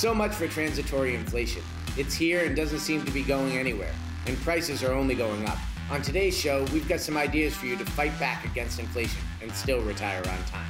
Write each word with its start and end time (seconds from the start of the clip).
So 0.00 0.14
much 0.14 0.32
for 0.32 0.48
transitory 0.48 1.14
inflation. 1.14 1.62
It's 1.98 2.14
here 2.14 2.46
and 2.46 2.56
doesn't 2.56 2.78
seem 2.78 3.04
to 3.04 3.10
be 3.10 3.22
going 3.22 3.58
anywhere, 3.58 3.92
and 4.26 4.34
prices 4.38 4.82
are 4.82 4.94
only 4.94 5.14
going 5.14 5.44
up. 5.44 5.58
On 5.90 6.00
today's 6.00 6.34
show, 6.34 6.64
we've 6.72 6.88
got 6.88 7.00
some 7.00 7.18
ideas 7.18 7.54
for 7.54 7.66
you 7.66 7.76
to 7.76 7.84
fight 7.84 8.18
back 8.18 8.46
against 8.46 8.78
inflation 8.78 9.20
and 9.42 9.52
still 9.52 9.82
retire 9.82 10.22
on 10.26 10.38
time. 10.44 10.66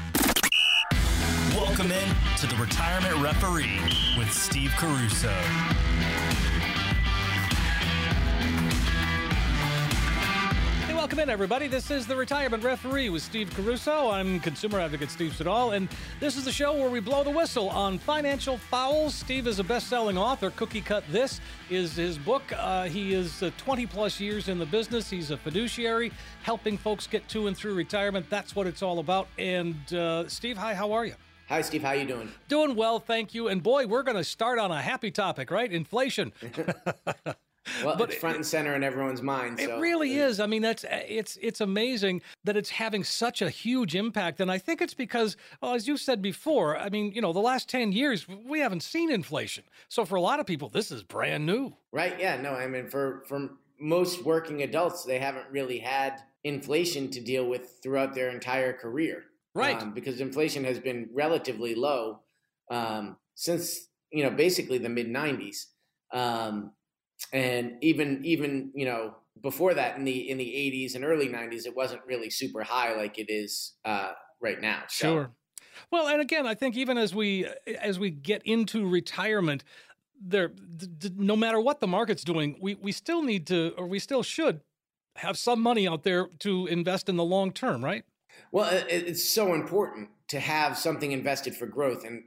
Welcome 1.55 1.93
in 1.93 2.09
to 2.39 2.49
the 2.49 2.57
Retirement 2.57 3.23
Referee 3.23 3.79
with 4.19 4.33
Steve 4.33 4.73
Caruso. 4.77 5.33
Welcome 11.11 11.25
in, 11.25 11.31
everybody. 11.31 11.67
This 11.67 11.91
is 11.91 12.07
the 12.07 12.15
Retirement 12.15 12.63
Referee 12.63 13.09
with 13.09 13.25
Steve 13.25 13.53
Caruso. 13.57 14.11
I'm 14.11 14.39
consumer 14.39 14.79
advocate 14.79 15.11
Steve 15.11 15.35
Siddall, 15.35 15.73
and 15.73 15.89
this 16.21 16.37
is 16.37 16.45
the 16.45 16.53
show 16.53 16.73
where 16.73 16.89
we 16.89 17.01
blow 17.01 17.25
the 17.25 17.31
whistle 17.31 17.69
on 17.69 17.99
financial 17.99 18.57
fouls. 18.57 19.17
Steve 19.17 19.49
is 19.49 19.59
a 19.59 19.65
best-selling 19.65 20.17
author. 20.17 20.51
Cookie 20.51 20.81
Cut 20.81 21.03
This 21.11 21.41
is 21.69 21.97
his 21.97 22.17
book. 22.17 22.45
Uh, 22.57 22.85
he 22.85 23.13
is 23.13 23.43
uh, 23.43 23.51
20 23.59 23.87
plus 23.87 24.21
years 24.21 24.47
in 24.47 24.61
the 24.61 24.67
business. 24.67 25.11
He's 25.11 25.33
a 25.33 25.37
fiduciary, 25.37 26.13
helping 26.45 26.79
folks 26.79 27.09
get 27.09 27.29
to 27.31 27.49
and 27.49 27.57
through 27.57 27.75
retirement. 27.75 28.31
That's 28.31 28.55
what 28.55 28.69
it's 28.69 28.81
all 28.81 29.01
about. 29.01 29.27
And 29.37 29.93
uh, 29.93 30.29
Steve, 30.29 30.59
hi, 30.59 30.75
how 30.75 30.93
are 30.93 31.05
you? 31.05 31.15
Hi, 31.49 31.61
Steve. 31.63 31.83
How 31.83 31.91
you 31.91 32.07
doing? 32.07 32.31
Doing 32.47 32.77
well, 32.77 33.01
thank 33.01 33.35
you. 33.35 33.49
And 33.49 33.65
boy, 33.65 33.89
we're 33.89 34.05
going 34.05 34.17
to 34.17 34.23
start 34.23 34.61
on 34.61 34.71
a 34.71 34.81
happy 34.81 35.11
topic, 35.11 35.51
right? 35.51 35.73
Inflation. 35.73 36.33
Well, 37.85 37.97
but 37.97 38.11
it's 38.11 38.19
front 38.19 38.37
and 38.37 38.47
center 38.47 38.75
in 38.75 38.83
everyone's 38.83 39.23
mind. 39.23 39.61
So. 39.61 39.77
It 39.77 39.81
really 39.81 40.15
is. 40.15 40.41
I 40.41 40.47
mean, 40.47 40.63
that's 40.63 40.85
it's 40.89 41.39
it's 41.41 41.61
amazing 41.61 42.23
that 42.45 42.57
it's 42.57 42.71
having 42.71 43.05
such 43.05 43.43
a 43.43 43.51
huge 43.51 43.95
impact, 43.95 44.41
and 44.41 44.51
I 44.51 44.59
think 44.59 44.81
it's 44.81 44.95
because, 44.95 45.37
well, 45.61 45.75
as 45.75 45.87
you 45.87 45.97
said 45.97 46.23
before, 46.23 46.79
I 46.79 46.89
mean, 46.89 47.13
you 47.13 47.21
know, 47.21 47.33
the 47.33 47.41
last 47.41 47.69
ten 47.69 47.93
years 47.93 48.27
we 48.29 48.61
haven't 48.61 48.83
seen 48.83 49.11
inflation, 49.11 49.65
so 49.89 50.05
for 50.05 50.17
a 50.17 50.21
lot 50.21 50.41
of 50.41 50.47
people, 50.47 50.69
this 50.69 50.91
is 50.91 51.03
brand 51.03 51.45
new. 51.45 51.75
Right? 51.93 52.19
Yeah. 52.19 52.41
No. 52.41 52.53
I 52.53 52.67
mean, 52.67 52.89
for 52.89 53.25
for 53.27 53.51
most 53.79 54.25
working 54.25 54.63
adults, 54.63 55.05
they 55.05 55.19
haven't 55.19 55.47
really 55.51 55.79
had 55.79 56.23
inflation 56.45 57.11
to 57.11 57.21
deal 57.21 57.47
with 57.47 57.79
throughout 57.83 58.15
their 58.15 58.31
entire 58.31 58.73
career. 58.73 59.25
Right. 59.55 59.81
Um, 59.81 59.93
because 59.93 60.21
inflation 60.21 60.65
has 60.65 60.79
been 60.79 61.11
relatively 61.13 61.75
low 61.75 62.21
um, 62.71 63.17
since 63.35 63.89
you 64.11 64.23
know 64.23 64.31
basically 64.31 64.79
the 64.79 64.89
mid 64.89 65.09
'90s. 65.09 65.67
Um, 66.13 66.73
and 67.33 67.77
even 67.81 68.25
even 68.25 68.71
you 68.75 68.85
know 68.85 69.15
before 69.43 69.75
that 69.75 69.97
in 69.97 70.05
the 70.05 70.31
in 70.31 70.39
the 70.39 70.45
80s 70.45 70.95
and 70.95 71.05
early 71.05 71.29
90s 71.29 71.67
it 71.67 71.75
wasn't 71.75 72.01
really 72.07 72.31
super 72.31 72.63
high 72.63 72.95
like 72.97 73.19
it 73.19 73.31
is 73.31 73.75
uh, 73.85 74.13
right 74.41 74.61
now 74.61 74.83
so. 74.89 75.09
sure 75.09 75.31
well 75.91 76.09
and 76.09 76.21
again 76.21 76.47
i 76.47 76.55
think 76.55 76.77
even 76.77 76.99
as 76.99 77.15
we 77.15 77.47
as 77.81 77.99
we 77.99 78.11
get 78.11 78.43
into 78.45 78.87
retirement 78.87 79.65
there 80.23 80.53
no 81.17 81.37
matter 81.37 81.61
what 81.61 81.81
the 81.81 81.87
market's 81.87 82.25
doing 82.25 82.57
we 82.61 82.75
we 82.75 82.93
still 82.93 83.23
need 83.23 83.47
to 83.47 83.73
or 83.79 83.87
we 83.87 83.99
still 83.99 84.23
should 84.23 84.61
have 85.17 85.37
some 85.37 85.61
money 85.61 85.89
out 85.89 86.03
there 86.03 86.29
to 86.39 86.67
invest 86.67 87.09
in 87.09 87.17
the 87.17 87.25
long 87.25 87.53
term 87.53 87.85
right 87.85 88.05
well 88.53 88.69
it's 88.89 89.27
so 89.27 89.55
important 89.55 90.09
to 90.29 90.39
have 90.39 90.77
something 90.77 91.13
invested 91.13 91.55
for 91.55 91.67
growth 91.67 92.05
and 92.05 92.23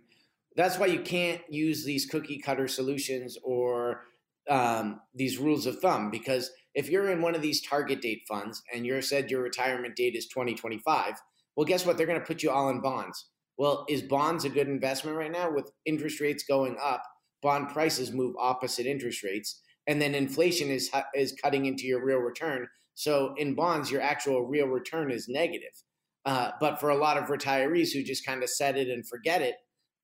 that's 0.55 0.77
why 0.77 0.85
you 0.85 0.99
can't 0.99 1.41
use 1.49 1.83
these 1.83 2.05
cookie 2.05 2.37
cutter 2.37 2.67
solutions 2.67 3.37
or 3.43 4.01
um, 4.49 4.99
these 5.13 5.37
rules 5.37 5.65
of 5.65 5.79
thumb 5.79 6.11
because 6.11 6.51
if 6.75 6.89
you're 6.89 7.11
in 7.11 7.21
one 7.21 7.35
of 7.35 7.41
these 7.41 7.61
target 7.61 8.01
date 8.01 8.23
funds 8.27 8.61
and 8.73 8.85
you're 8.85 9.01
said 9.01 9.29
your 9.29 9.41
retirement 9.41 9.95
date 9.95 10.15
is 10.15 10.27
2025, 10.27 11.13
well, 11.55 11.65
guess 11.65 11.85
what? 11.85 11.97
They're 11.97 12.07
going 12.07 12.19
to 12.19 12.25
put 12.25 12.41
you 12.41 12.49
all 12.49 12.69
in 12.69 12.81
bonds. 12.81 13.29
Well, 13.57 13.85
is 13.87 14.01
bonds 14.01 14.45
a 14.45 14.49
good 14.49 14.67
investment 14.67 15.17
right 15.17 15.31
now 15.31 15.51
with 15.51 15.71
interest 15.85 16.19
rates 16.19 16.43
going 16.43 16.77
up? 16.81 17.03
Bond 17.41 17.69
prices 17.69 18.11
move 18.11 18.35
opposite 18.39 18.85
interest 18.85 19.23
rates, 19.23 19.61
and 19.85 20.01
then 20.01 20.15
inflation 20.15 20.69
is 20.69 20.89
is 21.13 21.35
cutting 21.41 21.65
into 21.65 21.85
your 21.85 22.03
real 22.03 22.19
return. 22.19 22.67
So 22.95 23.35
in 23.37 23.53
bonds, 23.53 23.91
your 23.91 24.01
actual 24.01 24.47
real 24.47 24.67
return 24.67 25.11
is 25.11 25.27
negative. 25.27 25.83
Uh, 26.25 26.51
but 26.59 26.79
for 26.79 26.89
a 26.89 26.95
lot 26.95 27.17
of 27.17 27.25
retirees 27.25 27.91
who 27.91 28.01
just 28.01 28.25
kind 28.25 28.43
of 28.43 28.49
set 28.49 28.77
it 28.77 28.87
and 28.87 29.05
forget 29.07 29.41
it, 29.41 29.55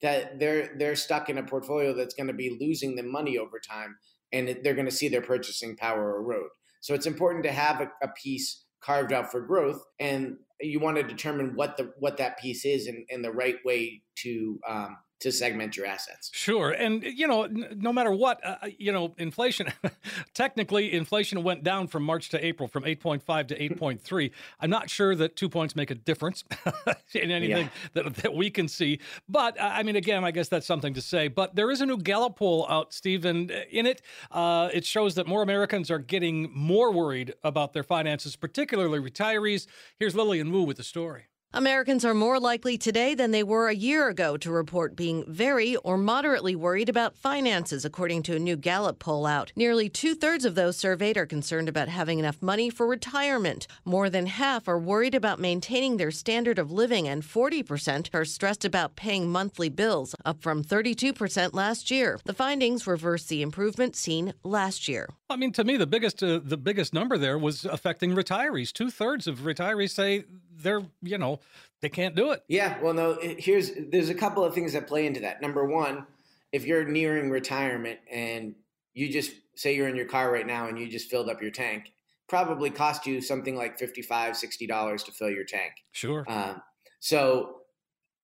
that 0.02 0.38
they're 0.38 0.76
they're 0.78 0.96
stuck 0.96 1.30
in 1.30 1.38
a 1.38 1.44
portfolio 1.44 1.94
that's 1.94 2.14
going 2.14 2.28
to 2.28 2.34
be 2.34 2.58
losing 2.60 2.96
them 2.96 3.12
money 3.12 3.38
over 3.38 3.60
time 3.60 3.96
and 4.32 4.60
they're 4.64 4.74
going 4.74 4.86
to 4.86 4.92
see 4.92 5.08
their 5.08 5.22
purchasing 5.22 5.76
power 5.76 6.18
erode. 6.18 6.50
So 6.82 6.94
it's 6.94 7.06
important 7.06 7.44
to 7.46 7.52
have 7.52 7.82
a, 7.82 7.90
a 8.02 8.10
piece 8.22 8.66
carved 8.82 9.12
out 9.12 9.32
for 9.32 9.42
growth, 9.42 9.82
and 10.00 10.38
you 10.62 10.80
want 10.80 10.98
to 10.98 11.04
determine 11.04 11.54
what 11.56 11.78
the 11.78 11.94
what 12.00 12.18
that 12.18 12.40
piece 12.40 12.66
is 12.66 12.88
and, 12.88 13.06
and 13.10 13.24
the 13.24 13.32
right 13.32 13.58
way 13.66 14.02
to 14.18 14.60
um, 14.68 14.98
to 15.20 15.32
segment 15.32 15.76
your 15.76 15.86
assets. 15.86 16.32
Sure. 16.34 16.72
And, 16.72 17.04
you 17.04 17.28
know, 17.28 17.46
no 17.48 17.92
matter 17.92 18.12
what, 18.12 18.44
uh, 18.46 18.56
uh 18.62 18.70
you 18.78 18.92
know, 18.92 19.14
inflation, 19.18 19.68
technically, 20.34 20.94
inflation 20.94 21.44
went 21.44 21.64
down 21.64 21.88
from 21.88 22.04
March 22.04 22.30
to 22.30 22.46
April 22.46 22.68
from 22.68 22.84
8.5 22.84 23.48
to 23.48 23.60
8.3. 23.60 24.32
I'm 24.60 24.70
not 24.70 24.90
sure 24.90 25.16
that 25.16 25.36
two 25.36 25.50
points 25.50 25.76
make 25.76 25.92
a 25.92 25.96
difference 25.96 26.44
in 27.14 27.32
anything 27.32 27.66
yeah. 27.66 28.04
that, 28.04 28.16
that 28.16 28.34
we 28.34 28.50
can 28.50 28.68
see. 28.68 29.00
But, 29.28 29.60
uh, 29.60 29.72
I 29.74 29.84
mean, 29.84 29.96
again, 29.96 30.24
I 30.24 30.32
guess 30.32 30.48
that's 30.48 30.68
something 30.68 30.94
to 30.94 31.02
say. 31.02 31.28
But 31.28 31.56
there 31.56 31.70
is 31.70 31.82
a 31.82 31.86
new 31.86 31.98
Gallup 31.98 32.38
poll 32.38 32.66
out, 32.70 32.94
Steve, 32.94 33.26
and 33.26 33.52
uh, 33.52 33.62
in 33.70 33.86
it, 33.86 34.02
uh, 34.32 34.70
it 34.74 34.86
shows 34.86 35.16
that 35.16 35.28
more 35.28 35.42
Americans 35.42 35.92
are 35.92 36.00
getting 36.00 36.50
more 36.54 36.92
worried 36.92 37.34
about 37.44 37.74
their 37.74 37.84
finances, 37.84 38.36
particularly 38.36 39.00
retirees. 39.00 39.68
Here's 39.98 40.16
Lillian 40.16 40.52
Wu 40.52 40.64
with 40.64 40.78
the 40.78 40.84
story. 40.84 41.26
Americans 41.52 42.06
are 42.06 42.14
more 42.14 42.40
likely 42.40 42.78
today 42.78 43.16
than 43.16 43.32
they 43.32 43.42
were 43.42 43.70
a 43.70 43.76
year 43.76 44.08
ago 44.08 44.38
to 44.38 44.52
report 44.52 44.96
being 44.96 45.26
very 45.28 45.76
or 45.78 45.98
moderately 45.98 46.56
worried 46.56 46.88
about 46.88 47.18
finances, 47.18 47.84
according 47.84 48.22
to 48.22 48.36
a 48.36 48.40
new 48.40 48.56
Gallup 48.56 49.00
poll 49.00 49.26
out. 49.26 49.52
Nearly 49.56 49.90
two 49.90 50.14
thirds 50.14 50.46
of 50.46 50.54
those 50.54 50.78
surveyed 50.78 51.18
are 51.18 51.26
concerned 51.26 51.68
about 51.68 51.88
having 51.88 52.20
enough 52.20 52.40
money 52.40 52.70
for 52.70 52.86
retirement. 52.86 53.66
More 53.84 54.12
than 54.12 54.28
half 54.28 54.68
are 54.68 54.78
worried 54.78 55.16
about 55.16 55.40
maintaining 55.40 55.98
their 55.98 56.12
standard 56.12 56.60
of 56.60 56.72
living, 56.72 57.08
and 57.08 57.24
40% 57.24 58.14
are 58.14 58.26
stressed 58.26 58.64
about 58.64 58.96
paying 58.96 59.28
monthly 59.28 59.70
bills, 59.70 60.14
up 60.24 60.44
from 60.44 60.64
32% 60.64 61.56
last 61.56 61.90
year. 61.90 62.20
The 62.26 62.34
findings 62.36 62.86
reverse 62.86 63.26
the 63.26 63.42
improvement 63.42 63.96
seen 63.96 64.36
last 64.44 64.88
year. 64.88 65.10
I 65.32 65.36
mean, 65.36 65.52
to 65.54 65.64
me, 65.64 65.78
the 65.78 65.88
biggest 65.88 66.22
uh, 66.22 66.42
the 66.44 66.58
biggest 66.58 66.94
number 66.94 67.18
there 67.18 67.40
was 67.40 67.66
affecting 67.66 68.12
retirees. 68.12 68.72
Two 68.72 68.92
thirds 68.92 69.26
of 69.26 69.40
retirees 69.40 69.92
say 69.92 70.26
they're 70.62 70.82
you 71.02 71.18
know 71.18 71.40
they 71.82 71.90
can't 71.90 72.16
do 72.16 72.32
it. 72.32 72.44
Yeah, 72.48 72.80
well, 72.82 72.94
no. 72.94 73.18
Here's 73.22 73.72
there's 73.90 74.10
a 74.10 74.16
couple 74.16 74.44
of 74.44 74.54
things 74.54 74.74
that 74.74 74.88
play 74.88 75.06
into 75.06 75.22
that. 75.22 75.42
Number 75.42 75.66
one, 75.66 76.06
if 76.52 76.66
you're 76.66 76.86
nearing 76.86 77.30
retirement 77.30 78.00
and 78.12 78.56
you 78.94 79.12
just 79.12 79.32
say 79.56 79.76
you're 79.76 79.88
in 79.88 79.96
your 79.96 80.06
car 80.06 80.32
right 80.32 80.48
now 80.48 80.68
and 80.68 80.78
you 80.78 80.88
just 80.88 81.10
filled 81.10 81.30
up 81.30 81.42
your 81.42 81.52
tank, 81.52 81.92
probably 82.28 82.70
cost 82.70 83.06
you 83.06 83.22
something 83.22 83.56
like 83.56 83.78
55 83.78 84.38
60 84.38 84.68
dollars 84.68 85.04
to 85.04 85.12
fill 85.12 85.30
your 85.30 85.46
tank. 85.46 85.74
Sure. 85.92 86.26
Um, 86.28 86.62
so 87.00 87.62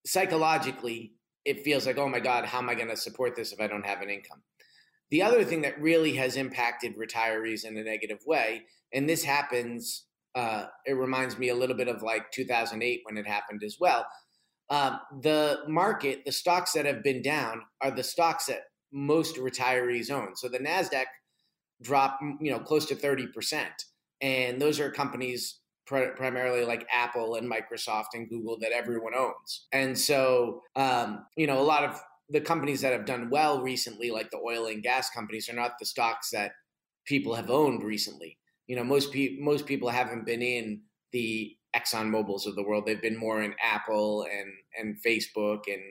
psychologically, 0.06 1.14
it 1.46 1.64
feels 1.64 1.86
like, 1.86 1.98
oh 1.98 2.10
my 2.10 2.20
god, 2.20 2.46
how 2.46 2.60
am 2.60 2.70
I 2.70 2.76
going 2.76 2.90
to 2.90 2.98
support 2.98 3.36
this 3.36 3.52
if 3.52 3.60
I 3.60 3.68
don't 3.68 3.86
have 3.86 4.02
an 4.02 4.10
income? 4.10 4.42
The 5.12 5.22
other 5.22 5.44
thing 5.44 5.62
that 5.62 5.80
really 5.80 6.16
has 6.16 6.36
impacted 6.36 6.98
retirees 6.98 7.64
in 7.64 7.78
a 7.78 7.84
negative 7.84 8.20
way, 8.26 8.64
and 8.92 9.08
this 9.08 9.24
happens 9.24 10.05
uh, 10.36 10.66
it 10.86 10.94
reminds 10.94 11.38
me 11.38 11.50
a 11.50 11.56
little 11.56 11.76
bit 11.76 11.88
of 11.88 12.04
like 12.04 12.30
2008 12.32 13.02
when 13.04 13.18
it 13.18 13.26
happened 13.26 13.64
as 13.64 13.78
well. 13.80 14.06
Um, 14.70 15.00
the 15.22 15.60
market, 15.68 16.24
the 16.26 16.32
stocks 16.32 16.74
that 16.74 16.86
have 16.86 17.04
been 17.04 17.22
down 17.22 17.62
are 17.82 17.92
the 17.92 18.04
stocks 18.04 18.48
that 18.48 18.62
most 18.92 19.38
retirees 19.38 20.12
own. 20.12 20.36
So 20.36 20.50
the 20.50 20.60
Nasdaq 20.60 21.06
dropped, 21.82 22.24
you 22.42 22.52
know, 22.52 22.60
close 22.60 22.86
to 22.88 22.96
30%. 22.96 23.66
And 24.22 24.62
those 24.62 24.80
are 24.80 24.90
companies 24.90 25.60
pr- 25.86 26.14
primarily 26.16 26.66
like 26.66 26.88
Apple 26.92 27.36
and 27.36 27.50
Microsoft 27.50 28.08
and 28.14 28.30
Google 28.30 28.58
that 28.60 28.72
everyone 28.72 29.14
owns. 29.16 29.68
And 29.72 29.98
so, 29.98 30.62
um, 30.76 31.26
you 31.38 31.48
know, 31.48 31.60
a 31.60 31.64
lot 31.64 31.84
of 31.84 32.02
the 32.30 32.42
companies 32.42 32.82
that 32.82 32.94
have 32.94 33.06
done 33.06 33.30
well 33.30 33.62
recently, 33.62 34.10
like 34.10 34.32
the 34.32 34.40
oil 34.40 34.66
and 34.66 34.82
gas 34.82 35.10
companies, 35.12 35.48
are 35.48 35.54
not 35.54 35.74
the 35.80 35.86
stocks 35.86 36.32
that 36.32 36.54
people 37.06 37.36
have 37.36 37.52
owned 37.52 37.84
recently 37.84 38.40
you 38.68 38.76
know 38.76 38.84
most 38.84 39.12
people 39.12 39.44
most 39.44 39.66
people 39.66 39.90
haven't 39.90 40.26
been 40.26 40.42
in 40.42 40.82
the 41.12 41.56
Exxon 41.76 42.10
Mobil's 42.10 42.48
of 42.48 42.56
the 42.56 42.64
world. 42.64 42.86
They've 42.86 43.02
been 43.02 43.18
more 43.18 43.42
in 43.42 43.54
Apple 43.62 44.26
and 44.32 44.52
and 44.80 44.98
Facebook 45.06 45.64
and 45.68 45.82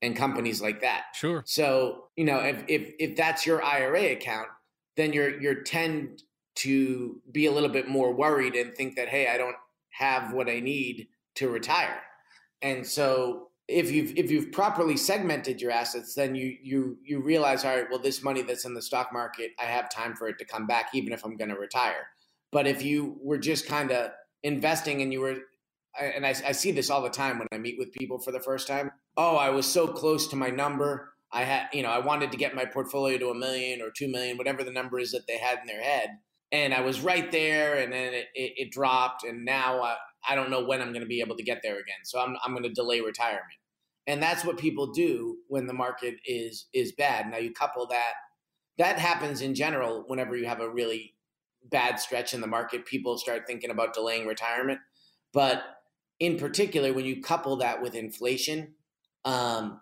and 0.00 0.16
companies 0.16 0.60
like 0.60 0.80
that. 0.80 1.04
Sure. 1.14 1.42
So 1.46 2.04
you 2.16 2.24
know 2.24 2.38
if 2.38 2.64
if 2.68 2.92
if 2.98 3.16
that's 3.16 3.46
your 3.46 3.62
IRA 3.62 4.12
account, 4.12 4.48
then 4.96 5.12
you're 5.12 5.40
you're 5.40 5.62
tend 5.62 6.22
to 6.54 7.20
be 7.30 7.46
a 7.46 7.52
little 7.52 7.70
bit 7.70 7.88
more 7.88 8.12
worried 8.12 8.54
and 8.54 8.74
think 8.74 8.96
that 8.96 9.08
hey, 9.08 9.28
I 9.28 9.38
don't 9.38 9.56
have 9.90 10.32
what 10.32 10.48
I 10.48 10.60
need 10.60 11.08
to 11.36 11.48
retire. 11.48 12.00
And 12.60 12.86
so 12.86 13.48
if 13.72 13.90
you've 13.90 14.16
if 14.16 14.30
you've 14.30 14.52
properly 14.52 14.96
segmented 14.96 15.60
your 15.60 15.70
assets, 15.70 16.14
then 16.14 16.34
you 16.34 16.56
you 16.62 16.98
you 17.04 17.20
realize, 17.20 17.64
all 17.64 17.74
right, 17.74 17.86
well, 17.90 17.98
this 17.98 18.22
money 18.22 18.42
that's 18.42 18.64
in 18.64 18.74
the 18.74 18.82
stock 18.82 19.12
market, 19.12 19.52
I 19.58 19.64
have 19.64 19.90
time 19.90 20.14
for 20.14 20.28
it 20.28 20.38
to 20.38 20.44
come 20.44 20.66
back, 20.66 20.90
even 20.94 21.12
if 21.12 21.24
I'm 21.24 21.36
going 21.36 21.50
to 21.50 21.58
retire. 21.58 22.06
But 22.52 22.66
if 22.66 22.82
you 22.82 23.18
were 23.22 23.38
just 23.38 23.66
kind 23.66 23.90
of 23.90 24.10
investing 24.42 25.00
and 25.02 25.12
you 25.12 25.20
were, 25.20 25.36
and 26.00 26.26
I, 26.26 26.30
I 26.30 26.52
see 26.52 26.70
this 26.70 26.90
all 26.90 27.02
the 27.02 27.10
time 27.10 27.38
when 27.38 27.48
I 27.52 27.58
meet 27.58 27.78
with 27.78 27.92
people 27.92 28.18
for 28.18 28.32
the 28.32 28.40
first 28.40 28.68
time. 28.68 28.90
Oh, 29.16 29.36
I 29.36 29.50
was 29.50 29.66
so 29.66 29.86
close 29.86 30.26
to 30.28 30.36
my 30.36 30.48
number. 30.48 31.12
I 31.32 31.44
had, 31.44 31.68
you 31.72 31.82
know, 31.82 31.90
I 31.90 31.98
wanted 31.98 32.30
to 32.32 32.36
get 32.36 32.54
my 32.54 32.66
portfolio 32.66 33.16
to 33.18 33.30
a 33.30 33.34
million 33.34 33.80
or 33.80 33.90
two 33.90 34.08
million, 34.08 34.36
whatever 34.36 34.62
the 34.64 34.70
number 34.70 34.98
is 34.98 35.12
that 35.12 35.26
they 35.26 35.38
had 35.38 35.60
in 35.60 35.66
their 35.66 35.82
head. 35.82 36.10
And 36.50 36.74
I 36.74 36.82
was 36.82 37.00
right 37.00 37.32
there, 37.32 37.78
and 37.78 37.90
then 37.90 38.12
it, 38.12 38.26
it, 38.34 38.52
it 38.56 38.70
dropped, 38.70 39.24
and 39.24 39.42
now 39.42 39.80
I, 39.80 39.96
I 40.28 40.34
don't 40.34 40.50
know 40.50 40.62
when 40.62 40.82
I'm 40.82 40.92
going 40.92 41.00
to 41.00 41.08
be 41.08 41.20
able 41.20 41.36
to 41.36 41.42
get 41.42 41.60
there 41.62 41.74
again. 41.74 42.04
So 42.04 42.20
I'm, 42.20 42.36
I'm 42.44 42.52
going 42.52 42.64
to 42.64 42.68
delay 42.68 43.00
retirement, 43.00 43.42
and 44.06 44.22
that's 44.22 44.44
what 44.44 44.58
people 44.58 44.92
do 44.92 45.38
when 45.48 45.66
the 45.66 45.72
market 45.72 46.16
is 46.24 46.66
is 46.72 46.92
bad. 46.92 47.30
Now 47.30 47.38
you 47.38 47.52
couple 47.52 47.86
that, 47.86 48.12
that 48.78 48.98
happens 48.98 49.40
in 49.40 49.54
general 49.54 50.04
whenever 50.06 50.36
you 50.36 50.46
have 50.46 50.60
a 50.60 50.68
really 50.68 51.14
bad 51.70 52.00
stretch 52.00 52.34
in 52.34 52.40
the 52.40 52.46
market. 52.46 52.86
People 52.86 53.16
start 53.18 53.46
thinking 53.46 53.70
about 53.70 53.94
delaying 53.94 54.26
retirement, 54.26 54.80
but 55.32 55.62
in 56.18 56.38
particular, 56.38 56.92
when 56.92 57.04
you 57.04 57.20
couple 57.20 57.56
that 57.56 57.82
with 57.82 57.94
inflation, 57.94 58.74
um, 59.24 59.80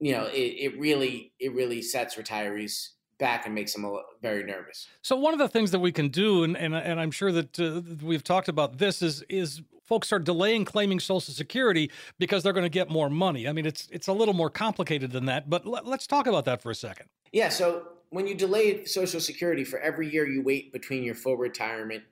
you 0.00 0.12
know, 0.12 0.26
it, 0.26 0.54
it 0.58 0.78
really 0.78 1.32
it 1.38 1.54
really 1.54 1.82
sets 1.82 2.16
retirees 2.16 2.88
back 3.18 3.46
and 3.46 3.54
makes 3.54 3.72
them 3.72 3.90
very 4.20 4.44
nervous. 4.44 4.88
So 5.02 5.16
one 5.16 5.32
of 5.32 5.38
the 5.38 5.48
things 5.48 5.70
that 5.70 5.78
we 5.78 5.92
can 5.92 6.08
do, 6.08 6.44
and 6.44 6.56
and, 6.56 6.74
and 6.74 7.00
I'm 7.00 7.10
sure 7.10 7.32
that 7.32 7.58
uh, 7.58 7.80
we've 8.04 8.24
talked 8.24 8.48
about 8.48 8.78
this, 8.78 9.02
is 9.02 9.22
is 9.28 9.62
folks 9.86 10.12
are 10.12 10.18
delaying 10.18 10.64
claiming 10.64 11.00
Social 11.00 11.32
Security 11.32 11.90
because 12.18 12.42
they're 12.42 12.52
going 12.52 12.64
to 12.64 12.68
get 12.70 12.90
more 12.90 13.08
money. 13.08 13.48
I 13.48 13.52
mean, 13.52 13.66
it's 13.66 13.88
it's 13.90 14.08
a 14.08 14.12
little 14.12 14.34
more 14.34 14.50
complicated 14.50 15.12
than 15.12 15.26
that, 15.26 15.48
but 15.48 15.66
let, 15.66 15.86
let's 15.86 16.06
talk 16.06 16.26
about 16.26 16.44
that 16.44 16.62
for 16.62 16.70
a 16.70 16.74
second. 16.74 17.06
Yeah. 17.32 17.48
So 17.48 17.88
when 18.10 18.26
you 18.26 18.34
delay 18.34 18.84
Social 18.84 19.20
Security 19.20 19.64
for 19.64 19.78
every 19.78 20.10
year 20.10 20.26
you 20.26 20.42
wait 20.42 20.72
between 20.72 21.02
your 21.02 21.14
full 21.14 21.36
retirement 21.36 22.04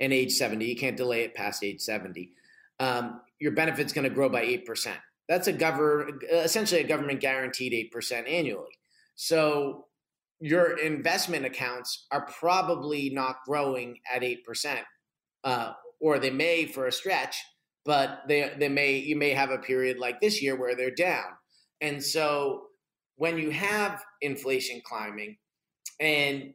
and 0.00 0.12
age 0.12 0.32
70, 0.32 0.64
you 0.64 0.76
can't 0.76 0.96
delay 0.96 1.22
it 1.22 1.34
past 1.34 1.62
age 1.62 1.80
70. 1.80 2.32
Um, 2.80 3.20
your 3.38 3.52
benefit's 3.52 3.92
going 3.92 4.08
to 4.08 4.14
grow 4.14 4.28
by 4.28 4.42
eight 4.42 4.66
percent. 4.66 4.98
That's 5.28 5.46
a 5.46 5.52
government, 5.52 6.22
essentially 6.30 6.82
a 6.82 6.86
government 6.86 7.20
guaranteed 7.20 7.72
8% 7.94 8.30
annually. 8.30 8.72
So 9.14 9.86
your 10.40 10.78
investment 10.78 11.46
accounts 11.46 12.06
are 12.10 12.26
probably 12.26 13.10
not 13.10 13.36
growing 13.46 13.98
at 14.12 14.22
8%, 14.22 14.80
uh, 15.44 15.72
or 16.00 16.18
they 16.18 16.30
may 16.30 16.66
for 16.66 16.86
a 16.86 16.92
stretch, 16.92 17.36
but 17.84 18.22
they, 18.28 18.52
they 18.58 18.68
may, 18.68 18.96
you 18.96 19.16
may 19.16 19.30
have 19.30 19.50
a 19.50 19.58
period 19.58 19.98
like 19.98 20.20
this 20.20 20.42
year 20.42 20.56
where 20.56 20.74
they're 20.74 20.90
down. 20.94 21.24
And 21.80 22.02
so 22.02 22.66
when 23.16 23.38
you 23.38 23.50
have 23.50 24.02
inflation 24.20 24.80
climbing 24.84 25.36
and 26.00 26.54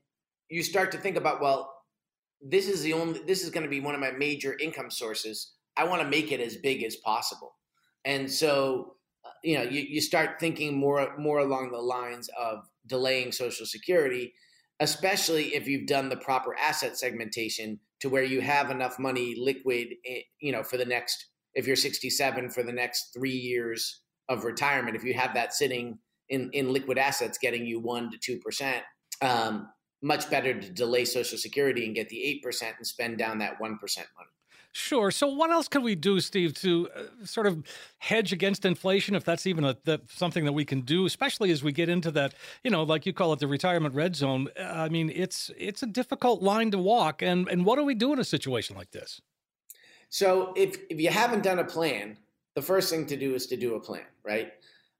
you 0.49 0.63
start 0.63 0.91
to 0.91 0.97
think 0.97 1.17
about, 1.17 1.41
well, 1.41 1.73
this 2.41 2.67
is 2.67 2.81
the 2.81 2.93
only, 2.93 3.19
this 3.27 3.43
is 3.43 3.49
going 3.49 3.63
to 3.63 3.69
be 3.69 3.79
one 3.79 3.95
of 3.95 4.01
my 4.01 4.11
major 4.11 4.57
income 4.59 4.89
sources. 4.89 5.53
I 5.77 5.83
want 5.83 6.01
to 6.01 6.07
make 6.07 6.31
it 6.31 6.39
as 6.39 6.57
big 6.57 6.83
as 6.83 6.95
possible. 6.97 7.55
And 8.05 8.31
so, 8.31 8.95
you 9.43 9.57
know, 9.57 9.63
you, 9.63 9.81
you 9.81 10.01
start 10.01 10.39
thinking 10.39 10.77
more 10.77 11.15
more 11.17 11.39
along 11.39 11.71
the 11.71 11.77
lines 11.77 12.29
of 12.39 12.59
delaying 12.87 13.31
Social 13.31 13.65
Security, 13.65 14.33
especially 14.79 15.55
if 15.55 15.67
you've 15.67 15.87
done 15.87 16.09
the 16.09 16.17
proper 16.17 16.55
asset 16.55 16.97
segmentation 16.97 17.79
to 17.99 18.09
where 18.09 18.23
you 18.23 18.41
have 18.41 18.71
enough 18.71 18.97
money 18.97 19.35
liquid, 19.37 19.87
eh, 20.05 20.21
you 20.39 20.51
know, 20.51 20.63
for 20.63 20.77
the 20.77 20.85
next 20.85 21.27
if 21.53 21.67
you're 21.67 21.75
67 21.75 22.49
for 22.51 22.63
the 22.63 22.71
next 22.71 23.11
three 23.13 23.31
years 23.31 24.01
of 24.29 24.43
retirement. 24.43 24.95
If 24.95 25.03
you 25.03 25.13
have 25.15 25.33
that 25.33 25.53
sitting 25.53 25.99
in 26.29 26.49
in 26.53 26.71
liquid 26.71 26.97
assets, 26.97 27.37
getting 27.37 27.65
you 27.65 27.79
one 27.79 28.11
to 28.11 28.17
two 28.17 28.39
percent. 28.39 28.83
Um, 29.21 29.69
much 30.01 30.29
better 30.29 30.59
to 30.59 30.69
delay 30.69 31.05
Social 31.05 31.37
Security 31.37 31.85
and 31.85 31.95
get 31.95 32.09
the 32.09 32.41
8% 32.43 32.77
and 32.77 32.87
spend 32.87 33.17
down 33.17 33.39
that 33.39 33.59
1% 33.59 33.59
money. 33.61 34.29
Sure. 34.71 35.09
So, 35.09 35.27
what 35.27 35.49
else 35.49 35.67
can 35.67 35.81
we 35.81 35.95
do, 35.95 36.19
Steve, 36.19 36.53
to 36.55 36.89
uh, 36.95 37.25
sort 37.25 37.47
of 37.47 37.63
hedge 37.97 38.31
against 38.31 38.65
inflation, 38.65 39.15
if 39.15 39.23
that's 39.23 39.47
even 39.47 39.63
a, 39.63 39.75
something 40.07 40.45
that 40.45 40.53
we 40.53 40.63
can 40.63 40.81
do, 40.81 41.05
especially 41.07 41.49
as 41.49 41.63
we 41.63 41.71
get 41.71 41.89
into 41.89 42.11
that, 42.11 42.35
you 42.63 42.69
know, 42.69 42.83
like 42.83 43.07
you 43.07 43.13
call 43.13 43.33
it, 43.33 43.39
the 43.39 43.47
retirement 43.47 43.95
red 43.95 44.15
zone? 44.15 44.47
I 44.59 44.87
mean, 44.89 45.11
it's 45.13 45.49
it's 45.57 45.81
a 45.81 45.87
difficult 45.87 46.43
line 46.43 46.69
to 46.71 46.77
walk, 46.77 47.23
and 47.23 47.47
and 47.49 47.65
what 47.65 47.77
do 47.77 47.83
we 47.83 47.95
do 47.95 48.13
in 48.13 48.19
a 48.19 48.23
situation 48.23 48.75
like 48.75 48.91
this? 48.91 49.21
So, 50.09 50.53
if 50.55 50.77
if 50.89 50.99
you 50.99 51.09
haven't 51.09 51.41
done 51.41 51.57
a 51.57 51.65
plan, 51.65 52.17
the 52.55 52.61
first 52.61 52.91
thing 52.91 53.07
to 53.07 53.17
do 53.17 53.33
is 53.33 53.47
to 53.47 53.57
do 53.57 53.73
a 53.73 53.79
plan, 53.79 54.05
right? 54.23 54.53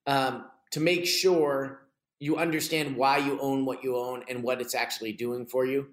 Um, 0.07 0.45
to 0.71 0.79
make 0.79 1.05
sure 1.05 1.83
you 2.19 2.37
understand 2.37 2.95
why 2.95 3.17
you 3.17 3.39
own 3.39 3.65
what 3.65 3.83
you 3.83 3.95
own 3.95 4.23
and 4.27 4.41
what 4.43 4.61
it's 4.61 4.73
actually 4.73 5.13
doing 5.13 5.45
for 5.45 5.65
you. 5.65 5.89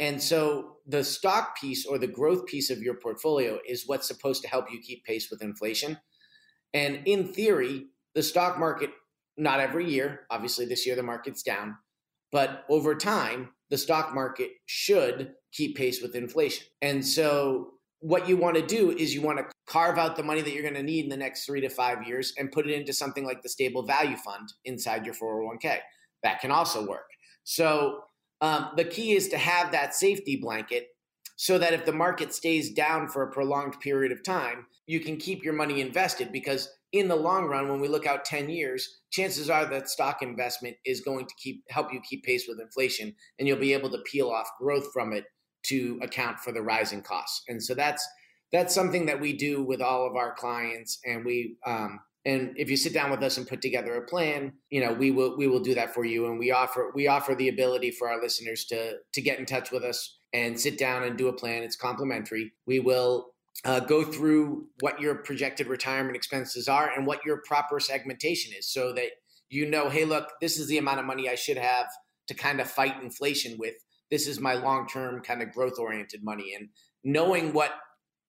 And 0.00 0.20
so 0.20 0.78
the 0.86 1.04
stock 1.04 1.60
piece 1.60 1.84
or 1.84 1.98
the 1.98 2.06
growth 2.06 2.46
piece 2.46 2.70
of 2.70 2.80
your 2.80 2.94
portfolio 2.94 3.58
is 3.68 3.84
what's 3.86 4.08
supposed 4.08 4.42
to 4.42 4.48
help 4.48 4.72
you 4.72 4.80
keep 4.80 5.04
pace 5.04 5.30
with 5.30 5.42
inflation. 5.42 5.98
And 6.72 7.02
in 7.04 7.28
theory, 7.28 7.88
the 8.14 8.22
stock 8.22 8.58
market, 8.58 8.90
not 9.36 9.60
every 9.60 9.88
year, 9.88 10.22
obviously 10.30 10.64
this 10.64 10.86
year 10.86 10.96
the 10.96 11.02
market's 11.02 11.42
down, 11.42 11.76
but 12.32 12.64
over 12.70 12.94
time, 12.94 13.50
the 13.68 13.76
stock 13.76 14.14
market 14.14 14.50
should 14.66 15.32
keep 15.52 15.76
pace 15.76 16.00
with 16.00 16.14
inflation. 16.14 16.66
And 16.80 17.06
so 17.06 17.72
what 18.00 18.26
you 18.26 18.38
want 18.38 18.56
to 18.56 18.66
do 18.66 18.90
is 18.90 19.14
you 19.14 19.20
want 19.20 19.38
to 19.38 19.44
carve 19.66 19.98
out 19.98 20.16
the 20.16 20.22
money 20.22 20.40
that 20.40 20.52
you're 20.52 20.62
going 20.62 20.74
to 20.74 20.82
need 20.82 21.04
in 21.04 21.10
the 21.10 21.16
next 21.16 21.44
three 21.44 21.60
to 21.60 21.68
five 21.68 22.06
years 22.06 22.32
and 22.38 22.50
put 22.50 22.66
it 22.66 22.72
into 22.72 22.94
something 22.94 23.26
like 23.26 23.42
the 23.42 23.48
stable 23.48 23.82
value 23.82 24.16
fund 24.16 24.48
inside 24.64 25.04
your 25.04 25.14
401k. 25.14 25.78
That 26.22 26.40
can 26.40 26.50
also 26.50 26.86
work. 26.86 27.06
So 27.44 28.00
um, 28.40 28.70
the 28.76 28.84
key 28.84 29.12
is 29.12 29.28
to 29.28 29.38
have 29.38 29.72
that 29.72 29.94
safety 29.94 30.36
blanket 30.36 30.88
so 31.36 31.58
that 31.58 31.72
if 31.72 31.86
the 31.86 31.92
market 31.92 32.34
stays 32.34 32.70
down 32.70 33.08
for 33.08 33.22
a 33.22 33.32
prolonged 33.32 33.80
period 33.80 34.12
of 34.12 34.22
time, 34.22 34.66
you 34.86 35.00
can 35.00 35.16
keep 35.16 35.42
your 35.42 35.54
money 35.54 35.80
invested 35.80 36.32
because 36.32 36.68
in 36.92 37.08
the 37.08 37.16
long 37.16 37.46
run, 37.46 37.68
when 37.68 37.80
we 37.80 37.88
look 37.88 38.06
out 38.06 38.24
10 38.24 38.50
years, 38.50 39.00
chances 39.10 39.48
are 39.48 39.64
that 39.64 39.88
stock 39.88 40.22
investment 40.22 40.76
is 40.84 41.00
going 41.00 41.26
to 41.26 41.34
keep 41.36 41.62
help 41.70 41.92
you 41.92 42.00
keep 42.02 42.24
pace 42.24 42.46
with 42.48 42.60
inflation 42.60 43.14
and 43.38 43.46
you'll 43.46 43.58
be 43.58 43.72
able 43.72 43.90
to 43.90 44.02
peel 44.04 44.28
off 44.28 44.50
growth 44.58 44.92
from 44.92 45.12
it 45.12 45.24
to 45.62 45.98
account 46.02 46.38
for 46.40 46.52
the 46.52 46.62
rising 46.62 47.02
costs. 47.02 47.42
And 47.48 47.62
so 47.62 47.74
that's 47.74 48.06
that's 48.52 48.74
something 48.74 49.06
that 49.06 49.20
we 49.20 49.32
do 49.32 49.62
with 49.62 49.80
all 49.80 50.06
of 50.06 50.16
our 50.16 50.34
clients 50.34 50.98
and 51.06 51.24
we 51.24 51.56
um, 51.64 52.00
and 52.24 52.52
if 52.56 52.70
you 52.70 52.76
sit 52.76 52.92
down 52.92 53.10
with 53.10 53.22
us 53.22 53.38
and 53.38 53.48
put 53.48 53.62
together 53.62 53.94
a 53.94 54.06
plan 54.06 54.52
you 54.70 54.80
know 54.80 54.92
we 54.92 55.10
will 55.10 55.36
we 55.36 55.46
will 55.46 55.60
do 55.60 55.74
that 55.74 55.94
for 55.94 56.04
you. 56.04 56.26
And 56.26 56.38
we 56.38 56.50
offer 56.50 56.90
we 56.94 57.08
offer 57.08 57.34
the 57.34 57.48
ability 57.48 57.90
for 57.90 58.10
our 58.10 58.20
listeners 58.20 58.64
to 58.66 58.96
to 59.12 59.20
get 59.22 59.38
in 59.38 59.46
touch 59.46 59.70
with 59.70 59.84
us 59.84 60.18
and 60.32 60.58
sit 60.60 60.78
down 60.78 61.02
and 61.02 61.16
do 61.16 61.28
a 61.28 61.32
plan. 61.32 61.62
It's 61.62 61.76
complimentary. 61.76 62.52
We 62.66 62.80
will 62.80 63.28
uh, 63.64 63.80
go 63.80 64.04
through 64.04 64.66
what 64.80 65.00
your 65.00 65.16
projected 65.16 65.66
retirement 65.66 66.16
expenses 66.16 66.68
are 66.68 66.90
and 66.96 67.06
what 67.06 67.24
your 67.24 67.42
proper 67.46 67.80
segmentation 67.80 68.52
is 68.56 68.72
so 68.72 68.92
that 68.92 69.10
you 69.48 69.68
know 69.68 69.88
hey 69.88 70.04
look 70.04 70.28
this 70.40 70.58
is 70.58 70.68
the 70.68 70.78
amount 70.78 71.00
of 71.00 71.04
money 71.04 71.28
i 71.28 71.34
should 71.34 71.58
have 71.58 71.86
to 72.30 72.34
kind 72.34 72.60
of 72.60 72.70
fight 72.70 73.02
inflation 73.02 73.56
with. 73.58 73.74
This 74.08 74.28
is 74.28 74.38
my 74.38 74.54
long 74.54 74.86
term 74.86 75.20
kind 75.20 75.42
of 75.42 75.50
growth 75.52 75.80
oriented 75.80 76.22
money. 76.22 76.54
And 76.56 76.68
knowing 77.02 77.52
what 77.52 77.72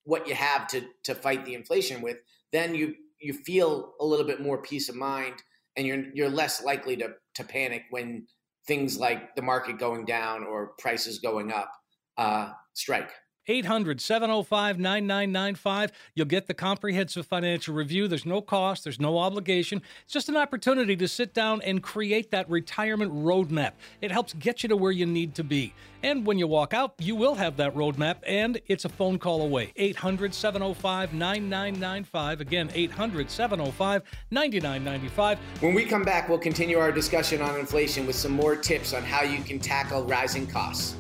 what 0.03 0.27
you 0.27 0.33
have 0.33 0.67
to 0.69 0.81
to 1.03 1.13
fight 1.13 1.45
the 1.45 1.53
inflation 1.53 2.01
with 2.01 2.17
then 2.51 2.73
you 2.73 2.95
you 3.21 3.33
feel 3.33 3.93
a 3.99 4.05
little 4.05 4.25
bit 4.25 4.41
more 4.41 4.61
peace 4.61 4.89
of 4.89 4.95
mind 4.95 5.35
and 5.77 5.85
you're 5.87 6.05
you're 6.13 6.29
less 6.29 6.63
likely 6.63 6.95
to 6.97 7.09
to 7.35 7.43
panic 7.43 7.83
when 7.89 8.25
things 8.67 8.97
like 8.97 9.35
the 9.35 9.41
market 9.41 9.79
going 9.79 10.05
down 10.05 10.43
or 10.43 10.73
prices 10.77 11.19
going 11.19 11.51
up 11.51 11.71
uh, 12.17 12.51
strike. 12.73 13.11
800 13.51 13.99
705 13.99 14.79
9995. 14.79 15.91
You'll 16.15 16.25
get 16.25 16.47
the 16.47 16.53
comprehensive 16.53 17.25
financial 17.25 17.75
review. 17.75 18.07
There's 18.07 18.25
no 18.25 18.41
cost, 18.41 18.85
there's 18.85 18.99
no 18.99 19.17
obligation. 19.17 19.81
It's 20.05 20.13
just 20.13 20.29
an 20.29 20.37
opportunity 20.37 20.95
to 20.95 21.07
sit 21.07 21.33
down 21.33 21.61
and 21.63 21.83
create 21.83 22.31
that 22.31 22.49
retirement 22.49 23.13
roadmap. 23.13 23.73
It 23.99 24.11
helps 24.11 24.33
get 24.33 24.63
you 24.63 24.69
to 24.69 24.77
where 24.77 24.93
you 24.93 25.05
need 25.05 25.35
to 25.35 25.43
be. 25.43 25.73
And 26.01 26.25
when 26.25 26.39
you 26.39 26.47
walk 26.47 26.73
out, 26.73 26.93
you 26.97 27.15
will 27.15 27.35
have 27.35 27.57
that 27.57 27.75
roadmap, 27.75 28.17
and 28.25 28.59
it's 28.67 28.85
a 28.85 28.89
phone 28.89 29.19
call 29.19 29.41
away. 29.41 29.73
800 29.75 30.33
705 30.33 31.13
9995. 31.13 32.41
Again, 32.41 32.71
800 32.73 33.29
705 33.29 34.03
9995. 34.31 35.39
When 35.59 35.73
we 35.73 35.83
come 35.85 36.03
back, 36.03 36.29
we'll 36.29 36.39
continue 36.39 36.79
our 36.79 36.91
discussion 36.91 37.41
on 37.41 37.59
inflation 37.59 38.07
with 38.07 38.15
some 38.15 38.31
more 38.31 38.55
tips 38.55 38.93
on 38.93 39.03
how 39.03 39.23
you 39.23 39.43
can 39.43 39.59
tackle 39.59 40.05
rising 40.05 40.47
costs. 40.47 40.95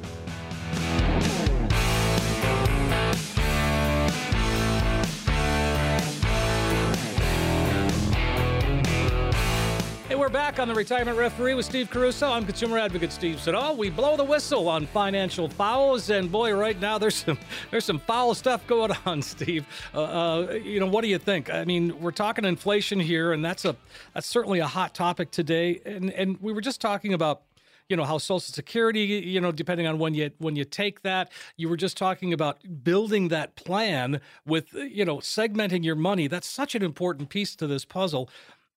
We're 10.21 10.29
back 10.29 10.59
on 10.59 10.67
the 10.67 10.75
Retirement 10.75 11.17
Referee 11.17 11.55
with 11.55 11.65
Steve 11.65 11.89
Caruso. 11.89 12.29
I'm 12.29 12.45
consumer 12.45 12.77
advocate 12.77 13.11
Steve 13.11 13.39
Siddall. 13.41 13.75
We 13.75 13.89
blow 13.89 14.15
the 14.15 14.23
whistle 14.23 14.69
on 14.69 14.85
financial 14.85 15.49
fouls, 15.49 16.11
and 16.11 16.31
boy, 16.31 16.53
right 16.53 16.79
now 16.79 16.99
there's 16.99 17.15
some 17.15 17.39
there's 17.71 17.85
some 17.85 17.97
foul 17.97 18.35
stuff 18.35 18.67
going 18.67 18.91
on, 19.07 19.23
Steve. 19.23 19.65
Uh, 19.95 20.03
uh, 20.03 20.51
you 20.63 20.79
know, 20.79 20.85
what 20.85 21.01
do 21.01 21.07
you 21.07 21.17
think? 21.17 21.51
I 21.51 21.65
mean, 21.65 21.99
we're 21.99 22.11
talking 22.11 22.45
inflation 22.45 22.99
here, 22.99 23.33
and 23.33 23.43
that's 23.43 23.65
a 23.65 23.75
that's 24.13 24.27
certainly 24.27 24.59
a 24.59 24.67
hot 24.67 24.93
topic 24.93 25.31
today. 25.31 25.81
And 25.87 26.11
and 26.11 26.39
we 26.39 26.53
were 26.53 26.61
just 26.61 26.81
talking 26.81 27.15
about 27.15 27.41
you 27.89 27.97
know 27.97 28.05
how 28.05 28.19
social 28.19 28.39
security 28.53 29.01
you 29.01 29.41
know 29.41 29.51
depending 29.51 29.87
on 29.87 29.97
when 29.97 30.13
you 30.13 30.29
when 30.37 30.55
you 30.55 30.63
take 30.63 31.01
that 31.01 31.29
you 31.57 31.67
were 31.67 31.75
just 31.75 31.97
talking 31.97 32.31
about 32.31 32.59
building 32.83 33.27
that 33.29 33.55
plan 33.55 34.21
with 34.45 34.71
you 34.73 35.03
know 35.03 35.17
segmenting 35.17 35.83
your 35.83 35.95
money 35.95 36.27
that's 36.27 36.47
such 36.47 36.73
an 36.73 36.83
important 36.83 37.27
piece 37.27 37.53
to 37.53 37.67
this 37.67 37.83
puzzle 37.83 38.29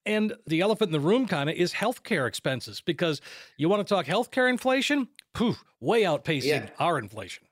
And 0.06 0.34
the 0.46 0.60
elephant 0.60 0.88
in 0.88 0.92
the 0.92 1.06
room 1.06 1.26
kind 1.26 1.48
of 1.48 1.56
is 1.56 1.72
healthcare 1.72 2.28
expenses 2.28 2.80
because 2.80 3.20
you 3.56 3.68
want 3.68 3.86
to 3.86 3.94
talk 3.94 4.06
healthcare 4.06 4.50
inflation, 4.50 5.08
poof, 5.32 5.64
way 5.80 6.02
outpacing 6.02 6.44
yeah. 6.44 6.68
our 6.78 6.98
inflation. 6.98 7.44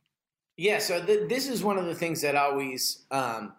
Yeah, 0.56 0.78
so 0.78 1.04
th- 1.04 1.28
this 1.28 1.48
is 1.48 1.64
one 1.64 1.78
of 1.78 1.86
the 1.86 1.94
things 1.94 2.20
that 2.20 2.34
always 2.34 3.06
um, 3.10 3.54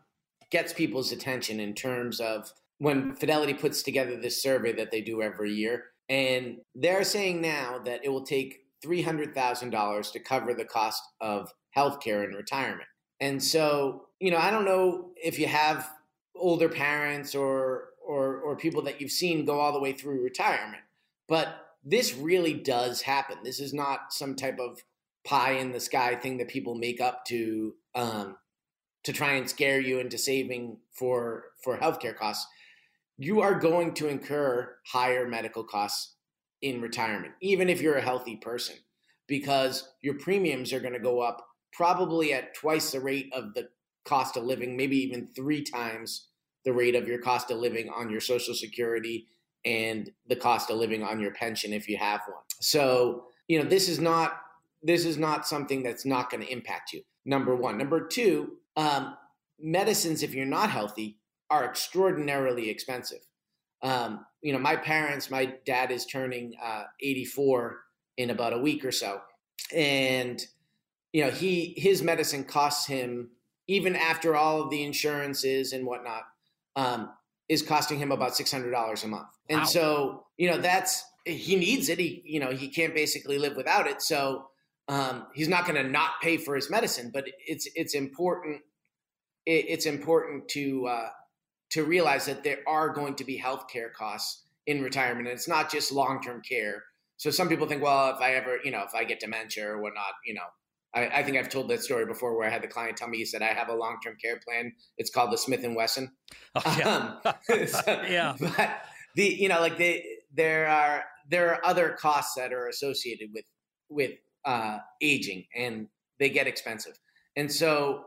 gets 0.52 0.74
people's 0.74 1.12
attention 1.12 1.60
in 1.60 1.74
terms 1.74 2.20
of 2.20 2.54
when 2.78 3.16
Fidelity 3.16 3.54
puts 3.54 3.82
together 3.82 4.16
this 4.16 4.42
survey 4.42 4.74
that 4.74 4.92
they 4.92 5.02
do 5.02 5.22
every 5.22 5.52
year. 5.52 5.86
And 6.10 6.58
they're 6.76 7.04
saying 7.04 7.42
now 7.42 7.80
that 7.86 8.02
it 8.04 8.10
will 8.10 8.26
take 8.26 8.66
$300,000 8.86 10.12
to 10.12 10.20
cover 10.20 10.54
the 10.54 10.66
cost 10.66 11.02
of 11.22 11.52
healthcare 11.76 12.24
in 12.26 12.36
retirement. 12.36 12.88
And 13.20 13.42
so, 13.42 14.08
you 14.20 14.32
know, 14.32 14.38
I 14.38 14.52
don't 14.52 14.66
know 14.66 15.12
if 15.16 15.40
you 15.40 15.48
have 15.48 15.90
older 16.36 16.70
parents 16.70 17.36
or 17.36 17.90
or 18.06 18.38
or 18.38 18.56
people 18.56 18.82
that 18.84 19.00
you've 19.02 19.12
seen 19.12 19.46
go 19.46 19.60
all 19.60 19.74
the 19.74 19.80
way 19.80 19.94
through 19.94 20.24
retirement, 20.24 20.84
but 21.28 21.64
this 21.84 22.16
really 22.16 22.54
does 22.54 23.02
happen. 23.02 23.38
This 23.44 23.60
is 23.60 23.74
not 23.74 24.14
some 24.14 24.36
type 24.36 24.60
of 24.60 24.84
pie 25.26 25.54
in 25.54 25.72
the 25.72 25.80
sky 25.80 26.16
thing 26.16 26.38
that 26.38 26.48
people 26.48 26.76
make 26.76 27.02
up 27.02 27.26
to 27.26 27.76
um, 27.96 28.38
to 29.04 29.14
try 29.14 29.34
and 29.34 29.50
scare 29.50 29.80
you 29.80 30.00
into 30.00 30.18
saving 30.18 30.78
for 30.92 31.46
for 31.62 31.78
healthcare 31.78 32.16
costs. 32.16 32.48
You 33.18 33.42
are 33.42 33.60
going 33.60 33.94
to 33.96 34.08
incur 34.08 34.76
higher 34.86 35.28
medical 35.28 35.64
costs 35.64 36.16
in 36.62 36.82
retirement, 36.82 37.34
even 37.42 37.70
if 37.70 37.82
you're 37.82 37.98
a 37.98 38.02
healthy 38.02 38.38
person, 38.38 38.76
because 39.28 39.90
your 40.02 40.16
premiums 40.16 40.74
are 40.74 40.80
going 40.80 40.94
to 40.94 41.00
go 41.00 41.20
up 41.20 41.46
probably 41.74 42.34
at 42.34 42.56
twice 42.56 42.92
the 42.92 43.00
rate 43.00 43.30
of 43.34 43.54
the 43.54 43.70
cost 44.06 44.38
of 44.38 44.44
living, 44.44 44.78
maybe 44.78 44.98
even 44.98 45.28
three 45.28 45.62
times 45.62 46.28
the 46.66 46.74
rate 46.74 46.96
of 46.96 47.08
your 47.08 47.20
cost 47.20 47.52
of 47.52 47.58
living 47.58 47.90
on 47.90 48.10
your 48.10 48.22
Social 48.22 48.54
Security 48.54 49.28
and 49.66 50.12
the 50.28 50.36
cost 50.36 50.70
of 50.70 50.78
living 50.78 51.04
on 51.04 51.20
your 51.20 51.34
pension 51.34 51.74
if 51.74 51.88
you 51.88 51.98
have 51.98 52.22
one. 52.28 52.44
So, 52.60 53.26
you 53.48 53.62
know, 53.62 53.68
this 53.68 53.90
is 53.90 54.00
not 54.00 54.40
this 54.86 55.06
is 55.06 55.18
not 55.18 55.48
something 55.48 55.82
that's 55.82 56.06
not 56.06 56.30
going 56.30 56.44
to 56.44 56.52
impact 56.52 56.92
you. 56.92 57.02
Number 57.26 57.56
one. 57.56 57.78
Number 57.78 58.06
two, 58.06 58.58
um, 58.76 59.16
medicines, 59.58 60.24
if 60.24 60.34
you're 60.34 60.46
not 60.46 60.70
healthy, 60.70 61.20
are 61.50 61.64
extraordinarily 61.64 62.70
expensive. 62.70 63.20
Um, 63.82 64.26
you 64.42 64.52
know, 64.52 64.60
my 64.60 64.76
parents, 64.76 65.32
my 65.32 65.54
dad 65.66 65.92
is 65.92 66.06
turning 66.06 66.54
uh, 66.62 66.84
84 67.00 67.80
in 68.18 68.30
about 68.30 68.54
a 68.54 68.58
week 68.58 68.84
or 68.84 68.92
so, 68.92 69.22
and 69.74 70.46
you 71.12 71.24
know, 71.24 71.32
he 71.32 71.74
his 71.78 72.02
medicine 72.02 72.44
costs 72.44 72.88
him 72.88 73.30
even 73.68 73.96
after 73.96 74.36
all 74.36 74.62
of 74.62 74.70
the 74.70 74.84
insurances 74.84 75.72
and 75.74 75.86
whatnot, 75.86 76.24
um, 76.76 77.10
is 77.50 77.62
costing 77.62 78.00
him 78.00 78.12
about 78.12 78.36
six 78.36 78.52
hundred 78.52 78.72
dollars 78.72 79.04
a 79.04 79.08
month. 79.08 79.28
And 79.50 79.60
wow. 79.60 79.66
so, 79.66 80.26
you 80.38 80.50
know, 80.50 80.58
that's 80.58 81.04
he 81.26 81.56
needs 81.56 81.90
it. 81.90 82.00
He, 82.00 82.22
you 82.26 82.40
know, 82.40 82.52
he 82.52 82.68
can't 82.68 82.94
basically 82.94 83.38
live 83.38 83.56
without 83.56 83.88
it. 83.88 84.02
So 84.02 84.48
um, 84.88 85.28
he's 85.34 85.48
not 85.48 85.66
going 85.66 85.82
to 85.82 85.90
not 85.90 86.12
pay 86.22 86.38
for 86.38 86.56
his 86.56 86.70
medicine. 86.70 87.12
But 87.14 87.26
it's 87.46 87.68
it's 87.76 87.94
important. 87.94 88.62
It, 89.46 89.66
it's 89.70 89.86
important 89.86 90.48
to 90.50 90.88
uh, 90.88 91.10
to 91.72 91.84
realize 91.84 92.26
that 92.26 92.44
there 92.44 92.60
are 92.68 92.90
going 92.90 93.16
to 93.16 93.24
be 93.24 93.40
healthcare 93.40 93.92
costs 93.94 94.44
in 94.66 94.82
retirement, 94.82 95.28
and 95.28 95.36
it's 95.36 95.48
not 95.48 95.72
just 95.72 95.92
long 95.92 96.22
term 96.22 96.42
care. 96.42 96.84
So 97.18 97.30
some 97.30 97.48
people 97.48 97.68
think, 97.68 97.82
well, 97.82 98.10
if 98.16 98.22
I 98.22 98.34
ever, 98.34 98.58
you 98.64 98.72
know, 98.72 98.84
if 98.84 98.94
I 98.96 99.04
get 99.04 99.20
dementia 99.20 99.68
or 99.68 99.82
whatnot, 99.82 100.14
you 100.26 100.34
know, 100.34 100.48
I, 100.96 101.08
I, 101.08 101.24
think 101.24 101.38
I've 101.38 101.50
told 101.50 101.70
that 101.70 101.82
story 101.82 102.06
before 102.06 102.38
where 102.38 102.48
I 102.48 102.52
had 102.52 102.62
the 102.62 102.68
client 102.68 102.98
tell 102.98 103.08
me 103.08 103.18
he 103.18 103.26
said 103.26 103.42
I 103.42 103.54
have 103.54 103.70
a 103.70 103.76
long 103.76 103.98
term 104.04 104.16
care 104.24 104.40
plan. 104.46 104.74
It's 104.98 105.10
called 105.10 105.32
the 105.32 105.38
Smith 105.38 105.64
and 105.64 105.76
Wesson. 105.76 106.12
Oh, 106.56 106.76
yeah. 106.78 107.14
Um, 107.54 107.68
so, 107.68 108.04
yeah. 108.08 108.36
But 108.40 108.82
the 109.16 109.26
you 109.26 109.50
know 109.50 109.60
like 109.60 109.78
they 109.78 110.06
there 110.34 110.68
are 110.68 111.04
there 111.30 111.54
are 111.54 111.66
other 111.66 111.98
costs 112.00 112.36
that 112.36 112.54
are 112.54 112.68
associated 112.68 113.30
with 113.34 113.46
with 113.90 114.12
uh, 114.46 114.80
aging 115.02 115.46
and 115.56 115.88
they 116.20 116.30
get 116.30 116.48
expensive. 116.48 116.94
And 117.36 117.52
so 117.52 118.06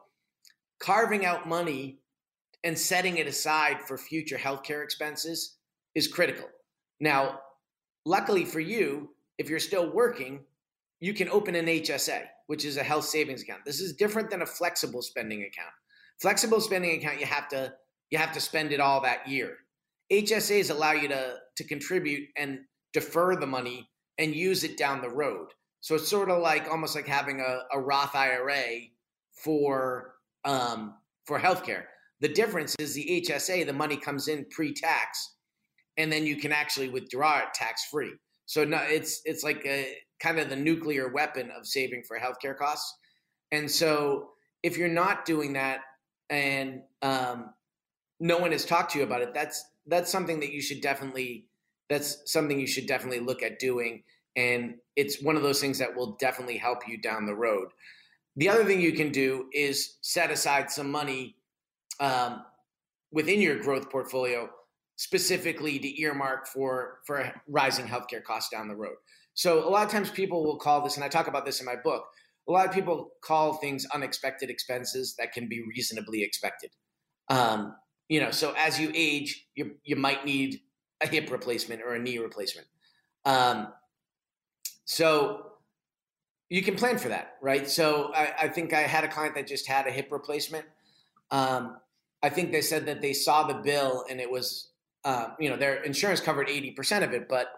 carving 0.81 1.25
out 1.25 1.49
money 1.49 1.99
and 2.65 2.79
setting 2.79 3.17
it 3.17 3.27
aside 3.27 3.81
for 3.83 3.97
future 3.97 4.37
healthcare 4.37 4.83
expenses 4.83 5.57
is 5.95 6.09
critical. 6.09 6.49
Now, 7.01 7.41
luckily 8.05 8.45
for 8.45 8.61
you, 8.61 9.11
if 9.39 9.49
you're 9.49 9.59
still 9.59 9.93
working, 9.93 10.41
you 11.01 11.15
can 11.15 11.29
open 11.29 11.55
an 11.55 11.67
HSA, 11.67 12.23
which 12.47 12.65
is 12.65 12.77
a 12.77 12.83
health 12.83 13.05
savings 13.05 13.43
account. 13.43 13.65
This 13.65 13.81
is 13.81 13.95
different 13.95 14.31
than 14.31 14.43
a 14.43 14.47
flexible 14.47 15.03
spending 15.03 15.43
account. 15.43 15.73
Flexible 16.21 16.61
spending 16.61 16.97
account, 16.99 17.21
you 17.21 17.27
have 17.27 17.49
to 17.49 17.75
you 18.11 18.19
have 18.19 18.33
to 18.33 18.41
spend 18.41 18.73
it 18.73 18.81
all 18.81 19.01
that 19.03 19.29
year. 19.29 19.57
HSAs 20.13 20.71
allow 20.71 20.93
you 20.93 21.09
to 21.09 21.37
to 21.57 21.65
contribute 21.65 22.29
and 22.37 22.61
defer 22.93 23.37
the 23.37 23.47
money 23.47 23.91
and 24.19 24.35
use 24.35 24.65
it 24.65 24.77
down 24.77 25.03
the 25.03 25.11
road. 25.11 25.49
So 25.81 25.95
it's 25.95 26.09
sort 26.09 26.31
of 26.31 26.41
like 26.41 26.69
almost 26.71 26.95
like 26.95 27.07
having 27.07 27.41
a, 27.41 27.61
a 27.73 27.81
Roth 27.81 28.15
IRA 28.15 28.65
for 29.33 30.15
um, 30.45 30.95
for 31.27 31.39
healthcare. 31.39 31.85
The 32.21 32.29
difference 32.29 32.75
is 32.79 32.95
the 32.95 33.23
HSA, 33.29 33.67
the 33.67 33.73
money 33.73 33.97
comes 33.97 34.29
in 34.29 34.47
pre-tax, 34.51 35.35
and 35.99 36.11
then 36.11 36.25
you 36.25 36.37
can 36.37 36.51
actually 36.51 36.89
withdraw 36.89 37.41
it 37.41 37.53
tax 37.55 37.85
free. 37.91 38.13
So 38.47 38.65
no, 38.65 38.79
it's 38.79 39.21
it's 39.25 39.45
like 39.45 39.65
a 39.67 39.95
kind 40.21 40.39
of 40.39 40.49
the 40.49 40.57
nuclear 40.57 41.09
weapon 41.13 41.51
of 41.51 41.67
saving 41.67 42.03
for 42.03 42.19
healthcare 42.19 42.57
costs. 42.57 42.97
And 43.53 43.71
so 43.71 44.31
if 44.63 44.77
you're 44.77 44.89
not 44.89 45.25
doing 45.25 45.53
that 45.55 45.81
and 46.31 46.83
um, 47.03 47.51
no 48.19 48.39
one 48.39 48.53
has 48.53 48.65
talked 48.65 48.93
to 48.93 48.99
you 48.99 49.05
about 49.05 49.23
it, 49.23 49.35
that's 49.35 49.65
that's 49.87 50.11
something 50.11 50.41
that 50.41 50.53
you 50.53 50.61
should 50.61 50.81
definitely 50.81 51.47
that's 51.89 52.31
something 52.31 52.59
you 52.59 52.67
should 52.67 52.87
definitely 52.87 53.21
look 53.21 53.43
at 53.43 53.59
doing. 53.59 54.03
And 54.35 54.75
it's 54.97 55.23
one 55.23 55.37
of 55.37 55.43
those 55.43 55.61
things 55.61 55.79
that 55.79 55.95
will 55.95 56.17
definitely 56.19 56.59
help 56.59 56.89
you 56.89 56.99
down 56.99 57.27
the 57.27 57.35
road. 57.35 57.69
The 58.37 58.49
other 58.49 58.65
thing 58.65 58.81
you 58.81 58.93
can 58.93 59.11
do 59.11 59.47
is 59.53 59.97
set 60.03 60.31
aside 60.31 60.71
some 60.71 60.91
money 60.91 61.37
um, 62.01 62.43
within 63.11 63.41
your 63.41 63.59
growth 63.59 63.91
portfolio 63.91 64.51
specifically 64.97 65.79
to 65.79 66.01
earmark 66.01 66.47
for 66.49 66.99
for 67.07 67.33
rising 67.49 67.87
healthcare 67.87 68.23
costs 68.23 68.51
down 68.51 68.69
the 68.69 68.75
road. 68.75 68.97
So 69.37 69.69
a 69.69 69.71
lot 69.71 69.85
of 69.85 69.93
times 69.93 70.11
people 70.11 70.43
will 70.43 70.57
call 70.57 70.83
this, 70.83 70.97
and 70.97 71.05
I 71.05 71.09
talk 71.09 71.29
about 71.29 71.45
this 71.45 71.61
in 71.61 71.67
my 71.67 71.77
book. 71.77 72.07
A 72.49 72.53
lot 72.53 72.67
of 72.67 72.73
people 72.73 73.11
call 73.23 73.55
things 73.55 73.87
unexpected 73.95 74.49
expenses 74.51 75.15
that 75.19 75.33
can 75.33 75.47
be 75.47 75.63
reasonably 75.63 76.23
expected. 76.23 76.71
Um, 77.29 77.77
you 78.09 78.19
know, 78.19 78.31
so 78.31 78.55
as 78.57 78.81
you 78.81 78.91
age, 78.95 79.47
you 79.55 79.73
you 79.85 79.95
might 79.95 80.25
need 80.25 80.61
a 81.03 81.07
hip 81.07 81.31
replacement 81.31 81.83
or 81.83 81.95
a 81.95 81.99
knee 81.99 82.19
replacement. 82.19 82.67
Um, 83.27 83.69
so 84.87 85.53
you 86.49 86.63
can 86.63 86.77
plan 86.77 86.97
for 86.97 87.09
that, 87.09 87.35
right? 87.43 87.69
So 87.69 88.13
I, 88.15 88.33
I, 88.43 88.49
think 88.49 88.73
I 88.73 88.83
had 88.83 89.05
a 89.05 89.09
client 89.09 89.35
that 89.35 89.47
just 89.47 89.67
had 89.67 89.87
a 89.87 89.91
hip 89.91 90.09
replacement. 90.11 90.65
Um, 91.31 91.79
I 92.23 92.31
think 92.31 92.53
they 92.53 92.61
said 92.61 92.87
that 92.87 93.03
they 93.03 93.13
saw 93.13 93.47
the 93.47 93.55
bill 93.55 94.05
and 94.09 94.21
it 94.21 94.31
was, 94.31 94.71
uh, 95.05 95.31
you 95.41 95.51
know, 95.51 95.57
their 95.57 95.83
insurance 95.83 96.21
covered 96.21 96.49
80% 96.49 97.03
of 97.03 97.13
it, 97.13 97.29
but 97.29 97.49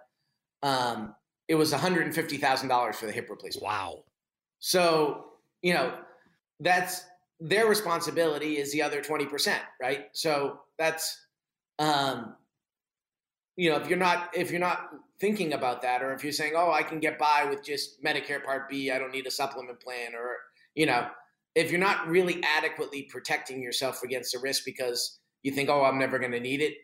um, 0.62 1.14
it 1.48 1.54
was 1.54 1.72
$150,000 1.72 2.94
for 2.94 3.06
the 3.06 3.12
hip 3.12 3.28
replacement. 3.30 3.64
Wow. 3.64 4.04
So, 4.60 5.24
you 5.62 5.74
know, 5.74 5.94
that's 6.60 7.04
their 7.40 7.66
responsibility 7.66 8.58
is 8.58 8.72
the 8.72 8.82
other 8.82 9.00
20%, 9.00 9.54
right? 9.80 10.06
So 10.12 10.60
that's, 10.78 11.26
um, 11.78 12.34
you 13.56 13.70
know, 13.70 13.76
if 13.76 13.88
you're 13.88 13.98
not, 13.98 14.30
if 14.34 14.50
you're 14.50 14.60
not 14.60 14.90
thinking 15.20 15.52
about 15.52 15.82
that, 15.82 16.02
or 16.02 16.12
if 16.12 16.22
you're 16.22 16.32
saying, 16.32 16.52
oh, 16.56 16.70
I 16.70 16.82
can 16.82 17.00
get 17.00 17.18
by 17.18 17.46
with 17.48 17.64
just 17.64 18.02
Medicare 18.02 18.44
Part 18.44 18.68
B, 18.68 18.90
I 18.90 18.98
don't 18.98 19.12
need 19.12 19.26
a 19.26 19.30
supplement 19.30 19.80
plan, 19.80 20.14
or, 20.14 20.36
you 20.74 20.86
know, 20.86 21.08
if 21.54 21.70
you're 21.70 21.80
not 21.80 22.06
really 22.08 22.40
adequately 22.56 23.02
protecting 23.02 23.62
yourself 23.62 24.02
against 24.04 24.32
the 24.32 24.38
risk 24.38 24.64
because 24.64 25.18
you 25.42 25.50
think, 25.52 25.68
oh, 25.68 25.84
I'm 25.84 25.98
never 25.98 26.18
going 26.18 26.32
to 26.32 26.40
need 26.40 26.60
it, 26.60 26.74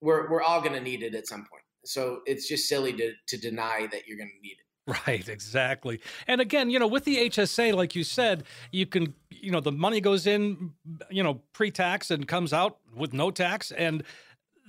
we're, 0.00 0.30
we're 0.30 0.42
all 0.42 0.60
going 0.60 0.74
to 0.74 0.80
need 0.80 1.02
it 1.02 1.14
at 1.14 1.26
some 1.26 1.40
point. 1.40 1.61
So 1.84 2.20
it's 2.26 2.48
just 2.48 2.68
silly 2.68 2.92
to, 2.94 3.12
to 3.28 3.36
deny 3.36 3.88
that 3.90 4.06
you're 4.06 4.18
going 4.18 4.30
to 4.30 4.42
need 4.42 4.52
it. 4.58 4.66
Right, 5.06 5.28
exactly. 5.28 6.00
And 6.26 6.40
again, 6.40 6.68
you 6.68 6.78
know, 6.78 6.88
with 6.88 7.04
the 7.04 7.30
HSA, 7.30 7.74
like 7.74 7.94
you 7.94 8.02
said, 8.02 8.42
you 8.72 8.84
can, 8.84 9.14
you 9.30 9.52
know, 9.52 9.60
the 9.60 9.70
money 9.70 10.00
goes 10.00 10.26
in, 10.26 10.72
you 11.08 11.22
know, 11.22 11.40
pre-tax 11.52 12.10
and 12.10 12.26
comes 12.26 12.52
out 12.52 12.78
with 12.94 13.12
no 13.12 13.30
tax. 13.30 13.70
And 13.70 14.02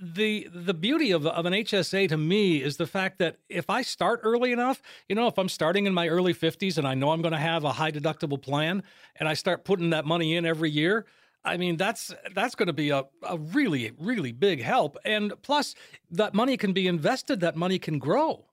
the 0.00 0.48
the 0.52 0.74
beauty 0.74 1.12
of, 1.12 1.26
of 1.26 1.46
an 1.46 1.52
HSA 1.52 2.08
to 2.08 2.16
me 2.16 2.62
is 2.62 2.76
the 2.76 2.86
fact 2.86 3.18
that 3.18 3.38
if 3.48 3.70
I 3.70 3.82
start 3.82 4.20
early 4.22 4.52
enough, 4.52 4.82
you 5.08 5.14
know, 5.14 5.26
if 5.26 5.38
I'm 5.38 5.48
starting 5.48 5.86
in 5.86 5.94
my 5.94 6.08
early 6.08 6.34
50s 6.34 6.78
and 6.78 6.86
I 6.86 6.94
know 6.94 7.10
I'm 7.10 7.22
going 7.22 7.32
to 7.32 7.38
have 7.38 7.64
a 7.64 7.72
high 7.72 7.92
deductible 7.92 8.40
plan 8.40 8.82
and 9.16 9.28
I 9.28 9.34
start 9.34 9.64
putting 9.64 9.90
that 9.90 10.04
money 10.04 10.36
in 10.36 10.44
every 10.44 10.70
year, 10.70 11.06
I 11.44 11.56
mean, 11.56 11.76
that's 11.76 12.14
that's 12.34 12.54
going 12.54 12.68
to 12.68 12.72
be 12.72 12.90
a, 12.90 13.04
a 13.22 13.36
really, 13.36 13.92
really 13.98 14.32
big 14.32 14.62
help. 14.62 14.96
And 15.04 15.32
plus, 15.42 15.74
that 16.10 16.34
money 16.34 16.56
can 16.56 16.72
be 16.72 16.86
invested, 16.86 17.40
that 17.40 17.56
money 17.56 17.78
can 17.78 17.98
grow. 17.98 18.46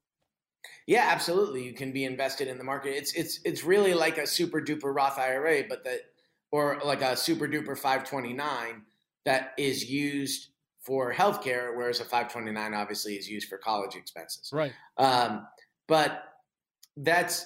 Yeah, 0.87 1.07
absolutely. 1.09 1.63
You 1.63 1.73
can 1.73 1.91
be 1.91 2.03
invested 2.03 2.47
in 2.47 2.57
the 2.57 2.63
market. 2.63 2.95
It's 2.97 3.13
it's 3.13 3.39
it's 3.45 3.63
really 3.63 3.93
like 3.93 4.17
a 4.17 4.27
super 4.27 4.61
duper 4.61 4.93
Roth 4.93 5.17
IRA, 5.17 5.63
but 5.67 5.83
that 5.85 6.01
or 6.51 6.81
like 6.83 7.01
a 7.01 7.15
super 7.15 7.47
duper 7.47 7.77
529 7.77 8.81
that 9.25 9.53
is 9.57 9.89
used 9.89 10.49
for 10.81 11.13
healthcare, 11.13 11.75
whereas 11.75 11.99
a 11.99 12.03
529 12.03 12.73
obviously 12.73 13.13
is 13.13 13.29
used 13.29 13.47
for 13.47 13.57
college 13.57 13.95
expenses. 13.95 14.49
Right. 14.51 14.73
Um, 14.97 15.47
but 15.87 16.23
that's 16.97 17.45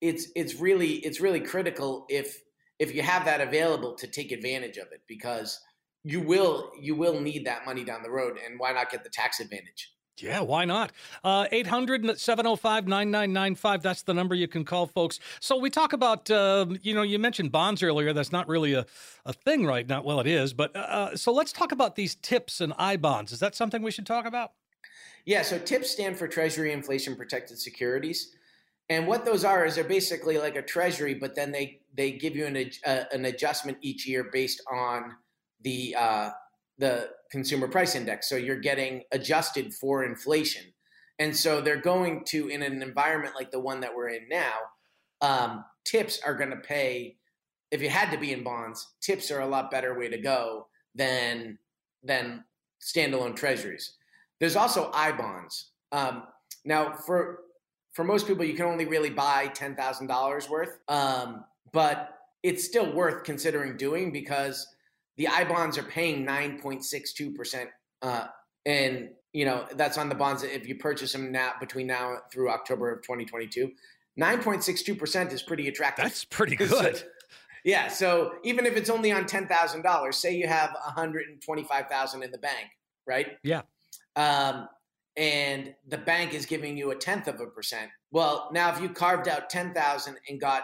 it's 0.00 0.28
it's 0.34 0.56
really 0.56 0.94
it's 0.96 1.20
really 1.20 1.40
critical 1.40 2.06
if 2.10 2.42
if 2.82 2.92
you 2.94 3.02
have 3.02 3.24
that 3.24 3.40
available 3.40 3.94
to 3.94 4.06
take 4.08 4.32
advantage 4.32 4.76
of 4.76 4.88
it 4.90 5.02
because 5.06 5.60
you 6.02 6.20
will 6.20 6.72
you 6.80 6.96
will 6.96 7.20
need 7.20 7.46
that 7.46 7.64
money 7.64 7.84
down 7.84 8.02
the 8.02 8.10
road 8.10 8.36
and 8.44 8.58
why 8.58 8.72
not 8.72 8.90
get 8.90 9.04
the 9.04 9.10
tax 9.10 9.38
advantage 9.38 9.92
yeah, 10.18 10.40
why 10.40 10.66
not? 10.66 10.92
Uh, 11.24 11.46
800 11.50 12.18
705 12.18 12.86
9995. 12.86 13.82
That's 13.82 14.02
the 14.02 14.12
number 14.12 14.34
you 14.34 14.46
can 14.46 14.62
call, 14.62 14.86
folks. 14.86 15.18
So, 15.40 15.56
we 15.56 15.70
talk 15.70 15.94
about, 15.94 16.30
uh, 16.30 16.66
you 16.82 16.94
know, 16.94 17.02
you 17.02 17.18
mentioned 17.18 17.50
bonds 17.50 17.82
earlier. 17.82 18.12
That's 18.12 18.30
not 18.30 18.46
really 18.46 18.74
a, 18.74 18.84
a 19.24 19.32
thing 19.32 19.64
right 19.64 19.88
now. 19.88 20.02
Well, 20.02 20.20
it 20.20 20.26
is. 20.26 20.52
But 20.52 20.76
uh, 20.76 21.16
so 21.16 21.32
let's 21.32 21.50
talk 21.50 21.72
about 21.72 21.96
these 21.96 22.14
TIPS 22.14 22.60
and 22.60 22.74
I 22.76 22.98
bonds. 22.98 23.32
Is 23.32 23.40
that 23.40 23.54
something 23.54 23.82
we 23.82 23.90
should 23.90 24.06
talk 24.06 24.26
about? 24.26 24.52
Yeah, 25.24 25.42
so 25.42 25.58
TIPS 25.58 25.90
stand 25.90 26.18
for 26.18 26.28
Treasury 26.28 26.72
Inflation 26.72 27.16
Protected 27.16 27.58
Securities. 27.58 28.32
And 28.88 29.06
what 29.06 29.24
those 29.24 29.44
are 29.44 29.64
is 29.64 29.76
they're 29.76 29.84
basically 29.84 30.38
like 30.38 30.56
a 30.56 30.62
treasury, 30.62 31.14
but 31.14 31.34
then 31.34 31.52
they, 31.52 31.80
they 31.96 32.12
give 32.12 32.34
you 32.36 32.46
an, 32.46 32.70
uh, 32.86 33.04
an 33.12 33.24
adjustment 33.26 33.78
each 33.82 34.06
year 34.06 34.30
based 34.32 34.62
on 34.70 35.16
the 35.62 35.94
uh, 35.98 36.30
the 36.78 37.10
consumer 37.30 37.68
price 37.68 37.94
index. 37.94 38.28
So 38.28 38.36
you're 38.36 38.60
getting 38.60 39.02
adjusted 39.12 39.74
for 39.74 40.04
inflation. 40.04 40.64
And 41.18 41.36
so 41.36 41.60
they're 41.60 41.80
going 41.80 42.24
to, 42.28 42.48
in 42.48 42.62
an 42.62 42.82
environment 42.82 43.34
like 43.36 43.50
the 43.50 43.60
one 43.60 43.80
that 43.80 43.94
we're 43.94 44.08
in 44.08 44.28
now, 44.28 44.54
um, 45.20 45.64
tips 45.84 46.20
are 46.24 46.34
going 46.34 46.50
to 46.50 46.56
pay. 46.56 47.16
If 47.70 47.80
you 47.80 47.90
had 47.90 48.10
to 48.10 48.18
be 48.18 48.32
in 48.32 48.42
bonds, 48.42 48.94
tips 49.00 49.30
are 49.30 49.40
a 49.40 49.46
lot 49.46 49.70
better 49.70 49.96
way 49.96 50.08
to 50.08 50.18
go 50.18 50.66
than 50.94 51.58
than 52.02 52.44
standalone 52.80 53.36
treasuries. 53.36 53.96
There's 54.40 54.56
also 54.56 54.90
I 54.92 55.12
bonds. 55.12 55.70
Um, 55.92 56.24
now, 56.64 56.94
for 57.06 57.40
for 57.92 58.04
most 58.04 58.26
people, 58.26 58.44
you 58.44 58.54
can 58.54 58.66
only 58.66 58.86
really 58.86 59.10
buy 59.10 59.48
ten 59.54 59.76
thousand 59.76 60.08
dollars 60.08 60.48
worth, 60.48 60.78
um, 60.88 61.44
but 61.72 62.18
it's 62.42 62.64
still 62.64 62.92
worth 62.92 63.24
considering 63.24 63.76
doing 63.76 64.12
because 64.12 64.66
the 65.16 65.28
I 65.28 65.44
bonds 65.44 65.78
are 65.78 65.82
paying 65.82 66.26
9.62%. 66.26 67.66
Uh, 68.00 68.26
and, 68.66 69.10
you 69.32 69.44
know, 69.44 69.66
that's 69.74 69.98
on 69.98 70.08
the 70.08 70.14
bonds 70.14 70.42
if 70.42 70.66
you 70.66 70.76
purchase 70.76 71.12
them 71.12 71.30
now 71.30 71.52
between 71.60 71.86
now 71.86 72.18
through 72.32 72.50
October 72.50 72.90
of 72.90 73.02
2022. 73.02 73.70
9.62% 74.20 75.32
is 75.32 75.42
pretty 75.42 75.68
attractive. 75.68 76.04
That's 76.04 76.24
pretty 76.24 76.56
good. 76.56 76.96
So, 76.96 77.04
yeah. 77.64 77.88
So 77.88 78.32
even 78.42 78.66
if 78.66 78.76
it's 78.76 78.90
only 78.90 79.12
on 79.12 79.24
$10,000, 79.24 80.14
say 80.14 80.34
you 80.34 80.46
have 80.48 80.70
125,000 80.84 82.22
in 82.22 82.30
the 82.30 82.38
bank, 82.38 82.68
right? 83.06 83.28
Yeah. 83.42 83.62
Um, 84.16 84.68
and 85.16 85.74
the 85.88 85.98
bank 85.98 86.34
is 86.34 86.46
giving 86.46 86.76
you 86.76 86.90
a 86.90 86.96
tenth 86.96 87.28
of 87.28 87.40
a 87.40 87.46
percent. 87.46 87.90
Well, 88.10 88.50
now 88.52 88.74
if 88.74 88.80
you 88.80 88.88
carved 88.88 89.28
out 89.28 89.50
10,000 89.50 90.16
and 90.28 90.40
got 90.40 90.62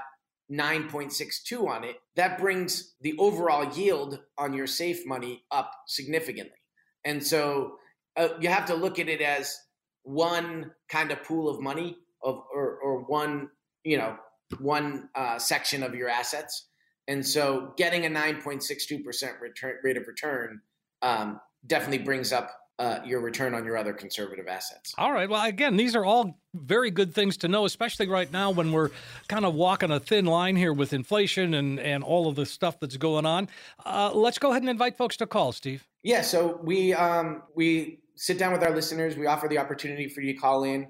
9.62 0.50 1.69
on 1.69 1.85
it, 1.85 1.97
that 2.17 2.38
brings 2.38 2.95
the 3.00 3.14
overall 3.19 3.73
yield 3.73 4.21
on 4.38 4.55
your 4.55 4.67
safe 4.67 5.07
money 5.07 5.45
up 5.50 5.71
significantly. 5.87 6.52
And 7.05 7.25
so 7.25 7.76
uh, 8.17 8.28
you 8.40 8.49
have 8.49 8.67
to 8.67 8.75
look 8.75 8.99
at 8.99 9.09
it 9.09 9.21
as 9.21 9.57
one 10.02 10.73
kind 10.88 11.11
of 11.11 11.23
pool 11.23 11.49
of 11.49 11.61
money 11.61 11.97
of 12.23 12.43
or, 12.55 12.78
or 12.78 13.02
one, 13.05 13.50
you 13.85 13.99
know, 13.99 14.17
one 14.59 15.09
uh, 15.14 15.38
section 15.38 15.83
of 15.83 15.95
your 15.95 16.09
assets. 16.09 16.69
And 17.07 17.26
so 17.26 17.73
getting 17.76 18.07
a 18.07 18.09
9.62% 18.09 19.40
return, 19.40 19.76
rate 19.83 19.97
of 19.97 20.07
return 20.07 20.61
um, 21.02 21.40
definitely 21.67 22.05
brings 22.05 22.33
up 22.33 22.50
uh, 22.78 23.00
your 23.04 23.20
return 23.20 23.54
on 23.54 23.64
your 23.64 23.76
other 23.76 23.92
conservative 23.92 24.47
assets. 24.47 24.94
All 24.99 25.12
right. 25.12 25.28
Well, 25.28 25.44
again, 25.44 25.76
these 25.76 25.97
are 25.97 26.04
all 26.04 26.38
very 26.54 26.90
good 26.90 27.12
things 27.14 27.37
to 27.38 27.49
know, 27.49 27.64
especially 27.64 28.08
right 28.08 28.30
now 28.32 28.50
when 28.50 28.73
we're 28.73 28.91
kind 29.28 29.45
of 29.45 29.54
walking 29.54 29.91
a 29.91 30.00
thin 30.00 30.26
line 30.26 30.56
here 30.56 30.73
with 30.73 30.93
inflation 30.93 31.54
and, 31.54 31.80
and 31.80 32.04
all 32.04 32.28
of 32.28 32.36
the 32.36 32.47
stuff 32.47 32.78
that's 32.80 32.97
going 32.97 33.26
on. 33.26 33.49
Uh, 33.84 34.12
let's 34.14 34.38
go 34.38 34.50
ahead 34.50 34.62
and 34.62 34.71
invite 34.71 34.97
folks 34.97 35.17
to 35.17 35.26
call, 35.26 35.52
Steve. 35.52 35.86
Yeah. 36.02 36.23
So 36.23 36.60
we 36.62 36.95
um, 36.95 37.43
we 37.54 38.00
sit 38.14 38.38
down 38.38 38.52
with 38.52 38.62
our 38.62 38.75
listeners. 38.75 39.17
We 39.17 39.26
offer 39.26 39.49
the 39.49 39.58
opportunity 39.58 40.08
for 40.08 40.21
you 40.21 40.34
to 40.34 40.38
call 40.38 40.64
in, 40.64 40.88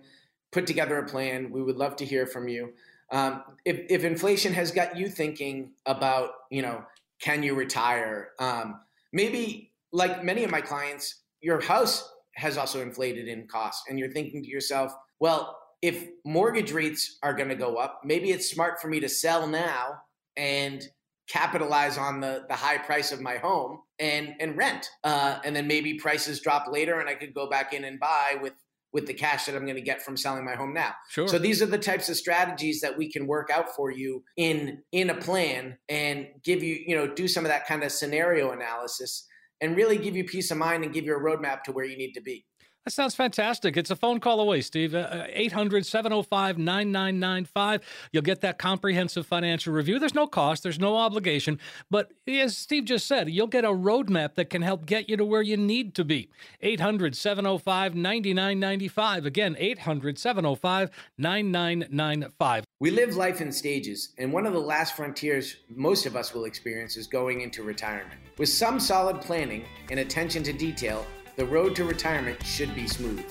put 0.53 0.67
together 0.67 0.99
a 0.99 1.07
plan. 1.07 1.51
We 1.51 1.63
would 1.63 1.77
love 1.77 1.97
to 1.97 2.05
hear 2.05 2.27
from 2.27 2.49
you. 2.49 2.73
Um, 3.11 3.43
if, 3.65 3.81
if 3.89 4.05
inflation 4.05 4.53
has 4.53 4.71
got 4.71 4.97
you 4.97 5.09
thinking 5.09 5.73
about, 5.87 6.31
you 6.51 6.61
know, 6.63 6.85
can 7.21 7.43
you 7.43 7.55
retire? 7.55 8.31
Um, 8.39 8.81
maybe 9.13 9.73
like 9.93 10.23
many 10.23 10.45
of 10.45 10.51
my 10.51 10.61
clients, 10.61 11.23
your 11.41 11.61
house 11.61 12.11
has 12.35 12.57
also 12.57 12.81
inflated 12.81 13.29
in 13.29 13.47
cost 13.49 13.85
and 13.89 13.99
you're 13.99 14.13
thinking 14.13 14.43
to 14.43 14.49
yourself 14.49 14.93
well 15.21 15.59
if 15.83 16.07
mortgage 16.25 16.73
rates 16.73 17.19
are 17.23 17.35
going 17.35 17.49
to 17.49 17.55
go 17.55 17.77
up 17.77 18.01
maybe 18.05 18.31
it's 18.31 18.51
smart 18.51 18.81
for 18.81 18.89
me 18.89 19.01
to 19.01 19.09
sell 19.09 19.47
now 19.47 19.99
and 20.37 20.83
capitalize 21.29 21.99
on 21.99 22.21
the 22.21 22.45
the 22.49 22.55
high 22.55 22.79
price 22.79 23.13
of 23.13 23.21
my 23.21 23.37
home 23.37 23.81
and 23.99 24.35
and 24.41 24.57
rent 24.57 24.89
uh, 25.05 25.39
and 25.45 25.55
then 25.55 25.67
maybe 25.67 25.95
prices 25.95 26.41
drop 26.41 26.67
later 26.71 27.01
and 27.01 27.09
i 27.09 27.15
could 27.15 27.35
go 27.35 27.49
back 27.49 27.73
in 27.73 27.85
and 27.85 28.01
buy 28.01 28.37
with 28.41 28.55
with 28.93 29.07
the 29.07 29.13
cash 29.13 29.45
that 29.45 29.55
i'm 29.55 29.65
going 29.65 29.75
to 29.75 29.83
get 29.83 30.01
from 30.01 30.17
selling 30.17 30.45
my 30.45 30.55
home 30.55 30.73
now 30.73 30.93
sure. 31.11 31.29
so 31.29 31.39
these 31.39 31.61
are 31.61 31.67
the 31.67 31.79
types 31.79 32.09
of 32.09 32.17
strategies 32.17 32.81
that 32.81 32.97
we 32.97 33.11
can 33.11 33.27
work 33.27 33.51
out 33.51 33.75
for 33.77 33.91
you 33.91 34.25
in 34.37 34.83
in 34.93 35.11
a 35.11 35.15
plan 35.15 35.77
and 35.89 36.27
give 36.43 36.63
you 36.63 36.79
you 36.87 36.97
know 36.97 37.07
do 37.07 37.29
some 37.29 37.45
of 37.45 37.51
that 37.51 37.67
kind 37.67 37.83
of 37.83 37.93
scenario 37.93 38.51
analysis 38.53 39.27
and 39.61 39.77
really 39.77 39.99
give 39.99 40.17
you 40.17 40.25
peace 40.25 40.51
of 40.51 40.59
mind 40.59 40.85
and 40.85 40.93
give 40.93 41.05
you 41.05 41.17
a 41.17 41.21
roadmap 41.21 41.63
to 41.65 41.73
where 41.73 41.85
you 41.85 41.97
need 41.97 42.13
to 42.13 42.21
be. 42.21 42.45
That 42.85 42.93
sounds 42.93 43.15
fantastic. 43.15 43.77
It's 43.77 43.91
a 43.91 43.97
phone 43.97 44.19
call 44.19 44.41
away, 44.41 44.63
Steve. 44.63 44.95
Uh, 44.95 45.25
800 45.29 45.85
705 45.85 46.57
9995. 46.57 47.83
You'll 48.13 48.23
get 48.23 48.41
that 48.41 48.59
comprehensive 48.59 49.27
financial 49.27 49.75
review. 49.75 49.99
There's 49.99 50.15
no 50.15 50.27
cost, 50.27 50.63
there's 50.63 50.79
no 50.79 50.97
obligation. 50.97 51.61
But 51.91 52.13
as 52.27 52.57
Steve 52.57 52.87
just 52.87 53.07
said, 53.07 53.29
you'll 53.29 53.47
get 53.47 53.67
a 53.67 53.69
roadmap 53.69 54.37
that 54.37 54.49
can 54.49 54.63
help 54.63 54.87
get 54.87 55.11
you 55.11 55.19
to 55.19 55.25
where 55.25 55.43
you 55.43 55.59
need 55.59 55.95
to 55.97 56.05
be. 56.05 56.31
800 56.63 57.15
705 57.15 57.95
9995. 57.95 59.27
Again, 59.27 59.55
800 59.59 60.19
705 60.19 60.91
9995. 61.19 62.65
We 62.81 62.91
live 62.91 63.17
life 63.17 63.41
in 63.41 63.53
stages, 63.53 64.15
and 64.19 64.33
one 64.33 64.47
of 64.47 64.53
the 64.53 64.61
last 64.61 64.97
frontiers 64.97 65.57
most 65.69 66.07
of 66.07 66.17
us 66.17 66.33
will 66.33 66.45
experience 66.47 66.97
is 66.97 67.07
going 67.07 67.43
into 67.43 67.63
retirement. 67.63 68.21
With 68.39 68.49
some 68.49 68.81
solid 68.81 69.21
planning 69.21 69.65
and 69.91 70.01
attention 70.01 70.43
to 70.45 70.53
detail, 70.53 71.05
the 71.39 71.47
road 71.47 71.77
to 71.77 71.85
retirement 71.85 72.45
should 72.45 72.75
be 72.75 72.89
smooth. 72.89 73.25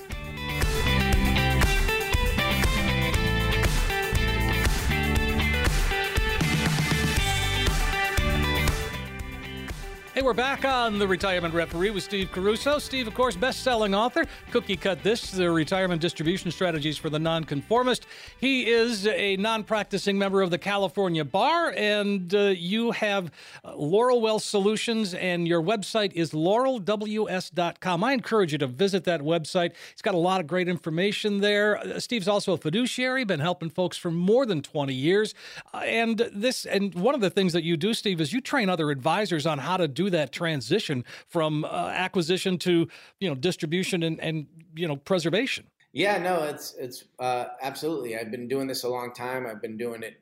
Hey, 10.18 10.22
we're 10.22 10.34
back 10.34 10.64
on 10.64 10.98
the 10.98 11.06
Retirement 11.06 11.54
Referee 11.54 11.90
with 11.90 12.02
Steve 12.02 12.32
Caruso. 12.32 12.80
Steve, 12.80 13.06
of 13.06 13.14
course, 13.14 13.36
best-selling 13.36 13.94
author, 13.94 14.24
Cookie 14.50 14.74
Cut 14.74 15.00
This: 15.04 15.30
The 15.30 15.48
Retirement 15.48 16.02
Distribution 16.02 16.50
Strategies 16.50 16.98
for 16.98 17.08
the 17.08 17.20
Nonconformist. 17.20 18.04
He 18.40 18.68
is 18.68 19.06
a 19.06 19.36
non-practicing 19.36 20.18
member 20.18 20.42
of 20.42 20.50
the 20.50 20.58
California 20.58 21.24
Bar, 21.24 21.72
and 21.76 22.34
uh, 22.34 22.46
you 22.48 22.90
have 22.90 23.30
uh, 23.64 23.76
Laurel 23.76 24.20
Wealth 24.20 24.42
Solutions, 24.42 25.14
and 25.14 25.46
your 25.46 25.62
website 25.62 26.12
is 26.14 26.32
laurelws.com. 26.32 28.02
I 28.02 28.12
encourage 28.12 28.50
you 28.50 28.58
to 28.58 28.66
visit 28.66 29.04
that 29.04 29.20
website. 29.20 29.70
It's 29.92 30.02
got 30.02 30.14
a 30.14 30.18
lot 30.18 30.40
of 30.40 30.48
great 30.48 30.66
information 30.66 31.42
there. 31.42 31.78
Uh, 31.78 32.00
Steve's 32.00 32.26
also 32.26 32.54
a 32.54 32.58
fiduciary, 32.58 33.22
been 33.22 33.38
helping 33.38 33.70
folks 33.70 33.96
for 33.96 34.10
more 34.10 34.46
than 34.46 34.62
20 34.62 34.92
years, 34.92 35.32
uh, 35.72 35.76
and 35.76 36.28
this 36.32 36.66
and 36.66 36.92
one 36.96 37.14
of 37.14 37.20
the 37.20 37.30
things 37.30 37.52
that 37.52 37.62
you 37.62 37.76
do, 37.76 37.94
Steve, 37.94 38.20
is 38.20 38.32
you 38.32 38.40
train 38.40 38.68
other 38.68 38.90
advisors 38.90 39.46
on 39.46 39.58
how 39.58 39.76
to 39.76 39.86
that 40.10 40.32
transition 40.32 41.04
from 41.26 41.64
uh, 41.64 41.68
acquisition 41.94 42.58
to 42.58 42.88
you 43.20 43.28
know 43.28 43.34
distribution 43.34 44.02
and 44.02 44.20
and 44.20 44.46
you 44.74 44.86
know 44.86 44.96
preservation. 44.96 45.66
Yeah, 45.92 46.18
no, 46.18 46.44
it's 46.44 46.74
it's 46.78 47.04
uh, 47.18 47.46
absolutely. 47.62 48.16
I've 48.16 48.30
been 48.30 48.48
doing 48.48 48.66
this 48.66 48.84
a 48.84 48.88
long 48.88 49.12
time. 49.12 49.46
I've 49.46 49.62
been 49.62 49.76
doing 49.76 50.02
it 50.02 50.20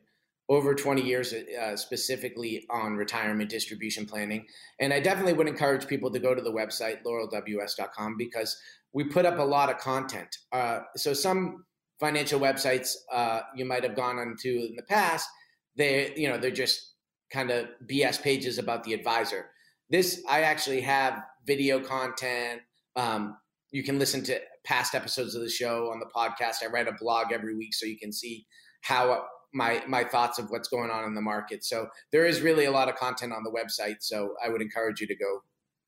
over 0.49 0.73
20 0.73 1.01
years 1.01 1.33
uh, 1.33 1.75
specifically 1.75 2.65
on 2.69 2.95
retirement 2.95 3.49
distribution 3.49 4.05
planning. 4.05 4.45
And 4.79 4.93
I 4.93 4.99
definitely 4.99 5.33
would 5.33 5.47
encourage 5.47 5.87
people 5.87 6.09
to 6.11 6.19
go 6.19 6.33
to 6.33 6.41
the 6.41 6.51
website, 6.51 7.03
laurelws.com, 7.03 8.15
because 8.17 8.57
we 8.93 9.03
put 9.03 9.25
up 9.25 9.39
a 9.39 9.43
lot 9.43 9.69
of 9.69 9.77
content. 9.77 10.37
Uh, 10.51 10.79
so 10.95 11.13
some 11.13 11.65
financial 11.99 12.39
websites 12.39 12.93
uh, 13.11 13.41
you 13.55 13.65
might 13.65 13.83
have 13.83 13.95
gone 13.95 14.19
onto 14.19 14.67
in 14.69 14.75
the 14.75 14.83
past, 14.83 15.27
they, 15.75 16.13
you 16.15 16.29
know, 16.29 16.37
they're 16.37 16.51
just 16.51 16.93
kind 17.29 17.51
of 17.51 17.67
BS 17.85 18.21
pages 18.21 18.57
about 18.57 18.83
the 18.83 18.93
advisor. 18.93 19.49
This 19.89 20.23
I 20.29 20.41
actually 20.41 20.81
have 20.81 21.21
video 21.45 21.79
content. 21.79 22.61
Um, 22.95 23.37
you 23.71 23.83
can 23.83 23.99
listen 23.99 24.23
to 24.23 24.39
past 24.65 24.95
episodes 24.95 25.35
of 25.35 25.41
the 25.41 25.49
show 25.49 25.91
on 25.91 25.99
the 25.99 26.07
podcast. 26.15 26.63
I 26.63 26.67
write 26.67 26.87
a 26.87 26.93
blog 26.99 27.31
every 27.31 27.55
week, 27.55 27.73
so 27.73 27.85
you 27.85 27.97
can 27.97 28.11
see 28.11 28.45
how 28.81 29.25
my 29.53 29.81
my 29.87 30.03
thoughts 30.03 30.39
of 30.39 30.49
what's 30.49 30.67
going 30.67 30.89
on 30.89 31.05
in 31.05 31.15
the 31.15 31.21
market. 31.21 31.63
So 31.63 31.87
there 32.11 32.25
is 32.25 32.41
really 32.41 32.65
a 32.65 32.71
lot 32.71 32.89
of 32.89 32.95
content 32.95 33.33
on 33.33 33.43
the 33.43 33.51
website. 33.51 33.97
So 34.01 34.35
I 34.43 34.49
would 34.49 34.61
encourage 34.61 34.99
you 34.99 35.07
to 35.07 35.15
go 35.15 35.41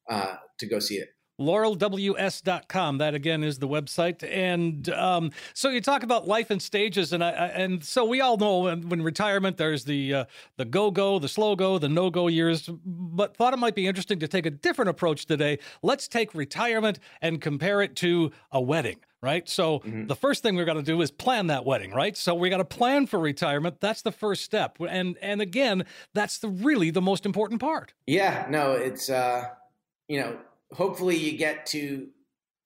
uh, 0.10 0.36
to 0.60 0.66
go 0.66 0.80
see 0.80 0.96
it. 0.96 1.10
laurelws.com. 1.40 2.98
That 2.98 3.16
again 3.16 3.44
is 3.44 3.60
the 3.60 3.68
website. 3.68 4.24
And 4.30 4.90
um, 4.90 5.32
so 5.54 5.70
you 5.70 5.82
talk 5.82 6.04
about 6.04 6.28
life 6.28 6.52
in 6.52 6.60
stages, 6.60 7.14
and 7.14 7.24
I, 7.24 7.30
and 7.30 7.84
so 7.84 8.06
we 8.06 8.22
all 8.22 8.38
know 8.38 8.60
when, 8.60 8.90
when 8.90 9.02
retirement 9.02 9.58
there's 9.58 9.86
the 9.86 10.14
uh, 10.14 10.26
the 10.58 10.66
go 10.66 10.92
go, 10.92 11.20
the 11.20 11.30
slow 11.30 11.56
go, 11.56 11.78
the 11.78 11.90
no 11.90 12.10
go 12.10 12.28
years. 12.28 12.70
But 12.86 13.36
thought 13.36 13.54
it 13.54 13.60
might 13.60 13.76
be 13.76 13.88
interesting 13.88 14.20
to 14.20 14.28
take 14.28 14.46
a 14.46 14.52
different 14.52 14.90
approach 14.90 15.26
today. 15.26 15.60
Let's 15.82 16.08
take 16.08 16.36
retirement 16.36 17.00
and 17.22 17.42
compare 17.42 17.82
it 17.82 17.96
to 17.98 18.32
a 18.52 18.62
wedding 18.62 18.98
right? 19.22 19.50
So 19.50 19.80
mm-hmm. 19.80 20.08
the 20.08 20.16
first 20.16 20.44
thing 20.44 20.56
we're 20.56 20.66
going 20.66 20.78
to 20.78 20.84
do 20.84 21.02
is 21.02 21.12
plan 21.12 21.48
that 21.48 21.66
wedding, 21.66 21.92
right? 21.92 22.16
So 22.16 22.34
we 22.36 22.50
got 22.50 22.58
to 22.58 22.66
plan 22.66 23.06
for 23.06 23.20
retirement. 23.20 23.82
That's 23.82 24.02
the 24.02 24.12
first 24.12 24.44
step. 24.44 24.78
And 24.80 25.18
and 25.22 25.42
again, 25.42 25.86
that's 26.14 26.38
the 26.40 26.50
really 26.50 26.90
the 26.90 27.02
most 27.02 27.26
important 27.26 27.60
part. 27.60 27.94
Yeah, 28.08 28.46
no, 28.50 28.74
it's 28.74 29.10
uh 29.10 29.50
you 30.08 30.20
know, 30.20 30.38
hopefully 30.74 31.16
you 31.16 31.38
get 31.38 31.66
to 31.68 32.08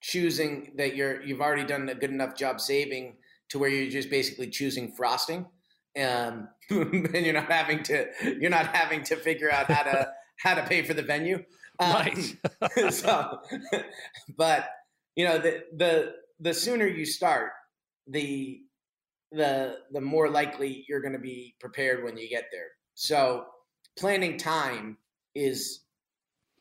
choosing 0.00 0.72
that 0.76 0.94
you're 0.94 1.22
you've 1.22 1.40
already 1.40 1.64
done 1.64 1.88
a 1.88 1.94
good 1.94 2.10
enough 2.10 2.36
job 2.36 2.60
saving 2.60 3.16
to 3.48 3.58
where 3.58 3.70
you're 3.70 3.90
just 3.90 4.10
basically 4.10 4.48
choosing 4.48 4.92
frosting 4.92 5.46
um, 6.00 6.48
and 6.70 7.24
you're 7.24 7.34
not 7.34 7.50
having 7.50 7.82
to 7.84 8.06
you're 8.40 8.50
not 8.50 8.74
having 8.74 9.02
to 9.04 9.16
figure 9.16 9.50
out 9.50 9.70
how 9.70 9.82
to 9.82 10.12
how 10.38 10.54
to 10.54 10.62
pay 10.64 10.82
for 10.82 10.94
the 10.94 11.02
venue. 11.02 11.42
Um, 11.78 11.92
right. 11.92 12.36
so 12.92 13.40
but 14.36 14.68
you 15.16 15.24
know 15.24 15.38
the 15.38 15.64
the 15.76 16.12
the 16.40 16.54
sooner 16.54 16.86
you 16.86 17.04
start 17.04 17.52
the 18.06 18.60
the 19.32 19.78
the 19.92 20.00
more 20.00 20.28
likely 20.28 20.84
you're 20.88 21.00
going 21.00 21.12
to 21.12 21.18
be 21.18 21.54
prepared 21.60 22.04
when 22.04 22.16
you 22.16 22.28
get 22.28 22.46
there. 22.52 22.68
So 22.94 23.46
planning 23.96 24.36
time 24.36 24.98
is 25.34 25.80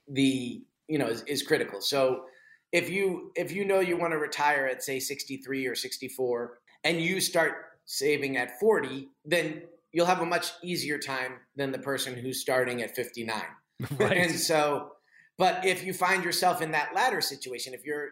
the 0.08 0.64
you 0.94 1.00
know 1.00 1.08
is, 1.08 1.24
is 1.24 1.42
critical. 1.42 1.82
So 1.82 2.26
if 2.72 2.88
you 2.88 3.32
if 3.36 3.52
you 3.52 3.66
know 3.66 3.80
you 3.80 3.98
want 3.98 4.14
to 4.14 4.20
retire 4.20 4.68
at 4.68 4.84
say 4.84 5.00
63 5.00 5.66
or 5.66 5.74
64 5.74 6.60
and 6.84 7.02
you 7.02 7.20
start 7.20 7.54
saving 7.86 8.38
at 8.38 8.60
40, 8.60 9.10
then 9.26 9.64
you'll 9.92 10.06
have 10.06 10.22
a 10.22 10.26
much 10.26 10.52
easier 10.62 11.00
time 11.00 11.40
than 11.56 11.72
the 11.72 11.80
person 11.80 12.16
who's 12.16 12.42
starting 12.42 12.84
at 12.84 12.96
59. 12.96 13.42
Right. 13.98 14.18
and 14.18 14.40
so 14.40 14.92
but 15.40 15.66
if 15.66 15.84
you 15.84 15.94
find 15.94 16.24
yourself 16.24 16.62
in 16.62 16.72
that 16.72 16.94
latter 16.94 17.22
situation, 17.22 17.74
if 17.74 17.84
you're 17.84 18.10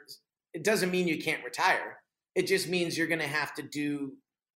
it 0.55 0.63
doesn't 0.63 0.89
mean 0.89 1.07
you 1.07 1.21
can't 1.21 1.45
retire. 1.45 1.99
It 2.33 2.47
just 2.47 2.67
means 2.67 2.97
you're 2.97 3.13
going 3.15 3.21
to 3.21 3.27
have 3.27 3.53
to 3.55 3.61
do 3.61 4.13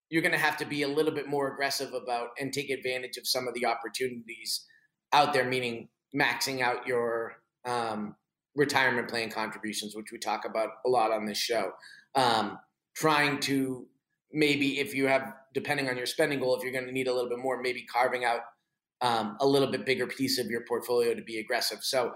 you're 0.10 0.24
going 0.24 0.40
to 0.40 0.48
have 0.50 0.58
to 0.58 0.66
be 0.66 0.82
a 0.82 0.88
little 0.88 1.14
bit 1.14 1.28
more 1.28 1.54
aggressive 1.54 1.94
about 1.94 2.30
and 2.40 2.52
take 2.52 2.72
advantage 2.72 3.18
of 3.18 3.28
some 3.28 3.48
of 3.48 3.54
the 3.54 3.68
opportunities 3.68 4.66
out 5.14 5.32
there 5.32 5.46
meaning 5.46 5.90
maxing 6.16 6.62
out 6.62 6.88
your 6.88 7.38
um, 7.66 8.16
retirement 8.56 9.10
plan 9.10 9.30
contributions, 9.30 9.96
which 9.96 10.12
we 10.12 10.18
talk 10.18 10.46
about 10.46 10.70
a 10.86 10.90
lot 10.90 11.12
on 11.12 11.26
this 11.26 11.38
show. 11.38 11.72
Um, 12.16 12.58
trying 12.96 13.40
to 13.42 13.86
maybe, 14.32 14.80
if 14.80 14.94
you 14.94 15.08
have, 15.08 15.34
depending 15.54 15.90
on 15.90 15.98
your 15.98 16.06
spending 16.06 16.40
goal, 16.40 16.56
if 16.56 16.64
you're 16.64 16.72
going 16.72 16.86
to 16.86 16.92
need 16.92 17.08
a 17.08 17.14
little 17.14 17.30
bit 17.30 17.40
more, 17.40 17.62
maybe 17.62 17.84
carving 17.84 18.24
out 18.24 18.42
um, 19.02 19.38
a 19.42 19.46
little 19.46 19.70
bit 19.70 19.86
bigger 19.86 20.08
piece 20.08 20.40
of 20.40 20.48
your 20.48 20.62
portfolio 20.68 21.14
to 21.14 21.22
be 21.22 21.40
aggressive. 21.40 21.80
So 21.82 22.14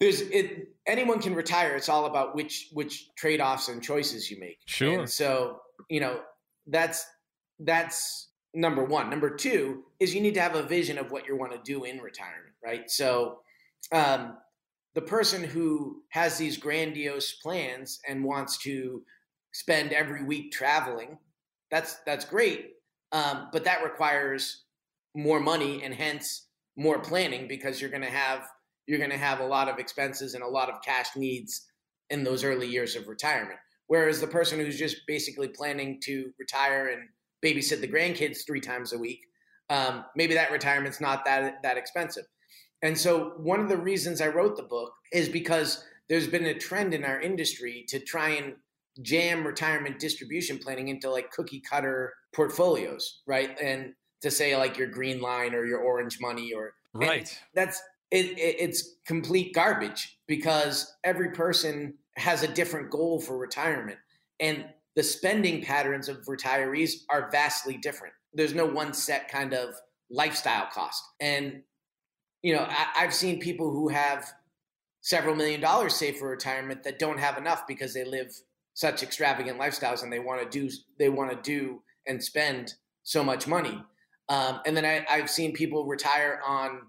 there's 0.00 0.22
it. 0.22 0.68
Anyone 0.86 1.20
can 1.20 1.34
retire. 1.34 1.76
It's 1.76 1.88
all 1.88 2.06
about 2.06 2.34
which 2.34 2.68
which 2.72 3.14
trade 3.16 3.40
offs 3.40 3.68
and 3.68 3.82
choices 3.82 4.30
you 4.30 4.38
make. 4.40 4.58
Sure. 4.66 5.00
And 5.00 5.08
so 5.08 5.60
you 5.88 6.00
know 6.00 6.20
that's 6.66 7.06
that's 7.60 8.30
number 8.54 8.84
one. 8.84 9.10
Number 9.10 9.30
two 9.30 9.84
is 10.00 10.14
you 10.14 10.20
need 10.20 10.34
to 10.34 10.40
have 10.40 10.54
a 10.54 10.62
vision 10.62 10.98
of 10.98 11.10
what 11.10 11.26
you 11.26 11.36
want 11.36 11.52
to 11.52 11.60
do 11.64 11.84
in 11.84 11.98
retirement, 11.98 12.54
right? 12.64 12.90
So 12.90 13.38
um, 13.92 14.36
the 14.94 15.02
person 15.02 15.42
who 15.42 16.02
has 16.10 16.38
these 16.38 16.56
grandiose 16.56 17.34
plans 17.34 18.00
and 18.08 18.24
wants 18.24 18.58
to 18.58 19.02
spend 19.52 19.92
every 19.92 20.24
week 20.24 20.52
traveling, 20.52 21.18
that's 21.70 21.96
that's 22.06 22.24
great, 22.24 22.72
um, 23.12 23.48
but 23.52 23.64
that 23.64 23.82
requires 23.82 24.64
more 25.14 25.40
money 25.40 25.82
and 25.82 25.94
hence 25.94 26.46
more 26.76 26.98
planning 26.98 27.46
because 27.48 27.80
you're 27.80 27.90
going 27.90 28.02
to 28.02 28.08
have 28.08 28.46
you're 28.86 28.98
going 28.98 29.10
to 29.10 29.16
have 29.16 29.40
a 29.40 29.46
lot 29.46 29.68
of 29.68 29.78
expenses 29.78 30.34
and 30.34 30.42
a 30.42 30.48
lot 30.48 30.68
of 30.68 30.82
cash 30.82 31.08
needs 31.16 31.66
in 32.10 32.22
those 32.22 32.44
early 32.44 32.66
years 32.66 32.96
of 32.96 33.08
retirement. 33.08 33.58
Whereas 33.86 34.20
the 34.20 34.26
person 34.26 34.58
who's 34.58 34.78
just 34.78 34.98
basically 35.06 35.48
planning 35.48 36.00
to 36.02 36.32
retire 36.38 36.88
and 36.88 37.08
babysit 37.44 37.80
the 37.80 37.88
grandkids 37.88 38.46
three 38.46 38.60
times 38.60 38.92
a 38.92 38.98
week, 38.98 39.20
um, 39.70 40.04
maybe 40.16 40.34
that 40.34 40.50
retirement's 40.50 41.00
not 41.00 41.24
that 41.24 41.62
that 41.62 41.76
expensive. 41.76 42.24
And 42.84 42.96
so, 42.96 43.32
one 43.38 43.60
of 43.60 43.70
the 43.70 43.78
reasons 43.78 44.20
I 44.20 44.28
wrote 44.28 44.56
the 44.56 44.62
book 44.62 44.92
is 45.10 45.28
because 45.28 45.84
there's 46.08 46.28
been 46.28 46.44
a 46.44 46.54
trend 46.54 46.92
in 46.92 47.02
our 47.02 47.18
industry 47.18 47.86
to 47.88 47.98
try 47.98 48.28
and 48.28 48.54
jam 49.00 49.44
retirement 49.44 49.98
distribution 49.98 50.58
planning 50.58 50.88
into 50.88 51.10
like 51.10 51.30
cookie 51.30 51.60
cutter 51.60 52.12
portfolios, 52.34 53.22
right? 53.26 53.58
And 53.58 53.94
to 54.20 54.30
say 54.30 54.54
like 54.56 54.76
your 54.76 54.88
green 54.88 55.22
line 55.22 55.54
or 55.54 55.64
your 55.64 55.80
orange 55.80 56.18
money 56.20 56.52
or 56.52 56.74
right. 56.92 57.34
That's 57.54 57.80
it, 58.10 58.38
it, 58.38 58.56
it's 58.60 58.96
complete 59.06 59.54
garbage 59.54 60.18
because 60.26 60.94
every 61.04 61.30
person 61.30 61.94
has 62.16 62.42
a 62.42 62.48
different 62.48 62.90
goal 62.90 63.18
for 63.18 63.38
retirement 63.38 63.98
and 64.40 64.66
the 64.94 65.02
spending 65.02 65.62
patterns 65.62 66.08
of 66.08 66.18
retirees 66.26 66.92
are 67.08 67.30
vastly 67.30 67.78
different. 67.78 68.14
There's 68.34 68.54
no 68.54 68.66
one 68.66 68.92
set 68.92 69.28
kind 69.28 69.54
of 69.54 69.74
lifestyle 70.10 70.68
cost. 70.72 71.02
And 71.18 71.62
you 72.44 72.54
know, 72.54 72.66
I, 72.68 73.00
have 73.00 73.14
seen 73.14 73.40
people 73.40 73.70
who 73.70 73.88
have 73.88 74.30
several 75.00 75.34
million 75.34 75.62
dollars 75.62 75.94
saved 75.94 76.18
for 76.18 76.28
retirement 76.28 76.84
that 76.84 76.98
don't 76.98 77.18
have 77.18 77.38
enough 77.38 77.66
because 77.66 77.94
they 77.94 78.04
live 78.04 78.30
such 78.74 79.02
extravagant 79.02 79.58
lifestyles 79.58 80.02
and 80.02 80.12
they 80.12 80.18
want 80.18 80.42
to 80.42 80.58
do 80.58 80.74
they 80.98 81.08
want 81.08 81.30
to 81.30 81.38
do 81.42 81.80
and 82.06 82.22
spend 82.22 82.74
so 83.02 83.24
much 83.24 83.46
money. 83.46 83.82
Um, 84.28 84.60
and 84.66 84.76
then 84.76 84.84
I, 84.84 85.06
I've 85.08 85.30
seen 85.30 85.54
people 85.54 85.86
retire 85.86 86.38
on 86.46 86.82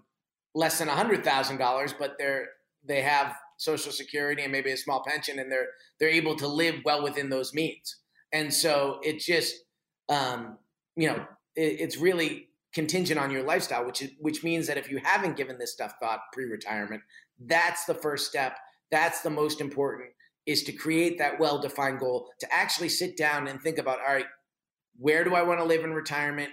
less 0.54 0.78
than 0.78 0.88
hundred 0.88 1.24
thousand 1.24 1.56
dollars, 1.56 1.94
but 1.98 2.16
they're 2.18 2.48
they 2.84 3.00
have 3.00 3.34
Social 3.56 3.92
Security 3.92 4.42
and 4.42 4.52
maybe 4.52 4.72
a 4.72 4.76
small 4.76 5.02
pension, 5.06 5.38
and 5.38 5.50
they're 5.50 5.68
they're 5.98 6.10
able 6.10 6.36
to 6.36 6.46
live 6.46 6.82
well 6.84 7.02
within 7.02 7.30
those 7.30 7.54
means. 7.54 7.96
And 8.30 8.52
so 8.52 9.00
it 9.02 9.20
just 9.20 9.54
um, 10.10 10.58
you 10.96 11.08
know 11.08 11.26
it, 11.54 11.80
it's 11.80 11.96
really 11.96 12.50
contingent 12.76 13.18
on 13.18 13.30
your 13.30 13.42
lifestyle, 13.42 13.86
which 13.86 14.02
is, 14.02 14.10
which 14.20 14.44
means 14.44 14.66
that 14.66 14.76
if 14.76 14.90
you 14.90 15.00
haven't 15.02 15.34
given 15.34 15.58
this 15.58 15.72
stuff 15.72 15.94
thought 15.98 16.20
pre-retirement, 16.34 17.00
that's 17.40 17.86
the 17.86 17.94
first 17.94 18.26
step. 18.26 18.58
That's 18.90 19.22
the 19.22 19.30
most 19.30 19.62
important 19.62 20.10
is 20.44 20.62
to 20.62 20.72
create 20.72 21.16
that 21.18 21.40
well-defined 21.40 21.98
goal, 21.98 22.30
to 22.38 22.46
actually 22.54 22.90
sit 22.90 23.16
down 23.16 23.48
and 23.48 23.60
think 23.60 23.78
about, 23.78 23.98
all 23.98 24.14
right, 24.14 24.26
where 24.98 25.24
do 25.24 25.34
I 25.34 25.42
want 25.42 25.58
to 25.58 25.64
live 25.64 25.84
in 25.84 25.92
retirement? 25.94 26.50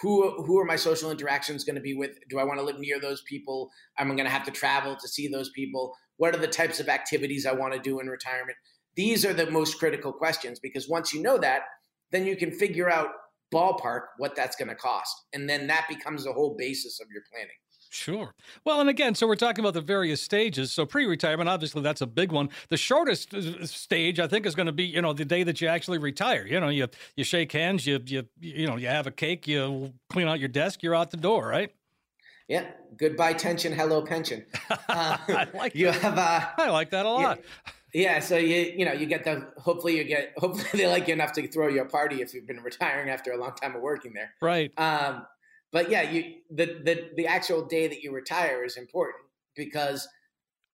Who 0.00 0.44
who 0.44 0.58
are 0.58 0.64
my 0.64 0.76
social 0.76 1.10
interactions 1.10 1.64
going 1.64 1.74
to 1.74 1.82
be 1.82 1.94
with? 1.94 2.12
Do 2.30 2.38
I 2.38 2.44
want 2.44 2.60
to 2.60 2.64
live 2.64 2.78
near 2.78 3.00
those 3.00 3.22
people? 3.28 3.68
Am 3.98 4.10
I 4.10 4.14
going 4.14 4.24
to 4.24 4.30
have 4.30 4.46
to 4.46 4.50
travel 4.52 4.96
to 4.96 5.08
see 5.08 5.26
those 5.26 5.50
people? 5.50 5.92
What 6.18 6.34
are 6.34 6.38
the 6.38 6.46
types 6.46 6.80
of 6.80 6.88
activities 6.88 7.44
I 7.44 7.52
want 7.52 7.74
to 7.74 7.80
do 7.80 8.00
in 8.00 8.06
retirement? 8.06 8.56
These 8.94 9.26
are 9.26 9.34
the 9.34 9.50
most 9.50 9.78
critical 9.78 10.12
questions 10.12 10.58
because 10.58 10.88
once 10.88 11.12
you 11.12 11.20
know 11.20 11.36
that, 11.38 11.64
then 12.12 12.24
you 12.24 12.36
can 12.36 12.50
figure 12.50 12.88
out 12.88 13.08
ballpark 13.52 14.02
what 14.18 14.34
that's 14.36 14.56
going 14.56 14.68
to 14.68 14.74
cost. 14.74 15.14
And 15.32 15.48
then 15.48 15.66
that 15.68 15.86
becomes 15.88 16.24
the 16.24 16.32
whole 16.32 16.54
basis 16.56 17.00
of 17.00 17.08
your 17.12 17.22
planning. 17.32 17.56
Sure. 17.92 18.32
Well, 18.64 18.80
and 18.80 18.88
again, 18.88 19.16
so 19.16 19.26
we're 19.26 19.34
talking 19.34 19.64
about 19.64 19.74
the 19.74 19.80
various 19.80 20.22
stages. 20.22 20.70
So 20.70 20.86
pre-retirement, 20.86 21.48
obviously, 21.48 21.82
that's 21.82 22.00
a 22.00 22.06
big 22.06 22.30
one. 22.30 22.48
The 22.68 22.76
shortest 22.76 23.34
uh, 23.34 23.66
stage, 23.66 24.20
I 24.20 24.28
think, 24.28 24.46
is 24.46 24.54
going 24.54 24.66
to 24.66 24.72
be 24.72 24.84
you 24.84 25.02
know 25.02 25.12
the 25.12 25.24
day 25.24 25.42
that 25.42 25.60
you 25.60 25.66
actually 25.66 25.98
retire. 25.98 26.46
You 26.46 26.60
know, 26.60 26.68
you 26.68 26.86
you 27.16 27.24
shake 27.24 27.50
hands, 27.50 27.88
you 27.88 27.98
you 28.06 28.28
you 28.40 28.68
know, 28.68 28.76
you 28.76 28.86
have 28.86 29.08
a 29.08 29.10
cake, 29.10 29.48
you 29.48 29.92
clean 30.08 30.28
out 30.28 30.38
your 30.38 30.48
desk, 30.48 30.84
you're 30.84 30.94
out 30.94 31.10
the 31.10 31.16
door, 31.16 31.48
right? 31.48 31.72
Yeah. 32.46 32.66
Goodbye 32.96 33.32
tension, 33.32 33.72
hello 33.72 34.02
pension. 34.02 34.44
Uh, 34.88 35.16
I 35.28 35.48
like 35.54 35.74
you 35.76 35.86
that. 35.86 36.00
have. 36.00 36.18
Uh, 36.18 36.46
I 36.58 36.70
like 36.70 36.90
that 36.90 37.06
a 37.06 37.10
lot. 37.10 37.38
Yeah, 37.38 37.72
yeah, 37.92 38.20
so 38.20 38.36
you 38.36 38.72
you 38.76 38.84
know 38.84 38.92
you 38.92 39.06
get 39.06 39.24
the 39.24 39.48
hopefully 39.58 39.96
you 39.96 40.04
get 40.04 40.32
hopefully 40.36 40.68
they 40.74 40.86
like 40.86 41.08
you 41.08 41.14
enough 41.14 41.32
to 41.32 41.46
throw 41.48 41.68
you 41.68 41.82
a 41.82 41.86
party 41.86 42.22
if 42.22 42.34
you've 42.34 42.46
been 42.46 42.60
retiring 42.64 43.10
after 43.10 43.32
a 43.32 43.36
long 43.36 43.54
time 43.54 43.74
of 43.74 43.82
working 43.82 44.12
there. 44.12 44.32
Right. 44.40 44.72
Um, 44.78 45.26
but 45.72 45.90
yeah, 45.90 46.02
you 46.02 46.36
the 46.50 46.66
the 46.84 47.10
the 47.16 47.26
actual 47.26 47.64
day 47.64 47.88
that 47.88 48.02
you 48.02 48.12
retire 48.12 48.64
is 48.64 48.76
important 48.76 49.24
because 49.56 50.08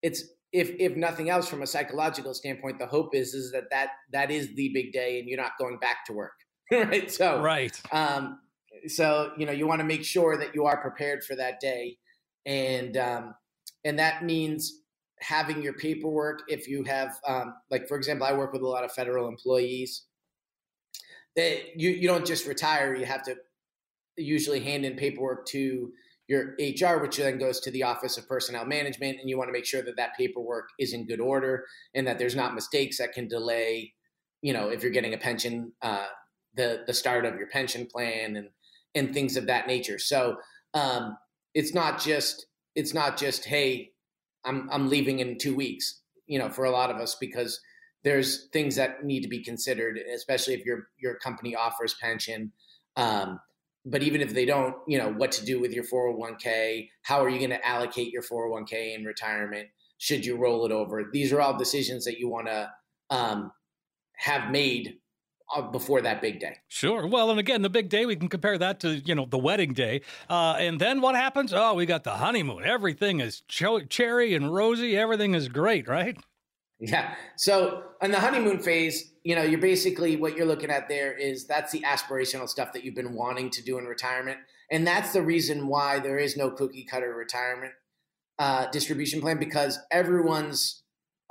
it's 0.01 0.23
if 0.51 0.71
if 0.79 0.95
nothing 0.95 1.29
else 1.29 1.47
from 1.47 1.61
a 1.61 1.67
psychological 1.67 2.33
standpoint, 2.33 2.79
the 2.79 2.87
hope 2.87 3.13
is 3.13 3.33
is 3.33 3.51
that 3.51 3.69
that 3.71 3.89
that 4.11 4.31
is 4.31 4.55
the 4.55 4.69
big 4.73 4.91
day 4.91 5.19
and 5.19 5.27
you're 5.27 5.41
not 5.41 5.53
going 5.59 5.77
back 5.77 6.05
to 6.05 6.13
work. 6.13 6.33
right. 6.71 7.11
So 7.11 7.41
right. 7.41 7.79
Um, 7.91 8.39
so 8.87 9.31
you 9.37 9.45
know 9.45 9.51
you 9.51 9.67
want 9.67 9.79
to 9.79 9.85
make 9.85 10.03
sure 10.03 10.37
that 10.37 10.53
you 10.55 10.65
are 10.65 10.77
prepared 10.77 11.23
for 11.23 11.35
that 11.35 11.59
day, 11.59 11.97
and 12.45 12.97
um, 12.97 13.35
and 13.83 13.99
that 13.99 14.23
means 14.23 14.81
having 15.19 15.61
your 15.61 15.73
paperwork 15.73 16.41
if 16.47 16.67
you 16.67 16.83
have 16.83 17.19
um, 17.27 17.53
like 17.71 17.87
for 17.87 17.97
example 17.97 18.25
i 18.25 18.33
work 18.33 18.53
with 18.53 18.61
a 18.61 18.67
lot 18.67 18.83
of 18.83 18.91
federal 18.91 19.27
employees 19.27 20.03
that 21.35 21.79
you, 21.79 21.89
you 21.89 22.07
don't 22.07 22.25
just 22.25 22.45
retire 22.47 22.95
you 22.95 23.05
have 23.05 23.23
to 23.23 23.35
usually 24.17 24.59
hand 24.59 24.85
in 24.85 24.95
paperwork 24.95 25.45
to 25.47 25.91
your 26.27 26.55
HR, 26.59 27.01
which 27.01 27.17
then 27.17 27.37
goes 27.37 27.59
to 27.61 27.71
the 27.71 27.83
Office 27.83 28.17
of 28.17 28.27
Personnel 28.27 28.65
Management, 28.65 29.19
and 29.19 29.29
you 29.29 29.37
want 29.37 29.47
to 29.47 29.53
make 29.53 29.65
sure 29.65 29.81
that 29.81 29.95
that 29.95 30.15
paperwork 30.17 30.69
is 30.77 30.93
in 30.93 31.07
good 31.07 31.21
order 31.21 31.65
and 31.95 32.05
that 32.05 32.19
there's 32.19 32.35
not 32.35 32.53
mistakes 32.53 32.97
that 32.97 33.13
can 33.13 33.27
delay, 33.27 33.93
you 34.41 34.51
know, 34.51 34.69
if 34.69 34.83
you're 34.83 34.91
getting 34.91 35.13
a 35.13 35.17
pension, 35.17 35.71
uh, 35.81 36.07
the 36.55 36.83
the 36.85 36.93
start 36.93 37.23
of 37.23 37.35
your 37.35 37.47
pension 37.47 37.85
plan 37.85 38.35
and 38.35 38.49
and 38.93 39.13
things 39.13 39.37
of 39.37 39.47
that 39.47 39.67
nature. 39.67 39.99
So 39.99 40.37
um, 40.73 41.17
it's 41.53 41.73
not 41.73 42.01
just 42.01 42.47
it's 42.75 42.93
not 42.93 43.17
just 43.17 43.45
hey, 43.45 43.91
I'm 44.47 44.69
I'm 44.71 44.89
leaving 44.89 45.19
in 45.19 45.37
two 45.37 45.55
weeks, 45.55 46.01
you 46.25 46.39
know, 46.39 46.49
for 46.49 46.65
a 46.65 46.71
lot 46.71 46.89
of 46.89 46.97
us 46.97 47.15
because 47.19 47.59
there's 48.03 48.47
things 48.53 48.75
that 48.75 49.03
need 49.03 49.21
to 49.21 49.27
be 49.27 49.43
considered, 49.43 49.97
especially 49.97 50.53
if 50.53 50.65
your 50.65 50.87
your 50.97 51.15
company 51.15 51.55
offers 51.55 51.95
pension. 52.01 52.51
Um, 52.95 53.39
but 53.85 54.03
even 54.03 54.21
if 54.21 54.33
they 54.33 54.45
don't, 54.45 54.75
you 54.87 54.97
know, 54.97 55.11
what 55.13 55.31
to 55.33 55.45
do 55.45 55.61
with 55.61 55.71
your 55.71 55.83
401k, 55.83 56.89
how 57.03 57.23
are 57.23 57.29
you 57.29 57.37
going 57.37 57.51
to 57.51 57.65
allocate 57.65 58.11
your 58.11 58.21
401k 58.21 58.95
in 58.95 59.05
retirement? 59.05 59.69
Should 59.97 60.25
you 60.25 60.35
roll 60.35 60.65
it 60.65 60.71
over? 60.71 61.03
These 61.11 61.31
are 61.31 61.39
all 61.39 61.57
decisions 61.57 62.03
that 62.05 62.19
you 62.19 62.27
want 62.27 62.47
to 62.47 62.69
um, 63.09 63.51
have 64.17 64.51
made 64.51 64.97
uh, 65.55 65.61
before 65.61 66.01
that 66.01 66.21
big 66.21 66.39
day. 66.39 66.57
Sure. 66.67 67.07
Well, 67.07 67.31
and 67.31 67.39
again, 67.39 67.61
the 67.61 67.69
big 67.69 67.89
day, 67.89 68.05
we 68.05 68.15
can 68.15 68.29
compare 68.29 68.57
that 68.57 68.79
to, 68.81 68.95
you 68.95 69.15
know, 69.15 69.25
the 69.25 69.37
wedding 69.37 69.73
day. 69.73 70.01
Uh, 70.29 70.55
and 70.59 70.79
then 70.79 71.01
what 71.01 71.15
happens? 71.15 71.53
Oh, 71.53 71.73
we 71.73 71.85
got 71.85 72.03
the 72.03 72.11
honeymoon. 72.11 72.63
Everything 72.63 73.19
is 73.19 73.41
ch- 73.47 73.87
cherry 73.89 74.33
and 74.33 74.53
rosy. 74.53 74.97
Everything 74.97 75.33
is 75.33 75.47
great, 75.47 75.87
right? 75.87 76.17
Yeah. 76.79 77.15
So 77.37 77.83
in 78.01 78.11
the 78.11 78.19
honeymoon 78.19 78.59
phase, 78.59 79.11
you 79.23 79.35
know, 79.35 79.41
you're 79.41 79.59
basically 79.59 80.15
what 80.15 80.37
you're 80.37 80.45
looking 80.45 80.69
at 80.69 80.87
there 80.87 81.11
is 81.11 81.47
that's 81.47 81.71
the 81.71 81.81
aspirational 81.81 82.47
stuff 82.47 82.71
that 82.73 82.83
you've 82.83 82.95
been 82.95 83.13
wanting 83.13 83.49
to 83.51 83.63
do 83.63 83.77
in 83.79 83.85
retirement. 83.85 84.37
And 84.69 84.85
that's 84.85 85.13
the 85.13 85.21
reason 85.21 85.67
why 85.67 85.99
there 85.99 86.19
is 86.19 86.37
no 86.37 86.51
cookie 86.51 86.83
cutter 86.83 87.13
retirement 87.13 87.73
uh, 88.39 88.67
distribution 88.69 89.21
plan 89.21 89.37
because 89.39 89.79
everyone's 89.91 90.83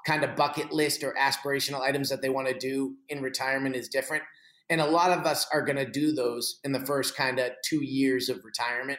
kind 0.06 0.22
of 0.22 0.36
bucket 0.36 0.72
list 0.72 1.02
or 1.02 1.14
aspirational 1.20 1.80
items 1.80 2.08
that 2.08 2.22
they 2.22 2.28
want 2.28 2.46
to 2.48 2.54
do 2.54 2.94
in 3.08 3.20
retirement 3.20 3.74
is 3.74 3.88
different. 3.88 4.22
And 4.70 4.80
a 4.80 4.86
lot 4.86 5.16
of 5.16 5.26
us 5.26 5.46
are 5.52 5.62
going 5.62 5.76
to 5.76 5.90
do 5.90 6.12
those 6.12 6.60
in 6.64 6.72
the 6.72 6.80
first 6.80 7.16
kind 7.16 7.38
of 7.38 7.52
two 7.64 7.84
years 7.84 8.28
of 8.28 8.44
retirement. 8.44 8.98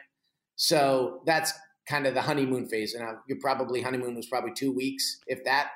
So 0.55 1.21
that's 1.25 1.53
kind 1.87 2.05
of 2.07 2.13
the 2.13 2.21
honeymoon 2.21 2.67
phase. 2.67 2.93
And 2.93 3.07
uh, 3.07 3.13
you're 3.27 3.39
probably 3.39 3.81
honeymoon 3.81 4.15
was 4.15 4.27
probably 4.27 4.51
two 4.53 4.73
weeks, 4.73 5.19
if 5.27 5.43
that 5.45 5.69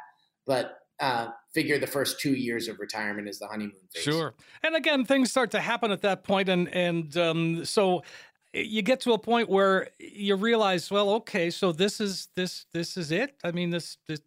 but 0.46 0.78
uh, 1.00 1.30
figure 1.54 1.80
the 1.80 1.88
first 1.88 2.20
two 2.20 2.34
years 2.34 2.68
of 2.68 2.80
retirement 2.80 3.28
is 3.28 3.40
the 3.40 3.48
honeymoon 3.48 3.74
phase. 3.94 4.04
Sure, 4.04 4.34
and 4.64 4.76
again, 4.76 5.06
things 5.06 5.32
start 5.32 5.52
to 5.52 5.60
happen 5.60 5.92
at 5.92 6.02
that 6.02 6.24
point, 6.24 6.50
and 6.50 6.68
and 6.70 7.18
um, 7.18 7.66
so 7.66 8.04
you 8.54 8.82
get 8.82 9.02
to 9.02 9.14
a 9.14 9.18
point 9.18 9.50
where 9.50 9.90
you 10.00 10.36
realize, 10.36 10.92
well, 10.92 11.12
okay, 11.12 11.50
so 11.50 11.72
this 11.72 12.02
is 12.02 12.28
this 12.36 12.66
this 12.74 12.98
is 12.98 13.12
it. 13.12 13.36
I 13.44 13.52
mean, 13.52 13.70
this, 13.70 13.98
this 14.08 14.22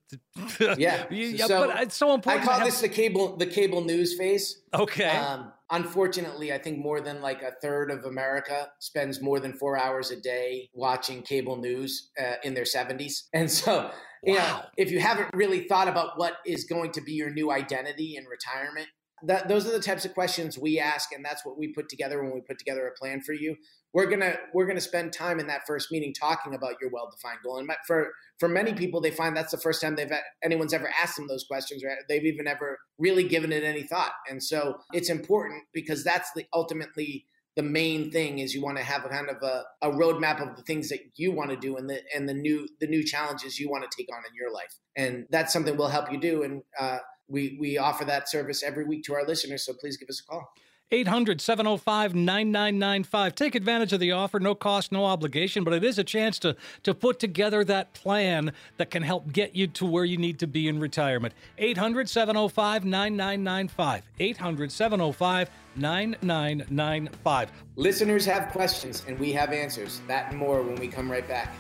yeah. 0.79 1.07
yeah, 1.11 1.47
so 1.47 1.67
but 1.67 1.83
it's 1.83 1.97
so 1.97 2.15
important. 2.15 2.43
I 2.43 2.47
call 2.47 2.59
have... 2.59 2.67
this 2.67 2.81
the 2.81 2.89
cable 2.89 3.37
the 3.37 3.47
cable 3.47 3.83
news 3.83 4.17
phase. 4.17 4.63
Okay. 4.73 5.11
Um, 5.11 5.53
unfortunately, 5.71 6.53
I 6.53 6.59
think 6.59 6.79
more 6.79 7.01
than 7.01 7.21
like 7.21 7.43
a 7.43 7.53
third 7.61 7.91
of 7.91 8.05
America 8.05 8.71
spends 8.79 9.21
more 9.21 9.41
than 9.41 9.53
four 9.53 9.79
hours 9.79 10.11
a 10.11 10.21
day 10.21 10.71
watching 10.73 11.23
cable 11.23 11.57
news 11.57 12.11
uh, 12.19 12.35
in 12.43 12.55
their 12.55 12.67
seventies, 12.67 13.29
and 13.33 13.51
so 13.51 13.91
Wow. 14.27 14.35
Yeah, 14.35 14.63
if 14.79 14.91
you 14.91 15.01
haven't 15.01 15.29
really 15.35 15.69
thought 15.69 15.87
about 15.87 16.19
what 16.19 16.35
is 16.47 16.65
going 16.65 16.93
to 16.93 17.03
be 17.03 17.13
your 17.13 17.31
new 17.31 17.51
identity 17.51 18.17
in 18.17 18.25
retirement, 18.25 18.89
that 19.27 19.49
those 19.49 19.67
are 19.67 19.73
the 19.73 19.81
types 19.81 20.05
of 20.05 20.15
questions 20.15 20.59
we 20.59 20.79
ask, 20.79 21.13
and 21.13 21.25
that's 21.25 21.45
what 21.45 21.59
we 21.59 21.69
put 21.69 21.89
together 21.89 22.23
when 22.23 22.33
we 22.33 22.41
put 22.41 22.59
together 22.59 22.87
a 22.87 22.99
plan 22.99 23.21
for 23.21 23.33
you. 23.33 23.57
We're 23.95 24.07
gonna 24.07 24.37
we're 24.53 24.67
gonna 24.67 24.81
spend 24.81 25.13
time 25.13 25.39
in 25.39 25.47
that 25.47 25.67
first 25.67 25.93
meeting 25.93 26.13
talking 26.13 26.53
about 26.53 26.75
your 26.81 26.91
well-defined 26.91 27.39
goal. 27.45 27.59
And 27.59 27.71
for 27.87 28.13
for 28.39 28.49
many 28.49 28.75
people, 28.75 29.01
they 29.01 29.13
find 29.13 29.37
that's 29.37 29.53
the 29.53 29.59
first 29.59 29.81
time 29.81 29.95
they've 29.95 30.11
anyone's 30.43 30.75
ever 30.75 30.91
asked 31.01 31.17
them 31.17 31.29
those 31.29 31.45
questions, 31.45 31.85
or 31.85 31.97
they've 32.09 32.25
even 32.25 32.49
ever 32.49 32.79
really 32.99 33.23
given 33.23 33.53
it 33.53 33.63
any 33.63 33.85
thought. 33.85 34.13
And 34.29 34.43
so 34.43 34.79
it's 34.93 35.09
important 35.09 35.63
because 35.73 36.03
that's 36.03 36.33
the 36.33 36.45
ultimately 36.53 37.27
the 37.55 37.63
main 37.63 38.11
thing 38.11 38.41
is 38.41 38.53
you 38.53 38.63
want 38.63 38.79
to 38.79 38.83
have 38.83 39.05
a 39.05 39.09
kind 39.09 39.29
of 39.29 39.37
a, 39.43 39.63
a 39.81 39.91
roadmap 39.91 40.43
of 40.43 40.57
the 40.57 40.63
things 40.63 40.89
that 40.89 40.99
you 41.15 41.31
want 41.31 41.51
to 41.51 41.57
do 41.57 41.77
and 41.77 41.89
the 41.89 42.01
and 42.13 42.29
the 42.29 42.35
new 42.35 42.67
the 42.81 42.89
new 42.89 43.05
challenges 43.05 43.61
you 43.61 43.71
want 43.71 43.89
to 43.89 43.97
take 43.97 44.09
on 44.13 44.25
in 44.29 44.35
your 44.35 44.53
life. 44.53 44.75
And 44.97 45.27
that's 45.31 45.53
something 45.53 45.77
we'll 45.77 45.87
help 45.87 46.11
you 46.11 46.19
do. 46.19 46.43
And 46.43 46.63
uh, 46.79 46.99
we 47.29 47.57
we 47.61 47.79
offer 47.79 48.05
that 48.07 48.29
service 48.29 48.65
every 48.65 48.85
week 48.85 49.05
to 49.05 49.15
our 49.15 49.25
listeners. 49.25 49.65
So 49.65 49.73
please 49.73 49.97
give 49.97 50.09
us 50.09 50.21
a 50.21 50.25
call 50.29 50.53
800 50.95 51.41
705 51.41 52.15
9995. 52.15 53.35
Take 53.35 53.57
advantage 53.57 53.93
of 53.93 53.99
the 53.99 54.13
offer, 54.13 54.39
no 54.39 54.55
cost, 54.55 54.93
no 54.93 55.05
obligation, 55.05 55.65
but 55.65 55.75
it 55.75 55.83
is 55.83 55.99
a 55.99 56.05
chance 56.05 56.39
to, 56.39 56.55
to 56.85 56.95
put 56.95 57.19
together 57.19 57.65
that 57.65 57.93
plan 57.95 58.53
that 58.77 58.93
can 58.93 59.03
help 59.03 59.33
get 59.33 59.57
you 59.57 59.67
to 59.67 59.87
where 59.87 60.05
you 60.05 60.17
need 60.17 60.39
to 60.39 60.47
be 60.47 60.69
in 60.69 60.79
retirement. 60.79 61.35
800 61.59 62.09
705 62.09 62.85
9995. 62.85 64.03
800 64.21 64.71
705 64.71 65.51
9995. 65.75 67.51
Listeners 67.75 68.25
have 68.25 68.53
questions 68.53 69.03
and 69.09 69.19
we 69.19 69.33
have 69.33 69.53
answers. 69.53 70.01
That 70.07 70.31
and 70.31 70.39
more 70.39 70.63
when 70.63 70.77
we 70.77 70.87
come 70.87 71.11
right 71.11 71.27
back. 71.27 71.53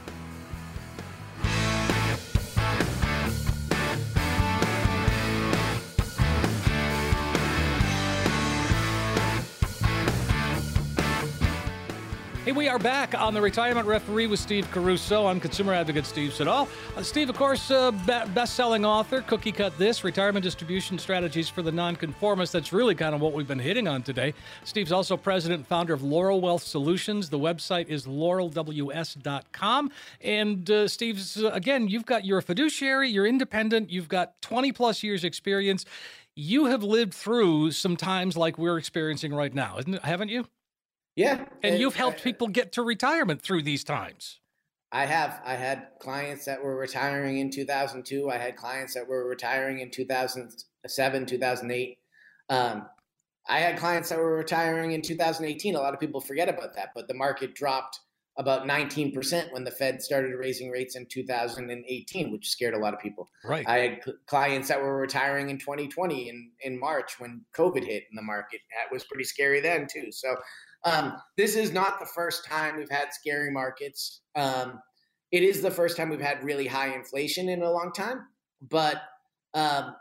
Hey, 12.44 12.52
we 12.52 12.68
are 12.68 12.78
back 12.78 13.18
on 13.18 13.32
the 13.32 13.40
Retirement 13.40 13.86
Referee 13.86 14.26
with 14.26 14.38
Steve 14.38 14.70
Caruso. 14.70 15.26
I'm 15.26 15.40
consumer 15.40 15.72
advocate 15.72 16.04
Steve 16.04 16.34
Siddall. 16.34 16.68
Uh, 16.94 17.02
Steve, 17.02 17.30
of 17.30 17.38
course, 17.38 17.70
uh, 17.70 17.90
be- 17.90 18.32
best-selling 18.34 18.84
author, 18.84 19.22
Cookie 19.22 19.50
Cut 19.50 19.78
This, 19.78 20.04
Retirement 20.04 20.42
Distribution 20.42 20.98
Strategies 20.98 21.48
for 21.48 21.62
the 21.62 21.72
Nonconformist. 21.72 22.52
That's 22.52 22.70
really 22.70 22.94
kind 22.94 23.14
of 23.14 23.22
what 23.22 23.32
we've 23.32 23.48
been 23.48 23.58
hitting 23.58 23.88
on 23.88 24.02
today. 24.02 24.34
Steve's 24.64 24.92
also 24.92 25.16
president 25.16 25.60
and 25.60 25.66
founder 25.66 25.94
of 25.94 26.02
Laurel 26.02 26.42
Wealth 26.42 26.62
Solutions. 26.62 27.30
The 27.30 27.38
website 27.38 27.88
is 27.88 28.04
laurelws.com. 28.04 29.90
And 30.20 30.70
uh, 30.70 30.86
Steve's, 30.86 31.38
again, 31.38 31.88
you've 31.88 32.04
got, 32.04 32.26
you're 32.26 32.40
a 32.40 32.42
fiduciary, 32.42 33.08
you're 33.08 33.26
independent, 33.26 33.88
you've 33.88 34.10
got 34.10 34.42
20 34.42 34.70
plus 34.72 35.02
years 35.02 35.24
experience. 35.24 35.86
You 36.36 36.66
have 36.66 36.82
lived 36.82 37.14
through 37.14 37.70
some 37.70 37.96
times 37.96 38.36
like 38.36 38.58
we're 38.58 38.76
experiencing 38.76 39.32
right 39.32 39.54
now, 39.54 39.78
isn't? 39.78 40.04
Haven't 40.04 40.28
you? 40.28 40.46
Yeah. 41.16 41.44
And, 41.62 41.78
you've 41.78 41.94
helped 41.94 42.22
people 42.22 42.48
get 42.48 42.72
to 42.72 42.82
retirement 42.82 43.42
through 43.42 43.62
these 43.62 43.84
times. 43.84 44.40
I 44.90 45.06
have. 45.06 45.40
I 45.44 45.54
had 45.54 45.88
clients 45.98 46.44
that 46.44 46.62
were 46.62 46.76
retiring 46.76 47.38
in 47.38 47.50
2002. 47.50 48.30
I 48.30 48.36
had 48.36 48.56
clients 48.56 48.94
that 48.94 49.06
were 49.06 49.28
retiring 49.28 49.80
in 49.80 49.90
2007, 49.90 51.26
2008. 51.26 51.98
Um, 52.48 52.86
I 53.48 53.58
had 53.58 53.76
clients 53.76 54.08
that 54.08 54.18
were 54.18 54.36
retiring 54.36 54.92
in 54.92 55.02
2018. 55.02 55.74
A 55.74 55.80
lot 55.80 55.94
of 55.94 56.00
people 56.00 56.20
forget 56.20 56.48
about 56.48 56.74
that, 56.76 56.90
but 56.94 57.08
the 57.08 57.14
market 57.14 57.54
dropped 57.54 58.00
about 58.36 58.66
19% 58.66 59.52
when 59.52 59.62
the 59.62 59.70
Fed 59.70 60.02
started 60.02 60.34
raising 60.36 60.70
rates 60.70 60.96
in 60.96 61.06
2018, 61.06 62.32
which 62.32 62.48
scared 62.48 62.74
a 62.74 62.78
lot 62.78 62.92
of 62.92 62.98
people. 62.98 63.28
Right. 63.44 63.66
I 63.68 63.78
had 63.78 64.00
clients 64.26 64.68
that 64.68 64.80
were 64.80 64.96
retiring 64.96 65.50
in 65.50 65.58
2020 65.58 66.28
in, 66.28 66.50
in 66.62 66.78
March 66.78 67.20
when 67.20 67.44
COVID 67.56 67.84
hit 67.84 68.04
in 68.10 68.16
the 68.16 68.22
market. 68.22 68.60
That 68.70 68.92
was 68.92 69.04
pretty 69.04 69.24
scary 69.24 69.60
then, 69.60 69.86
too. 69.92 70.10
So 70.10 70.34
um, 70.84 71.16
this 71.36 71.56
is 71.56 71.72
not 71.72 71.98
the 71.98 72.06
first 72.06 72.44
time 72.44 72.76
we've 72.76 72.90
had 72.90 73.12
scary 73.12 73.50
markets. 73.50 74.20
Um, 74.36 74.80
it 75.32 75.42
is 75.42 75.62
the 75.62 75.70
first 75.70 75.96
time 75.96 76.10
we've 76.10 76.20
had 76.20 76.44
really 76.44 76.66
high 76.66 76.94
inflation 76.94 77.48
in 77.48 77.62
a 77.62 77.70
long 77.70 77.92
time, 77.92 78.20
but 78.70 79.02
um, 79.54 79.94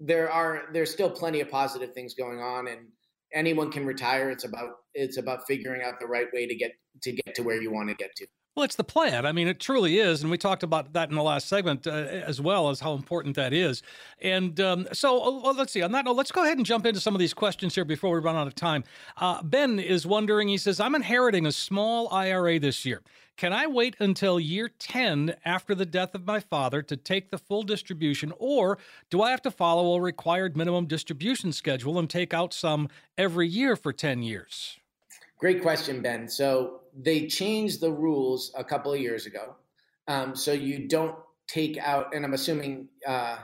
there 0.00 0.30
are 0.30 0.64
there's 0.72 0.90
still 0.90 1.10
plenty 1.10 1.40
of 1.40 1.50
positive 1.50 1.92
things 1.92 2.14
going 2.14 2.40
on, 2.40 2.68
and 2.68 2.86
anyone 3.34 3.70
can 3.70 3.84
retire. 3.84 4.30
It's 4.30 4.44
about 4.44 4.70
it's 4.94 5.18
about 5.18 5.40
figuring 5.46 5.82
out 5.82 6.00
the 6.00 6.06
right 6.06 6.28
way 6.32 6.46
to 6.46 6.54
get 6.54 6.72
to 7.02 7.12
get 7.12 7.34
to 7.34 7.42
where 7.42 7.60
you 7.60 7.72
want 7.72 7.88
to 7.88 7.94
get 7.96 8.14
to. 8.16 8.26
Well, 8.58 8.64
it's 8.64 8.74
the 8.74 8.82
plan. 8.82 9.24
I 9.24 9.30
mean, 9.30 9.46
it 9.46 9.60
truly 9.60 10.00
is, 10.00 10.22
and 10.22 10.32
we 10.32 10.36
talked 10.36 10.64
about 10.64 10.92
that 10.92 11.10
in 11.10 11.14
the 11.14 11.22
last 11.22 11.46
segment 11.46 11.86
uh, 11.86 11.90
as 11.90 12.40
well 12.40 12.70
as 12.70 12.80
how 12.80 12.94
important 12.94 13.36
that 13.36 13.52
is. 13.52 13.84
And 14.20 14.58
um, 14.58 14.88
so, 14.92 15.44
uh, 15.44 15.52
let's 15.52 15.72
see. 15.72 15.80
On 15.82 15.92
that 15.92 16.04
note, 16.04 16.16
let's 16.16 16.32
go 16.32 16.42
ahead 16.42 16.56
and 16.56 16.66
jump 16.66 16.84
into 16.84 17.00
some 17.00 17.14
of 17.14 17.20
these 17.20 17.32
questions 17.32 17.76
here 17.76 17.84
before 17.84 18.12
we 18.12 18.18
run 18.18 18.34
out 18.34 18.48
of 18.48 18.56
time. 18.56 18.82
Uh, 19.16 19.44
ben 19.44 19.78
is 19.78 20.06
wondering. 20.06 20.48
He 20.48 20.58
says, 20.58 20.80
"I'm 20.80 20.96
inheriting 20.96 21.46
a 21.46 21.52
small 21.52 22.08
IRA 22.12 22.58
this 22.58 22.84
year. 22.84 23.02
Can 23.36 23.52
I 23.52 23.68
wait 23.68 23.94
until 24.00 24.40
year 24.40 24.68
10 24.68 25.36
after 25.44 25.72
the 25.72 25.86
death 25.86 26.16
of 26.16 26.26
my 26.26 26.40
father 26.40 26.82
to 26.82 26.96
take 26.96 27.30
the 27.30 27.38
full 27.38 27.62
distribution, 27.62 28.32
or 28.40 28.78
do 29.08 29.22
I 29.22 29.30
have 29.30 29.42
to 29.42 29.52
follow 29.52 29.94
a 29.94 30.00
required 30.00 30.56
minimum 30.56 30.86
distribution 30.86 31.52
schedule 31.52 31.96
and 31.96 32.10
take 32.10 32.34
out 32.34 32.52
some 32.52 32.88
every 33.16 33.46
year 33.46 33.76
for 33.76 33.92
10 33.92 34.24
years?" 34.24 34.78
Great 35.38 35.62
question, 35.62 36.02
Ben. 36.02 36.28
So 36.28 36.80
they 36.98 37.26
changed 37.26 37.80
the 37.80 37.92
rules 37.92 38.52
a 38.56 38.64
couple 38.64 38.92
of 38.92 39.00
years 39.00 39.26
ago. 39.26 39.56
Um, 40.08 40.34
so 40.36 40.52
you 40.52 40.88
don't 40.88 41.16
take 41.48 41.78
out, 41.78 42.14
and 42.14 42.24
I'm 42.24 42.34
assuming, 42.34 42.88
uh, 43.06 43.38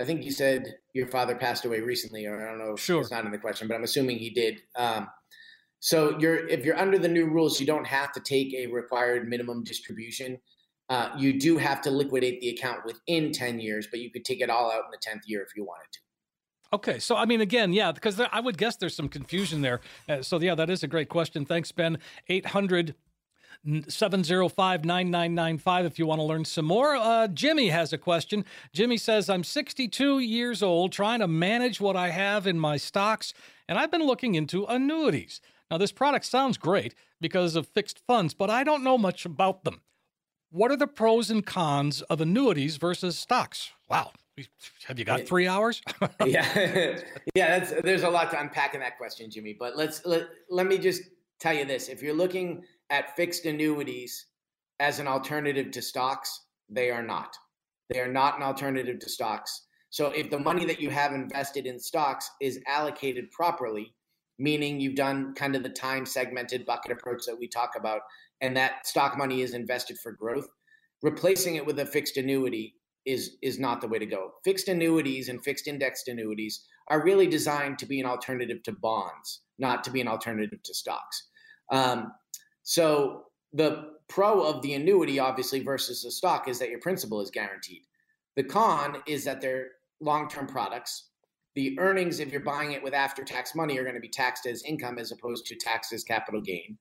I 0.00 0.04
think 0.04 0.24
you 0.24 0.32
said 0.32 0.76
your 0.92 1.08
father 1.08 1.36
passed 1.36 1.64
away 1.64 1.80
recently, 1.80 2.26
or 2.26 2.40
I 2.40 2.50
don't 2.50 2.58
know. 2.58 2.76
Sure. 2.76 3.00
It's 3.00 3.10
not 3.10 3.24
in 3.24 3.32
the 3.32 3.38
question, 3.38 3.68
but 3.68 3.74
I'm 3.74 3.84
assuming 3.84 4.18
he 4.18 4.30
did. 4.30 4.62
Um, 4.76 5.08
So 5.80 6.18
you're 6.18 6.48
if 6.48 6.64
you're 6.64 6.78
under 6.78 6.98
the 6.98 7.08
new 7.08 7.26
rules, 7.26 7.60
you 7.60 7.66
don't 7.66 7.86
have 7.86 8.12
to 8.12 8.20
take 8.20 8.54
a 8.54 8.66
required 8.68 9.28
minimum 9.28 9.64
distribution. 9.64 10.40
Uh, 10.88 11.10
you 11.18 11.38
do 11.40 11.58
have 11.58 11.80
to 11.82 11.90
liquidate 11.90 12.40
the 12.40 12.50
account 12.50 12.80
within 12.86 13.32
10 13.32 13.60
years, 13.60 13.86
but 13.90 14.00
you 14.00 14.10
could 14.10 14.24
take 14.24 14.40
it 14.40 14.50
all 14.50 14.70
out 14.72 14.84
in 14.86 14.90
the 14.92 14.98
10th 14.98 15.22
year 15.26 15.42
if 15.42 15.56
you 15.56 15.64
wanted 15.64 15.90
to. 15.92 16.00
Okay, 16.74 16.98
so 16.98 17.14
I 17.14 17.24
mean, 17.24 17.40
again, 17.40 17.72
yeah, 17.72 17.92
because 17.92 18.16
there, 18.16 18.28
I 18.32 18.40
would 18.40 18.58
guess 18.58 18.74
there's 18.74 18.96
some 18.96 19.08
confusion 19.08 19.62
there. 19.62 19.80
Uh, 20.08 20.22
so 20.22 20.40
yeah, 20.40 20.56
that 20.56 20.70
is 20.70 20.82
a 20.82 20.88
great 20.88 21.08
question. 21.08 21.44
Thanks, 21.44 21.70
Ben. 21.70 21.98
800 22.28 22.96
705 23.86 24.84
9995 24.84 25.86
if 25.86 26.00
you 26.00 26.06
want 26.06 26.18
to 26.18 26.24
learn 26.24 26.44
some 26.44 26.64
more. 26.64 26.96
Uh, 26.96 27.28
Jimmy 27.28 27.68
has 27.68 27.92
a 27.92 27.98
question. 27.98 28.44
Jimmy 28.72 28.96
says, 28.96 29.30
I'm 29.30 29.44
62 29.44 30.18
years 30.18 30.64
old, 30.64 30.90
trying 30.90 31.20
to 31.20 31.28
manage 31.28 31.80
what 31.80 31.94
I 31.94 32.10
have 32.10 32.44
in 32.44 32.58
my 32.58 32.76
stocks, 32.76 33.32
and 33.68 33.78
I've 33.78 33.92
been 33.92 34.04
looking 34.04 34.34
into 34.34 34.64
annuities. 34.64 35.40
Now, 35.70 35.78
this 35.78 35.92
product 35.92 36.24
sounds 36.24 36.58
great 36.58 36.96
because 37.20 37.54
of 37.54 37.68
fixed 37.68 38.00
funds, 38.04 38.34
but 38.34 38.50
I 38.50 38.64
don't 38.64 38.82
know 38.82 38.98
much 38.98 39.24
about 39.24 39.62
them. 39.62 39.80
What 40.50 40.72
are 40.72 40.76
the 40.76 40.88
pros 40.88 41.30
and 41.30 41.46
cons 41.46 42.02
of 42.02 42.20
annuities 42.20 42.78
versus 42.78 43.16
stocks? 43.16 43.70
Wow, 43.88 44.10
have 44.84 44.98
you 44.98 45.04
got 45.04 45.26
three 45.26 45.46
hours? 45.46 45.82
yeah, 46.26 46.98
yeah. 47.34 47.64
there's 47.82 48.02
a 48.02 48.08
lot 48.08 48.30
to 48.30 48.40
unpack 48.40 48.74
in 48.74 48.80
that 48.80 48.98
question, 48.98 49.30
Jimmy. 49.30 49.56
But 49.58 49.76
let's 49.76 50.04
let, 50.04 50.28
let 50.50 50.66
me 50.66 50.78
just 50.78 51.02
tell 51.40 51.54
you 51.54 51.64
this: 51.64 51.88
if 51.88 52.02
you're 52.02 52.14
looking 52.14 52.64
at 52.90 53.16
fixed 53.16 53.44
annuities 53.44 54.26
as 54.80 54.98
an 54.98 55.06
alternative 55.06 55.70
to 55.72 55.82
stocks, 55.82 56.46
they 56.68 56.90
are 56.90 57.02
not. 57.02 57.36
They 57.90 58.00
are 58.00 58.08
not 58.08 58.36
an 58.36 58.42
alternative 58.42 58.98
to 59.00 59.08
stocks. 59.08 59.66
So 59.90 60.08
if 60.10 60.30
the 60.30 60.38
money 60.38 60.64
that 60.64 60.80
you 60.80 60.90
have 60.90 61.12
invested 61.12 61.66
in 61.66 61.78
stocks 61.78 62.28
is 62.40 62.58
allocated 62.66 63.30
properly, 63.30 63.94
meaning 64.38 64.80
you've 64.80 64.96
done 64.96 65.34
kind 65.34 65.54
of 65.54 65.62
the 65.62 65.68
time 65.68 66.04
segmented 66.04 66.66
bucket 66.66 66.90
approach 66.90 67.24
that 67.26 67.38
we 67.38 67.46
talk 67.46 67.72
about, 67.76 68.00
and 68.40 68.56
that 68.56 68.86
stock 68.86 69.16
money 69.16 69.42
is 69.42 69.54
invested 69.54 69.96
for 69.98 70.10
growth, 70.10 70.48
replacing 71.02 71.54
it 71.54 71.64
with 71.64 71.78
a 71.78 71.86
fixed 71.86 72.16
annuity 72.16 72.74
is 73.06 73.36
is 73.42 73.58
not 73.58 73.80
the 73.80 73.88
way 73.88 73.98
to 73.98 74.06
go. 74.06 74.32
Fixed 74.44 74.68
annuities 74.68 75.28
and 75.28 75.42
fixed 75.42 75.68
indexed 75.68 76.08
annuities 76.08 76.64
are 76.88 77.04
really 77.04 77.26
designed 77.26 77.78
to 77.78 77.86
be 77.86 78.00
an 78.00 78.06
alternative 78.06 78.62
to 78.62 78.72
bonds, 78.72 79.40
not 79.58 79.84
to 79.84 79.90
be 79.90 80.00
an 80.00 80.08
alternative 80.08 80.62
to 80.62 80.74
stocks. 80.74 81.28
Um, 81.70 82.12
so 82.62 83.24
the 83.52 83.94
pro 84.08 84.42
of 84.42 84.62
the 84.62 84.74
annuity, 84.74 85.18
obviously, 85.18 85.60
versus 85.60 86.02
the 86.02 86.10
stock 86.10 86.48
is 86.48 86.58
that 86.58 86.70
your 86.70 86.80
principal 86.80 87.20
is 87.20 87.30
guaranteed. 87.30 87.82
The 88.36 88.44
con 88.44 89.02
is 89.06 89.24
that 89.24 89.40
they're 89.40 89.68
long-term 90.00 90.46
products. 90.46 91.10
The 91.54 91.78
earnings, 91.78 92.18
if 92.18 92.32
you're 92.32 92.40
buying 92.40 92.72
it 92.72 92.82
with 92.82 92.94
after-tax 92.94 93.54
money, 93.54 93.78
are 93.78 93.84
going 93.84 93.94
to 93.94 94.00
be 94.00 94.08
taxed 94.08 94.44
as 94.44 94.64
income 94.64 94.98
as 94.98 95.12
opposed 95.12 95.46
to 95.46 95.56
taxed 95.56 95.92
as 95.92 96.02
capital 96.02 96.40
gain. 96.40 96.78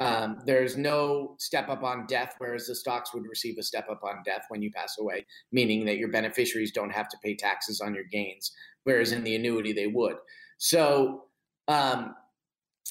Um, 0.00 0.40
there's 0.46 0.76
no 0.76 1.34
step 1.38 1.68
up 1.68 1.82
on 1.82 2.06
death, 2.06 2.34
whereas 2.38 2.66
the 2.66 2.74
stocks 2.74 3.12
would 3.12 3.26
receive 3.26 3.58
a 3.58 3.62
step 3.62 3.88
up 3.90 4.04
on 4.04 4.22
death 4.24 4.44
when 4.48 4.62
you 4.62 4.70
pass 4.70 4.96
away, 4.98 5.26
meaning 5.50 5.84
that 5.86 5.98
your 5.98 6.08
beneficiaries 6.08 6.70
don't 6.70 6.92
have 6.92 7.08
to 7.08 7.16
pay 7.22 7.34
taxes 7.34 7.80
on 7.80 7.94
your 7.94 8.04
gains, 8.04 8.52
whereas 8.84 9.12
in 9.12 9.24
the 9.24 9.34
annuity 9.34 9.72
they 9.72 9.88
would. 9.88 10.16
So 10.58 11.24
um, 11.66 12.14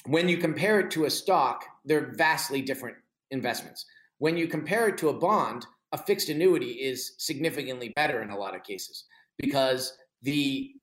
when 0.05 0.27
you 0.27 0.37
compare 0.37 0.81
it 0.81 0.91
to 0.91 1.05
a 1.05 1.09
stock, 1.09 1.63
they're 1.85 2.13
vastly 2.15 2.61
different 2.61 2.97
investments. 3.31 3.85
When 4.17 4.35
you 4.35 4.47
compare 4.47 4.89
it 4.89 4.97
to 4.99 5.09
a 5.09 5.13
bond, 5.13 5.65
a 5.93 5.97
fixed 5.97 6.27
annuity 6.29 6.71
is 6.71 7.13
significantly 7.17 7.93
better 7.95 8.21
in 8.21 8.31
a 8.31 8.37
lot 8.37 8.55
of 8.55 8.63
cases 8.63 9.05
because 9.37 9.97
the 10.21 10.73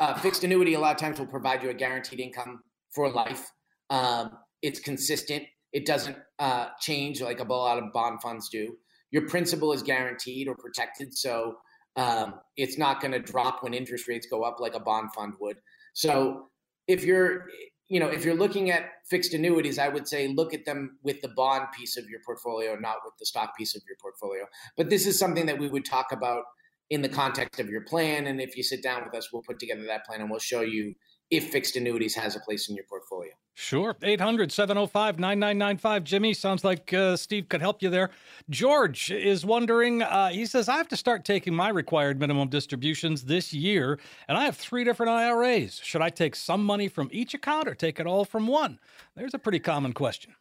uh, 0.00 0.14
fixed 0.14 0.42
annuity 0.42 0.74
a 0.74 0.80
lot 0.80 0.92
of 0.92 1.00
times 1.00 1.18
will 1.18 1.26
provide 1.26 1.62
you 1.62 1.70
a 1.70 1.74
guaranteed 1.74 2.18
income 2.18 2.60
for 2.90 3.08
life. 3.10 3.52
Um, 3.90 4.30
it's 4.64 4.80
consistent. 4.80 5.44
It 5.74 5.84
doesn't 5.84 6.16
uh, 6.38 6.68
change 6.80 7.20
like 7.20 7.38
a 7.38 7.44
lot 7.44 7.76
of 7.76 7.92
bond 7.92 8.22
funds 8.22 8.48
do. 8.48 8.76
Your 9.10 9.28
principal 9.28 9.74
is 9.74 9.82
guaranteed 9.82 10.48
or 10.48 10.56
protected, 10.56 11.16
so 11.16 11.56
um, 11.96 12.34
it's 12.56 12.78
not 12.78 13.00
going 13.00 13.12
to 13.12 13.20
drop 13.20 13.62
when 13.62 13.74
interest 13.74 14.08
rates 14.08 14.26
go 14.28 14.42
up 14.42 14.58
like 14.60 14.74
a 14.74 14.80
bond 14.80 15.10
fund 15.14 15.34
would. 15.38 15.58
So 15.92 16.48
if 16.88 17.04
you're 17.04 17.46
you 17.88 18.00
know 18.00 18.08
if 18.08 18.24
you're 18.24 18.34
looking 18.34 18.70
at 18.70 18.84
fixed 19.08 19.34
annuities 19.34 19.78
i 19.78 19.88
would 19.88 20.08
say 20.08 20.28
look 20.28 20.54
at 20.54 20.64
them 20.64 20.98
with 21.02 21.20
the 21.20 21.28
bond 21.28 21.66
piece 21.76 21.98
of 21.98 22.08
your 22.08 22.20
portfolio 22.24 22.76
not 22.76 22.96
with 23.04 23.12
the 23.18 23.26
stock 23.26 23.54
piece 23.56 23.76
of 23.76 23.82
your 23.86 23.96
portfolio 24.00 24.46
but 24.76 24.88
this 24.88 25.06
is 25.06 25.18
something 25.18 25.44
that 25.46 25.58
we 25.58 25.68
would 25.68 25.84
talk 25.84 26.10
about 26.10 26.44
in 26.88 27.02
the 27.02 27.08
context 27.08 27.60
of 27.60 27.68
your 27.68 27.82
plan 27.82 28.26
and 28.26 28.40
if 28.40 28.56
you 28.56 28.62
sit 28.62 28.82
down 28.82 29.04
with 29.04 29.14
us 29.14 29.30
we'll 29.32 29.42
put 29.42 29.58
together 29.58 29.84
that 29.86 30.04
plan 30.06 30.22
and 30.22 30.30
we'll 30.30 30.38
show 30.38 30.62
you 30.62 30.94
if 31.30 31.50
fixed 31.50 31.76
annuities 31.76 32.14
has 32.14 32.36
a 32.36 32.40
place 32.40 32.70
in 32.70 32.74
your 32.74 32.86
portfolio 32.88 33.32
Sure. 33.56 33.96
800 34.02 34.50
705 34.50 35.20
9995. 35.20 36.04
Jimmy, 36.04 36.34
sounds 36.34 36.64
like 36.64 36.92
uh, 36.92 37.16
Steve 37.16 37.48
could 37.48 37.60
help 37.60 37.82
you 37.82 37.88
there. 37.88 38.10
George 38.50 39.12
is 39.12 39.46
wondering, 39.46 40.02
uh, 40.02 40.30
he 40.30 40.44
says, 40.44 40.68
I 40.68 40.76
have 40.76 40.88
to 40.88 40.96
start 40.96 41.24
taking 41.24 41.54
my 41.54 41.68
required 41.68 42.18
minimum 42.18 42.48
distributions 42.48 43.24
this 43.24 43.52
year, 43.52 44.00
and 44.26 44.36
I 44.36 44.44
have 44.44 44.56
three 44.56 44.82
different 44.82 45.10
IRAs. 45.10 45.80
Should 45.84 46.02
I 46.02 46.10
take 46.10 46.34
some 46.34 46.64
money 46.64 46.88
from 46.88 47.08
each 47.12 47.32
account 47.32 47.68
or 47.68 47.76
take 47.76 48.00
it 48.00 48.08
all 48.08 48.24
from 48.24 48.48
one? 48.48 48.80
There's 49.14 49.34
a 49.34 49.38
pretty 49.38 49.60
common 49.60 49.92
question. 49.92 50.34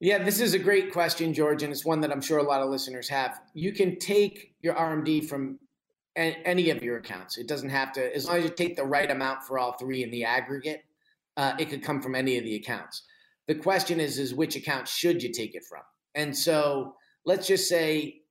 Yeah, 0.00 0.22
this 0.22 0.38
is 0.38 0.52
a 0.52 0.58
great 0.58 0.92
question, 0.92 1.32
George, 1.32 1.62
and 1.62 1.72
it's 1.72 1.86
one 1.86 2.02
that 2.02 2.12
I'm 2.12 2.20
sure 2.20 2.38
a 2.38 2.42
lot 2.42 2.60
of 2.60 2.68
listeners 2.68 3.08
have. 3.08 3.40
You 3.54 3.72
can 3.72 3.98
take 3.98 4.54
your 4.60 4.74
RMD 4.74 5.26
from 5.26 5.58
any 6.14 6.70
of 6.70 6.82
your 6.82 6.98
accounts. 6.98 7.38
It 7.38 7.48
doesn't 7.48 7.70
have 7.70 7.92
to, 7.92 8.14
as 8.14 8.26
long 8.26 8.38
as 8.38 8.44
you 8.44 8.50
take 8.50 8.76
the 8.76 8.84
right 8.84 9.10
amount 9.10 9.44
for 9.44 9.58
all 9.58 9.72
three 9.72 10.02
in 10.02 10.10
the 10.10 10.24
aggregate 10.24 10.84
uh, 11.38 11.54
it 11.58 11.70
could 11.70 11.82
come 11.82 12.02
from 12.02 12.14
any 12.14 12.36
of 12.36 12.44
the 12.44 12.56
accounts. 12.56 13.04
The 13.46 13.54
question 13.54 14.00
is, 14.00 14.18
is 14.18 14.34
which 14.34 14.56
account 14.56 14.88
should 14.88 15.22
you 15.22 15.32
take 15.32 15.54
it 15.54 15.62
from? 15.64 15.82
And 16.14 16.36
so 16.36 16.96
let's 17.24 17.46
just 17.46 17.68
say, 17.68 18.22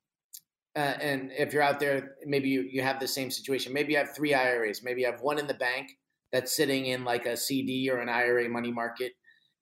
uh, 0.76 0.94
and 1.02 1.32
if 1.32 1.54
you're 1.54 1.64
out 1.64 1.80
there, 1.80 2.18
maybe 2.26 2.50
you, 2.50 2.62
you 2.70 2.82
have 2.84 3.00
the 3.00 3.08
same 3.08 3.32
situation. 3.32 3.74
Maybe 3.74 3.94
you 3.94 3.98
have 3.98 4.14
three 4.16 4.34
IRAs. 4.34 4.84
Maybe 4.84 5.02
you 5.02 5.08
have 5.08 5.22
one 5.22 5.40
in 5.40 5.48
the 5.48 5.56
bank 5.56 5.88
that's 6.32 6.56
sitting 6.56 6.88
in 6.88 7.06
like 7.06 7.26
a 7.26 7.38
CD 7.38 7.90
or 7.90 8.00
an 8.00 8.10
IRA 8.10 8.50
money 8.50 8.72
market. 8.72 9.14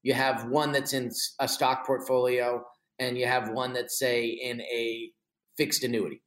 You 0.01 0.13
have 0.15 0.45
one 0.49 0.71
that's 0.71 0.93
in 0.93 1.11
a 1.39 1.47
stock 1.47 1.85
portfolio, 1.85 2.63
and 2.99 3.17
you 3.17 3.27
have 3.27 3.49
one 3.49 3.73
that's 3.73 3.97
say 3.97 4.25
in 4.25 4.59
a 4.61 5.11
fixed 5.55 5.83
annuity. 5.83 6.21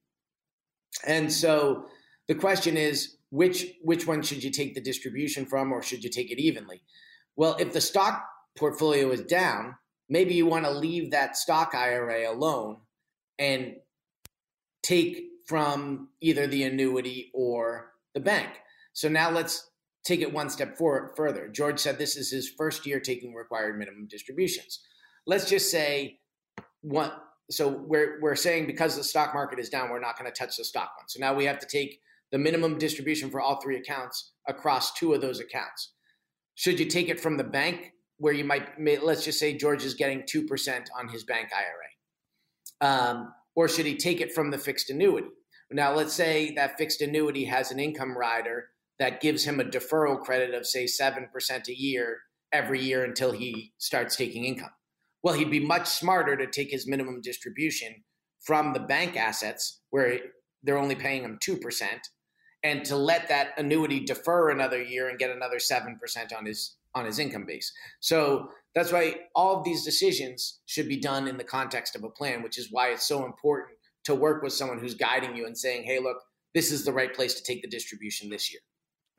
And 1.06 1.30
so 1.32 1.86
the 2.28 2.34
question 2.34 2.76
is, 2.76 3.16
which 3.30 3.66
which 3.82 4.06
one 4.06 4.22
should 4.22 4.42
you 4.42 4.50
take 4.50 4.74
the 4.74 4.80
distribution 4.80 5.44
from, 5.44 5.72
or 5.72 5.82
should 5.82 6.02
you 6.02 6.10
take 6.10 6.30
it 6.30 6.40
evenly? 6.40 6.82
Well, 7.38 7.54
if 7.60 7.72
the 7.72 7.80
stock 7.80 8.28
portfolio 8.58 9.12
is 9.12 9.22
down, 9.22 9.76
maybe 10.08 10.34
you 10.34 10.44
want 10.44 10.64
to 10.64 10.72
leave 10.72 11.12
that 11.12 11.36
stock 11.36 11.72
IRA 11.72 12.28
alone 12.28 12.78
and 13.38 13.76
take 14.82 15.22
from 15.46 16.08
either 16.20 16.48
the 16.48 16.64
annuity 16.64 17.30
or 17.32 17.92
the 18.12 18.20
bank. 18.20 18.48
So 18.92 19.08
now 19.08 19.30
let's 19.30 19.70
take 20.02 20.20
it 20.20 20.32
one 20.32 20.50
step 20.50 20.76
forward, 20.76 21.12
further. 21.16 21.48
George 21.48 21.78
said 21.78 21.96
this 21.96 22.16
is 22.16 22.32
his 22.32 22.50
first 22.58 22.84
year 22.84 22.98
taking 22.98 23.32
required 23.34 23.78
minimum 23.78 24.08
distributions. 24.10 24.80
Let's 25.24 25.48
just 25.48 25.70
say 25.70 26.18
one. 26.80 27.12
So 27.52 27.68
we're 27.68 28.18
we're 28.20 28.34
saying 28.34 28.66
because 28.66 28.96
the 28.96 29.04
stock 29.04 29.32
market 29.32 29.60
is 29.60 29.68
down, 29.68 29.90
we're 29.90 30.00
not 30.00 30.18
going 30.18 30.30
to 30.30 30.36
touch 30.36 30.56
the 30.56 30.64
stock 30.64 30.90
one. 30.98 31.06
So 31.06 31.20
now 31.20 31.34
we 31.34 31.44
have 31.44 31.60
to 31.60 31.66
take 31.66 32.00
the 32.32 32.38
minimum 32.38 32.78
distribution 32.78 33.30
for 33.30 33.40
all 33.40 33.60
three 33.60 33.76
accounts 33.76 34.32
across 34.48 34.92
two 34.94 35.14
of 35.14 35.20
those 35.20 35.38
accounts. 35.38 35.92
Should 36.58 36.80
you 36.80 36.86
take 36.86 37.08
it 37.08 37.20
from 37.20 37.36
the 37.36 37.44
bank 37.44 37.92
where 38.16 38.32
you 38.32 38.42
might, 38.42 38.66
let's 38.80 39.24
just 39.24 39.38
say 39.38 39.56
George 39.56 39.84
is 39.84 39.94
getting 39.94 40.22
2% 40.22 40.86
on 40.98 41.08
his 41.08 41.22
bank 41.22 41.50
IRA? 41.54 42.90
Um, 42.90 43.32
or 43.54 43.68
should 43.68 43.86
he 43.86 43.96
take 43.96 44.20
it 44.20 44.34
from 44.34 44.50
the 44.50 44.58
fixed 44.58 44.90
annuity? 44.90 45.28
Now, 45.70 45.94
let's 45.94 46.14
say 46.14 46.52
that 46.56 46.76
fixed 46.76 47.00
annuity 47.00 47.44
has 47.44 47.70
an 47.70 47.78
income 47.78 48.18
rider 48.18 48.70
that 48.98 49.20
gives 49.20 49.44
him 49.44 49.60
a 49.60 49.64
deferral 49.64 50.20
credit 50.20 50.52
of, 50.52 50.66
say, 50.66 50.86
7% 50.86 51.68
a 51.68 51.80
year 51.80 52.18
every 52.50 52.82
year 52.82 53.04
until 53.04 53.30
he 53.30 53.72
starts 53.78 54.16
taking 54.16 54.44
income. 54.44 54.72
Well, 55.22 55.34
he'd 55.34 55.52
be 55.52 55.64
much 55.64 55.86
smarter 55.86 56.36
to 56.36 56.48
take 56.48 56.72
his 56.72 56.88
minimum 56.88 57.20
distribution 57.20 58.02
from 58.40 58.72
the 58.72 58.80
bank 58.80 59.16
assets 59.16 59.80
where 59.90 60.18
they're 60.64 60.76
only 60.76 60.96
paying 60.96 61.22
him 61.22 61.38
2% 61.40 61.60
and 62.62 62.84
to 62.84 62.96
let 62.96 63.28
that 63.28 63.50
annuity 63.56 64.00
defer 64.00 64.50
another 64.50 64.82
year 64.82 65.08
and 65.08 65.18
get 65.18 65.30
another 65.30 65.58
7% 65.58 65.96
on 66.36 66.46
his 66.46 66.76
on 66.94 67.04
his 67.04 67.18
income 67.18 67.44
base. 67.46 67.72
So 68.00 68.50
that's 68.74 68.92
why 68.92 69.16
all 69.34 69.58
of 69.58 69.64
these 69.64 69.84
decisions 69.84 70.60
should 70.66 70.88
be 70.88 70.96
done 70.98 71.28
in 71.28 71.36
the 71.36 71.44
context 71.44 71.94
of 71.94 72.02
a 72.02 72.08
plan, 72.08 72.42
which 72.42 72.58
is 72.58 72.72
why 72.72 72.88
it's 72.88 73.06
so 73.06 73.24
important 73.24 73.76
to 74.04 74.14
work 74.14 74.42
with 74.42 74.52
someone 74.52 74.78
who's 74.78 74.94
guiding 74.94 75.36
you 75.36 75.46
and 75.46 75.56
saying, 75.56 75.84
"Hey, 75.84 75.98
look, 75.98 76.16
this 76.54 76.72
is 76.72 76.84
the 76.84 76.92
right 76.92 77.14
place 77.14 77.34
to 77.34 77.42
take 77.42 77.62
the 77.62 77.68
distribution 77.68 78.30
this 78.30 78.50
year." 78.50 78.60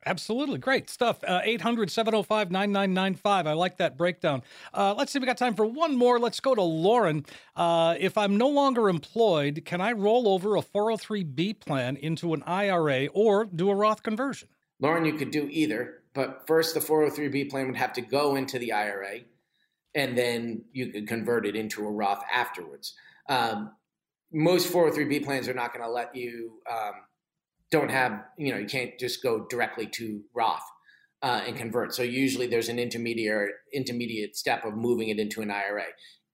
Absolutely. 0.06 0.58
Great 0.58 0.88
stuff. 0.88 1.22
Uh, 1.24 1.40
800 1.44 1.90
705 1.90 2.50
9995. 2.50 3.46
I 3.46 3.52
like 3.52 3.76
that 3.78 3.98
breakdown. 3.98 4.42
Uh, 4.72 4.94
let's 4.96 5.12
see, 5.12 5.18
if 5.18 5.20
we 5.20 5.26
got 5.26 5.36
time 5.36 5.54
for 5.54 5.66
one 5.66 5.96
more. 5.96 6.18
Let's 6.18 6.40
go 6.40 6.54
to 6.54 6.62
Lauren. 6.62 7.26
Uh, 7.54 7.96
if 7.98 8.16
I'm 8.16 8.36
no 8.38 8.48
longer 8.48 8.88
employed, 8.88 9.62
can 9.66 9.80
I 9.80 9.92
roll 9.92 10.28
over 10.28 10.56
a 10.56 10.62
403B 10.62 11.60
plan 11.60 11.96
into 11.96 12.32
an 12.32 12.42
IRA 12.44 13.06
or 13.08 13.44
do 13.44 13.68
a 13.70 13.74
Roth 13.74 14.02
conversion? 14.02 14.48
Lauren, 14.80 15.04
you 15.04 15.12
could 15.14 15.30
do 15.30 15.46
either. 15.50 16.02
But 16.14 16.44
first, 16.46 16.74
the 16.74 16.80
403B 16.80 17.50
plan 17.50 17.66
would 17.66 17.76
have 17.76 17.92
to 17.92 18.00
go 18.00 18.36
into 18.36 18.58
the 18.58 18.72
IRA. 18.72 19.20
and 19.94 20.16
then 20.16 20.62
you 20.72 20.86
could 20.92 21.06
convert 21.08 21.44
it 21.46 21.56
into 21.56 21.84
a 21.84 21.90
Roth 21.90 22.22
afterwards. 22.32 22.94
Um, 23.28 23.72
most 24.32 24.72
403b 24.72 25.24
plans 25.24 25.48
are 25.48 25.54
not 25.54 25.72
going 25.72 25.84
to 25.84 25.90
let 25.90 26.14
you 26.14 26.60
um, 26.70 26.92
don't 27.70 27.90
have 27.90 28.24
you 28.36 28.52
know 28.52 28.58
you 28.58 28.66
can't 28.66 28.98
just 28.98 29.22
go 29.22 29.46
directly 29.48 29.86
to 29.86 30.22
Roth 30.34 30.62
uh, 31.22 31.42
and 31.46 31.56
convert. 31.56 31.94
So 31.94 32.02
usually 32.02 32.46
there's 32.46 32.68
an 32.68 32.78
intermediate 32.78 33.50
intermediate 33.72 34.36
step 34.36 34.64
of 34.64 34.74
moving 34.74 35.08
it 35.08 35.18
into 35.18 35.42
an 35.42 35.50
IRA. 35.50 35.84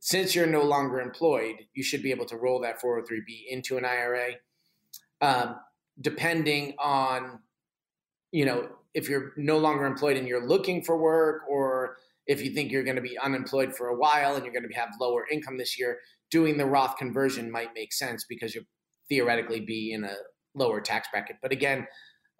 Since 0.00 0.34
you're 0.34 0.46
no 0.46 0.62
longer 0.62 1.00
employed, 1.00 1.56
you 1.74 1.82
should 1.82 2.02
be 2.02 2.10
able 2.10 2.26
to 2.26 2.36
roll 2.36 2.60
that 2.60 2.80
403b 2.80 3.46
into 3.48 3.76
an 3.76 3.84
IRA. 3.84 4.34
Um, 5.20 5.56
depending 6.00 6.74
on 6.78 7.38
you 8.32 8.44
know 8.44 8.68
if 8.94 9.08
you're 9.08 9.32
no 9.36 9.58
longer 9.58 9.84
employed 9.84 10.16
and 10.16 10.28
you're 10.28 10.46
looking 10.46 10.82
for 10.82 10.96
work 10.96 11.42
or 11.48 11.96
if 12.26 12.42
you 12.42 12.50
think 12.50 12.72
you're 12.72 12.84
going 12.84 12.96
to 12.96 13.02
be 13.02 13.16
unemployed 13.18 13.74
for 13.74 13.88
a 13.88 13.96
while 13.96 14.34
and 14.34 14.44
you're 14.44 14.52
going 14.52 14.68
to 14.68 14.74
have 14.74 14.88
lower 15.00 15.26
income 15.30 15.58
this 15.58 15.78
year 15.78 15.98
doing 16.30 16.56
the 16.56 16.66
roth 16.66 16.96
conversion 16.96 17.50
might 17.50 17.70
make 17.74 17.92
sense 17.92 18.24
because 18.28 18.54
you'll 18.54 18.64
theoretically 19.08 19.60
be 19.60 19.92
in 19.92 20.04
a 20.04 20.14
lower 20.56 20.80
tax 20.80 21.08
bracket 21.12 21.36
but 21.42 21.52
again 21.52 21.86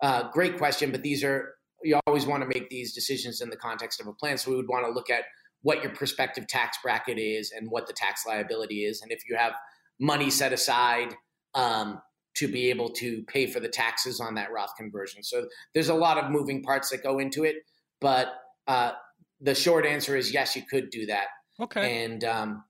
uh, 0.03 0.29
great 0.31 0.59
question 0.59 0.91
but 0.91 1.03
these 1.03 1.23
are 1.23 1.55
you 1.83 1.99
always 2.07 2.27
want 2.27 2.43
to 2.43 2.49
make 2.49 2.69
these 2.71 2.95
decisions 2.95 3.41
in 3.41 3.51
the 3.51 3.57
context 3.57 4.01
of 4.01 4.07
a 4.07 4.12
plan 4.12 4.37
so 4.37 4.51
we 4.51 4.57
would 4.57 4.69
want 4.69 4.85
to 4.85 4.91
look 4.91 5.11
at 5.11 5.25
what 5.62 5.83
your 5.83 5.93
prospective 5.93 6.47
tax 6.47 6.79
bracket 6.83 7.19
is 7.19 7.53
and 7.57 7.71
what 7.71 7.87
the 7.87 7.93
tax 7.93 8.25
liability 8.27 8.85
is 8.85 9.03
and 9.03 9.12
if 9.12 9.21
you 9.29 9.37
have 9.37 9.53
money 9.99 10.31
set 10.31 10.53
aside 10.53 11.14
um, 11.55 12.01
to 12.37 12.49
be 12.49 12.69
able 12.69 12.91
to 12.91 13.23
pay 13.25 13.47
for 13.47 13.61
the 13.61 13.69
taxes 13.69 14.21
on 14.21 14.35
that 14.35 14.53
Roth 14.53 14.77
conversion. 14.77 15.23
So 15.23 15.47
there's 15.75 15.89
a 15.89 15.95
lot 15.95 16.19
of 16.19 16.31
moving 16.31 16.62
parts 16.62 16.91
that 16.91 17.03
go 17.03 17.19
into 17.19 17.45
it, 17.45 17.57
but 18.01 18.29
uh, 18.67 18.93
the 19.41 19.55
short 19.55 19.87
answer 19.87 20.17
is 20.17 20.33
yes, 20.33 20.55
you 20.55 20.62
could 20.69 20.91
do 20.91 21.07
that. 21.07 21.29
Okay. 21.59 22.05
And 22.05 22.23
um, 22.25 22.64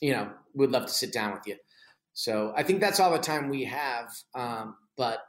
you 0.00 0.12
know, 0.12 0.30
we'd 0.54 0.70
love 0.70 0.86
to 0.86 0.92
sit 0.92 1.12
down 1.12 1.32
with 1.32 1.42
you. 1.46 1.56
So 2.14 2.52
I 2.56 2.62
think 2.62 2.80
that's 2.80 3.00
all 3.00 3.12
the 3.12 3.18
time 3.18 3.48
we 3.48 3.64
have. 3.64 4.10
Um, 4.34 4.76
but 4.96 5.20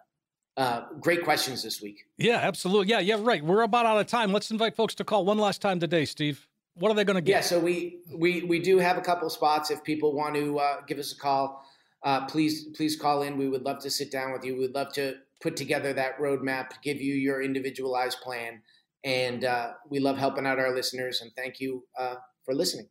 uh, 0.57 0.81
great 0.99 1.23
questions 1.23 1.63
this 1.63 1.81
week. 1.81 2.03
Yeah, 2.17 2.38
absolutely. 2.38 2.88
Yeah, 2.88 2.99
yeah, 2.99 3.17
right. 3.19 3.43
We're 3.43 3.63
about 3.63 3.86
out 3.86 3.99
of 3.99 4.07
time. 4.07 4.31
Let's 4.31 4.51
invite 4.51 4.75
folks 4.75 4.93
to 4.95 5.03
call 5.03 5.25
one 5.25 5.38
last 5.38 5.61
time 5.61 5.79
today, 5.79 6.05
Steve. 6.05 6.47
What 6.75 6.91
are 6.91 6.95
they 6.95 7.03
going 7.03 7.15
to 7.15 7.21
get? 7.21 7.31
Yeah, 7.31 7.41
so 7.41 7.59
we 7.59 7.99
we 8.15 8.43
we 8.43 8.59
do 8.59 8.79
have 8.79 8.97
a 8.97 9.01
couple 9.01 9.29
spots 9.29 9.71
if 9.71 9.84
people 9.84 10.13
want 10.13 10.36
to 10.36 10.59
uh, 10.59 10.81
give 10.88 10.97
us 10.99 11.11
a 11.11 11.17
call 11.17 11.63
uh, 12.03 12.25
please 12.25 12.65
please 12.75 12.95
call 12.95 13.23
in. 13.23 13.38
We 13.38 13.47
would 13.47 13.63
love 13.63 13.79
to 13.79 13.89
sit 13.89 14.11
down 14.11 14.34
with 14.34 14.43
you. 14.43 14.57
We'd 14.57 14.75
love 14.75 14.93
to 14.93 15.15
put 15.41 15.55
together 15.55 15.93
that 15.93 16.19
roadmap, 16.19 16.71
give 16.84 17.01
you 17.01 17.15
your 17.15 17.41
individualized 17.41 18.19
plan, 18.21 18.61
and 19.03 19.45
uh, 19.45 19.73
we 19.89 19.99
love 19.99 20.17
helping 20.17 20.45
out 20.45 20.59
our 20.59 20.75
listeners. 20.75 21.21
And 21.21 21.31
thank 21.36 21.59
you 21.59 21.86
uh, 21.97 22.15
for 22.45 22.53
listening. 22.53 22.88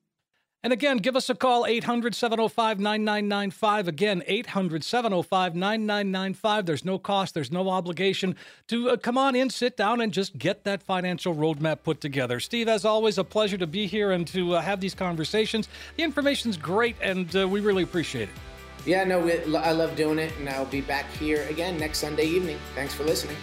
And 0.64 0.72
again, 0.72 0.98
give 0.98 1.16
us 1.16 1.28
a 1.28 1.34
call, 1.34 1.66
800 1.66 2.14
705 2.14 2.78
9995. 2.78 3.88
Again, 3.88 4.22
800 4.26 4.84
705 4.84 5.56
9995. 5.56 6.66
There's 6.66 6.84
no 6.84 6.98
cost, 7.00 7.34
there's 7.34 7.50
no 7.50 7.68
obligation 7.68 8.36
to 8.68 8.90
uh, 8.90 8.96
come 8.96 9.18
on 9.18 9.34
in, 9.34 9.50
sit 9.50 9.76
down, 9.76 10.00
and 10.00 10.12
just 10.12 10.38
get 10.38 10.62
that 10.62 10.80
financial 10.80 11.34
roadmap 11.34 11.82
put 11.82 12.00
together. 12.00 12.38
Steve, 12.38 12.68
as 12.68 12.84
always, 12.84 13.18
a 13.18 13.24
pleasure 13.24 13.58
to 13.58 13.66
be 13.66 13.88
here 13.88 14.12
and 14.12 14.24
to 14.28 14.54
uh, 14.54 14.60
have 14.60 14.80
these 14.80 14.94
conversations. 14.94 15.68
The 15.96 16.04
information's 16.04 16.56
great, 16.56 16.94
and 17.02 17.34
uh, 17.34 17.48
we 17.48 17.60
really 17.60 17.82
appreciate 17.82 18.28
it. 18.28 18.34
Yeah, 18.86 19.02
no, 19.02 19.18
we, 19.20 19.56
I 19.56 19.72
love 19.72 19.96
doing 19.96 20.20
it, 20.20 20.32
and 20.38 20.48
I'll 20.48 20.64
be 20.66 20.80
back 20.80 21.10
here 21.12 21.44
again 21.48 21.76
next 21.76 21.98
Sunday 21.98 22.26
evening. 22.26 22.58
Thanks 22.76 22.94
for 22.94 23.02
listening. 23.02 23.36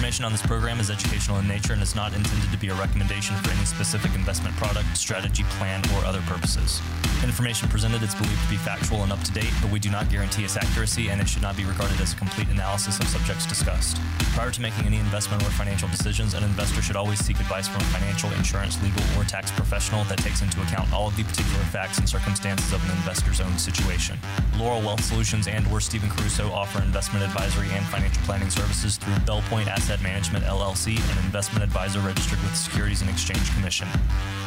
Information 0.00 0.24
on 0.24 0.32
this 0.32 0.40
program 0.40 0.80
is 0.80 0.88
educational 0.88 1.38
in 1.40 1.46
nature 1.46 1.74
and 1.74 1.82
is 1.82 1.94
not 1.94 2.14
intended 2.14 2.50
to 2.50 2.56
be 2.56 2.68
a 2.68 2.74
recommendation 2.76 3.36
for 3.36 3.50
any 3.50 3.66
specific 3.66 4.14
investment 4.14 4.56
product, 4.56 4.96
strategy, 4.96 5.42
plan, 5.60 5.82
or 5.92 6.06
other 6.06 6.22
purposes. 6.22 6.80
Information 7.22 7.68
presented 7.68 8.02
is 8.02 8.14
believed 8.14 8.42
to 8.44 8.48
be 8.48 8.56
factual 8.56 9.02
and 9.02 9.12
up 9.12 9.20
to 9.20 9.30
date, 9.32 9.52
but 9.60 9.70
we 9.70 9.78
do 9.78 9.90
not 9.90 10.08
guarantee 10.08 10.42
its 10.42 10.56
accuracy 10.56 11.10
and 11.10 11.20
it 11.20 11.28
should 11.28 11.42
not 11.42 11.54
be 11.54 11.66
regarded 11.66 12.00
as 12.00 12.14
a 12.14 12.16
complete 12.16 12.48
analysis 12.48 12.98
of 12.98 13.06
subjects 13.08 13.44
discussed. 13.44 14.00
Prior 14.32 14.50
to 14.50 14.62
making 14.62 14.86
any 14.86 14.96
investment 14.96 15.42
or 15.42 15.50
financial 15.50 15.86
decisions, 15.88 16.32
an 16.32 16.44
investor 16.44 16.80
should 16.80 16.96
always 16.96 17.18
seek 17.18 17.38
advice 17.38 17.68
from 17.68 17.82
a 17.82 17.90
financial, 17.92 18.32
insurance, 18.32 18.82
legal, 18.82 19.04
or 19.18 19.24
tax 19.24 19.50
professional 19.50 20.04
that 20.04 20.16
takes 20.16 20.40
into 20.40 20.62
account 20.62 20.90
all 20.94 21.08
of 21.08 21.16
the 21.18 21.24
particular 21.24 21.62
facts 21.64 21.98
and 21.98 22.08
circumstances 22.08 22.72
of 22.72 22.82
an 22.88 22.96
investor's 22.96 23.42
own 23.42 23.58
situation. 23.58 24.16
Laurel 24.56 24.80
Wealth 24.80 25.04
Solutions 25.04 25.46
and 25.46 25.66
or 25.66 25.78
Stephen 25.78 26.08
Caruso 26.08 26.48
offer 26.52 26.80
investment 26.80 27.22
advisory 27.22 27.68
and 27.72 27.84
financial 27.86 28.22
planning 28.22 28.48
services 28.48 28.96
through 28.96 29.12
Bellpoint 29.28 29.66
Asset 29.90 30.04
Management 30.04 30.44
LLC, 30.44 30.94
an 30.94 31.24
investment 31.24 31.64
advisor 31.64 31.98
registered 31.98 32.38
with 32.42 32.50
the 32.50 32.56
Securities 32.56 33.00
and 33.00 33.10
Exchange 33.10 33.52
Commission. 33.56 33.88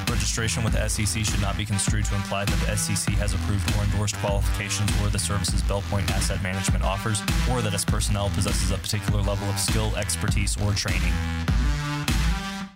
Registration 0.10 0.64
with 0.64 0.72
the 0.72 0.88
SEC 0.88 1.26
should 1.26 1.42
not 1.42 1.58
be 1.58 1.66
construed 1.66 2.06
to 2.06 2.16
imply 2.16 2.46
that 2.46 2.60
the 2.66 2.78
SEC 2.78 3.14
has 3.16 3.34
approved 3.34 3.70
or 3.76 3.84
endorsed 3.84 4.16
qualifications 4.20 4.90
or 5.02 5.10
the 5.10 5.20
services 5.20 5.62
Bellpoint 5.64 6.10
Asset 6.12 6.42
Management 6.42 6.86
offers, 6.86 7.22
or 7.52 7.62
that 7.62 7.74
its 7.74 7.84
personnel 7.84 8.30
possesses 8.30 8.72
a 8.72 8.78
particular 8.78 9.22
level 9.22 9.50
of 9.50 9.60
skill, 9.60 9.94
expertise, 9.98 10.56
or 10.62 10.72
training. 10.72 11.12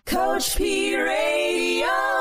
Coach 0.05 0.57
P 0.57 0.93
Radio. 0.93 2.16